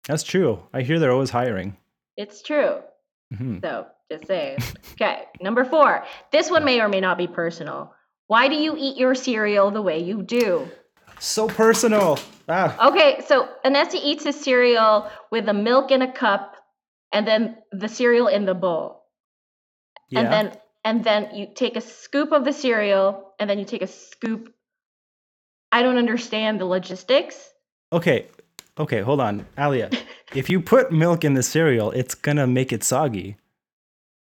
That's 0.09 0.22
true. 0.22 0.62
I 0.72 0.82
hear 0.82 0.98
they're 0.98 1.12
always 1.12 1.30
hiring. 1.30 1.76
It's 2.16 2.42
true. 2.42 2.80
mm-hmm. 3.32 3.59
So, 3.62 3.86
just 4.12 4.26
saying. 4.26 4.58
okay, 4.92 5.24
number 5.40 5.64
four. 5.64 6.04
This 6.30 6.50
one 6.50 6.64
may 6.64 6.80
or 6.80 6.88
may 6.88 7.00
not 7.00 7.18
be 7.18 7.26
personal. 7.26 7.92
Why 8.26 8.48
do 8.48 8.54
you 8.54 8.74
eat 8.78 8.96
your 8.96 9.14
cereal 9.14 9.70
the 9.70 9.82
way 9.82 9.98
you 10.02 10.22
do? 10.22 10.68
So 11.18 11.48
personal. 11.48 12.18
Ah. 12.48 12.88
Okay, 12.88 13.22
so 13.26 13.48
Anesti 13.64 14.00
eats 14.02 14.24
his 14.24 14.40
cereal 14.40 15.10
with 15.30 15.46
the 15.46 15.54
milk 15.54 15.90
in 15.90 16.02
a 16.02 16.12
cup 16.12 16.56
and 17.12 17.26
then 17.26 17.58
the 17.70 17.88
cereal 17.88 18.26
in 18.26 18.44
the 18.44 18.54
bowl. 18.54 19.04
Yeah. 20.08 20.20
And 20.20 20.32
then 20.32 20.56
and 20.84 21.04
then 21.04 21.34
you 21.34 21.46
take 21.54 21.76
a 21.76 21.80
scoop 21.80 22.32
of 22.32 22.44
the 22.44 22.52
cereal 22.52 23.34
and 23.38 23.48
then 23.48 23.58
you 23.58 23.64
take 23.64 23.82
a 23.82 23.86
scoop 23.86 24.52
I 25.70 25.82
don't 25.82 25.96
understand 25.96 26.60
the 26.60 26.66
logistics. 26.66 27.36
okay. 27.92 28.26
Okay. 28.78 29.02
Hold 29.02 29.20
on, 29.20 29.46
Alia. 29.58 29.90
if 30.34 30.48
you 30.48 30.60
put 30.60 30.90
milk 30.90 31.24
in 31.24 31.34
the 31.34 31.42
cereal, 31.42 31.90
it's 31.92 32.14
gonna 32.14 32.46
make 32.46 32.72
it 32.72 32.82
soggy, 32.82 33.36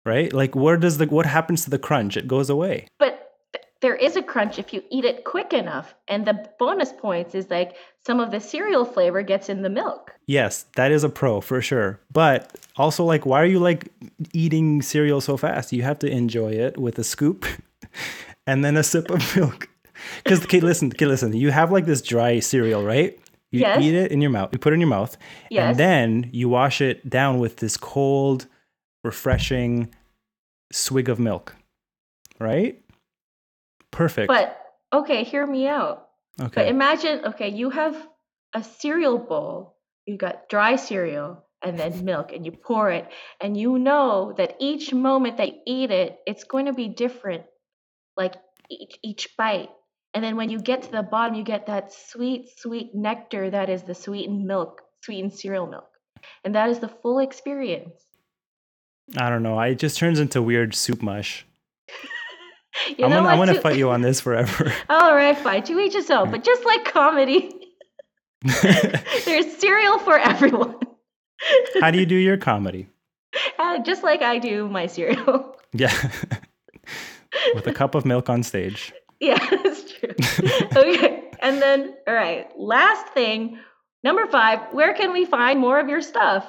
right? 0.05 0.31
Like, 0.31 0.55
where 0.55 0.77
does 0.77 0.97
the 0.97 1.05
what 1.07 1.25
happens 1.25 1.63
to 1.63 1.69
the 1.69 1.79
crunch? 1.79 2.15
It 2.17 2.27
goes 2.27 2.49
away. 2.49 2.87
But 2.99 3.33
th- 3.53 3.65
there 3.81 3.95
is 3.95 4.15
a 4.15 4.21
crunch 4.23 4.59
if 4.59 4.73
you 4.73 4.83
eat 4.91 5.05
it 5.05 5.23
quick 5.23 5.51
enough. 5.53 5.93
And 6.07 6.25
the 6.25 6.47
bonus 6.59 6.93
points 6.93 7.35
is 7.35 7.49
like 7.49 7.75
some 8.05 8.19
of 8.19 8.31
the 8.31 8.39
cereal 8.39 8.85
flavor 8.85 9.21
gets 9.23 9.49
in 9.49 9.61
the 9.63 9.69
milk. 9.69 10.11
Yes, 10.27 10.65
that 10.75 10.91
is 10.91 11.03
a 11.03 11.09
pro 11.09 11.41
for 11.41 11.61
sure. 11.61 11.99
But 12.11 12.55
also, 12.77 13.03
like, 13.03 13.25
why 13.25 13.41
are 13.41 13.45
you 13.45 13.59
like 13.59 13.89
eating 14.33 14.81
cereal 14.81 15.21
so 15.21 15.37
fast? 15.37 15.71
You 15.73 15.83
have 15.83 15.99
to 15.99 16.07
enjoy 16.09 16.51
it 16.51 16.77
with 16.77 16.97
a 16.99 17.03
scoop 17.03 17.45
and 18.47 18.63
then 18.63 18.77
a 18.77 18.83
sip 18.83 19.09
of 19.09 19.35
milk. 19.35 19.69
Because, 20.23 20.43
okay, 20.43 20.59
listen, 20.59 20.89
okay, 20.89 21.05
listen. 21.05 21.33
You 21.33 21.51
have 21.51 21.71
like 21.71 21.85
this 21.85 22.01
dry 22.01 22.39
cereal, 22.39 22.83
right? 22.83 23.17
You 23.51 23.61
Yes. 23.61 23.81
eat 23.81 23.93
it 23.93 24.11
in 24.11 24.21
your 24.21 24.31
mouth. 24.31 24.49
You 24.51 24.59
put 24.59 24.73
it 24.73 24.75
in 24.75 24.81
your 24.81 24.89
mouth, 24.89 25.15
Yes. 25.49 25.69
and 25.69 25.77
then 25.79 26.29
you 26.33 26.49
wash 26.49 26.81
it 26.81 27.09
down 27.09 27.39
with 27.39 27.57
this 27.57 27.77
cold, 27.77 28.47
refreshing 29.05 29.93
swig 30.73 31.07
of 31.09 31.19
milk, 31.19 31.55
right? 32.39 32.81
Perfect. 33.91 34.27
But 34.27 34.59
okay, 34.91 35.23
hear 35.23 35.45
me 35.45 35.67
out. 35.67 36.07
Okay. 36.41 36.51
But 36.55 36.67
imagine, 36.67 37.25
okay, 37.27 37.49
you 37.49 37.69
have 37.69 37.95
a 38.53 38.63
cereal 38.63 39.17
bowl, 39.17 39.77
you 40.05 40.17
got 40.17 40.49
dry 40.49 40.75
cereal 40.75 41.45
and 41.61 41.79
then 41.79 42.03
milk, 42.03 42.33
and 42.33 42.45
you 42.45 42.51
pour 42.51 42.91
it, 42.91 43.07
and 43.39 43.55
you 43.57 43.79
know 43.79 44.33
that 44.37 44.57
each 44.59 44.93
moment 44.93 45.37
that 45.37 45.47
you 45.47 45.59
eat 45.65 45.91
it, 45.91 46.19
it's 46.27 46.43
going 46.43 46.65
to 46.65 46.73
be 46.73 46.87
different, 46.89 47.43
like 48.17 48.35
each, 48.69 48.99
each 49.03 49.29
bite. 49.37 49.69
And 50.13 50.23
then 50.23 50.35
when 50.35 50.49
you 50.49 50.59
get 50.59 50.83
to 50.83 50.91
the 50.91 51.03
bottom, 51.03 51.35
you 51.35 51.43
get 51.43 51.67
that 51.67 51.91
sweet, 51.91 52.49
sweet 52.57 52.93
nectar 52.93 53.49
that 53.49 53.69
is 53.69 53.83
the 53.83 53.95
sweetened 53.95 54.45
milk, 54.45 54.81
sweetened 55.03 55.33
cereal 55.33 55.67
milk. 55.67 55.89
And 56.43 56.55
that 56.55 56.69
is 56.69 56.79
the 56.79 56.87
full 56.87 57.19
experience. 57.19 58.04
I 59.17 59.29
don't 59.29 59.43
know. 59.43 59.57
I- 59.57 59.67
It 59.69 59.79
just 59.79 59.97
turns 59.97 60.19
into 60.19 60.41
weird 60.41 60.73
soup 60.75 61.01
mush. 61.01 61.45
You 62.97 63.05
I'm 63.05 63.09
know 63.09 63.17
gonna, 63.21 63.29
I'm 63.29 63.37
gonna 63.37 63.53
To- 63.53 63.61
fight 63.61 63.77
you 63.77 63.89
on 63.89 64.01
this 64.01 64.19
forever. 64.19 64.73
All 64.89 65.15
right, 65.15 65.37
fine. 65.37 65.63
To 65.63 65.79
each 65.79 65.93
his 65.93 66.11
own. 66.11 66.29
But 66.29 66.43
just 66.43 66.65
like 66.65 66.83
comedy, 66.83 67.53
there's 69.25 69.57
cereal 69.57 69.97
for 69.99 70.19
everyone. 70.19 70.75
How 71.79 71.91
do 71.91 71.99
you 71.99 72.05
do 72.05 72.15
your 72.15 72.35
comedy? 72.35 72.89
Uh, 73.57 73.79
just 73.79 74.03
like 74.03 74.21
I 74.21 74.39
do 74.39 74.67
my 74.67 74.87
cereal. 74.87 75.55
Yeah. 75.71 75.93
With 77.53 77.65
a 77.67 77.73
cup 77.73 77.95
of 77.95 78.05
milk 78.05 78.29
on 78.29 78.43
stage. 78.43 78.91
yeah, 79.21 79.37
that's 79.63 79.93
true. 79.93 80.13
okay. 80.75 81.23
And 81.41 81.61
then, 81.61 81.95
all 82.07 82.13
right, 82.13 82.47
last 82.57 83.07
thing, 83.13 83.57
number 84.03 84.25
five, 84.27 84.73
where 84.73 84.93
can 84.93 85.13
we 85.13 85.25
find 85.25 85.59
more 85.59 85.79
of 85.79 85.87
your 85.89 86.01
stuff? 86.01 86.45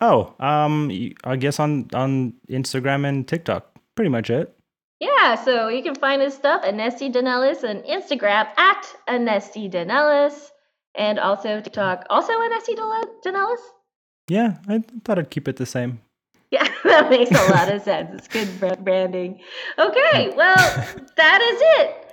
Oh, 0.00 0.34
um, 0.40 0.90
I 1.24 1.36
guess 1.36 1.60
on 1.60 1.88
on 1.94 2.34
Instagram 2.48 3.06
and 3.06 3.26
TikTok. 3.26 3.66
Pretty 3.94 4.08
much 4.08 4.30
it. 4.30 4.54
Yeah, 5.00 5.34
so 5.34 5.68
you 5.68 5.82
can 5.82 5.94
find 5.94 6.20
his 6.20 6.34
stuff 6.34 6.62
at 6.64 6.74
Nesty 6.74 7.10
Danelis 7.10 7.64
on 7.64 7.82
Instagram 7.82 8.46
at 8.58 8.94
Anesti 9.08 9.70
Danelis 9.70 10.50
and 10.94 11.18
also 11.18 11.60
TikTok, 11.60 12.04
also 12.10 12.32
Anesti 12.34 12.76
Danelis. 13.24 13.60
Yeah, 14.28 14.58
I 14.68 14.82
thought 15.04 15.18
I'd 15.18 15.30
keep 15.30 15.48
it 15.48 15.56
the 15.56 15.66
same. 15.66 16.00
Yeah, 16.50 16.68
that 16.84 17.08
makes 17.08 17.30
a 17.30 17.50
lot 17.50 17.72
of 17.72 17.82
sense. 17.82 18.10
It's 18.14 18.28
good 18.28 18.84
branding. 18.84 19.40
Okay, 19.78 20.32
well, 20.36 20.56
that 21.16 21.40
is 21.42 21.60
it. 21.80 22.09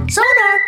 Sonar! 0.09 0.61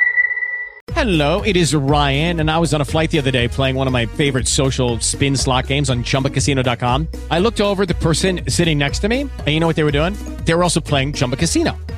Hello, 0.95 1.43
it 1.43 1.57
is 1.57 1.73
Ryan, 1.73 2.41
and 2.41 2.51
I 2.51 2.59
was 2.59 2.75
on 2.75 2.81
a 2.81 2.85
flight 2.85 3.13
the 3.13 3.21
other 3.21 3.31
day 3.31 3.47
playing 3.47 3.77
one 3.77 3.87
of 3.87 3.93
my 3.93 4.07
favorite 4.07 4.49
social 4.49 4.99
spin 4.99 5.37
slot 5.37 5.69
games 5.69 5.91
on 5.91 6.03
chumbacasino.com. 6.03 7.07
I 7.31 7.39
looked 7.39 7.61
over 7.61 7.83
at 7.83 7.89
the 7.89 7.95
person 7.95 8.41
sitting 8.49 8.79
next 8.79 8.99
to 9.03 9.09
me, 9.09 9.21
and 9.21 9.47
you 9.47 9.61
know 9.61 9.69
what 9.69 9.77
they 9.77 9.85
were 9.85 9.93
doing? 9.93 10.15
They 10.45 10.55
were 10.55 10.65
also 10.65 10.81
playing 10.81 11.13
Chumba 11.13 11.37
Casino. 11.37 11.79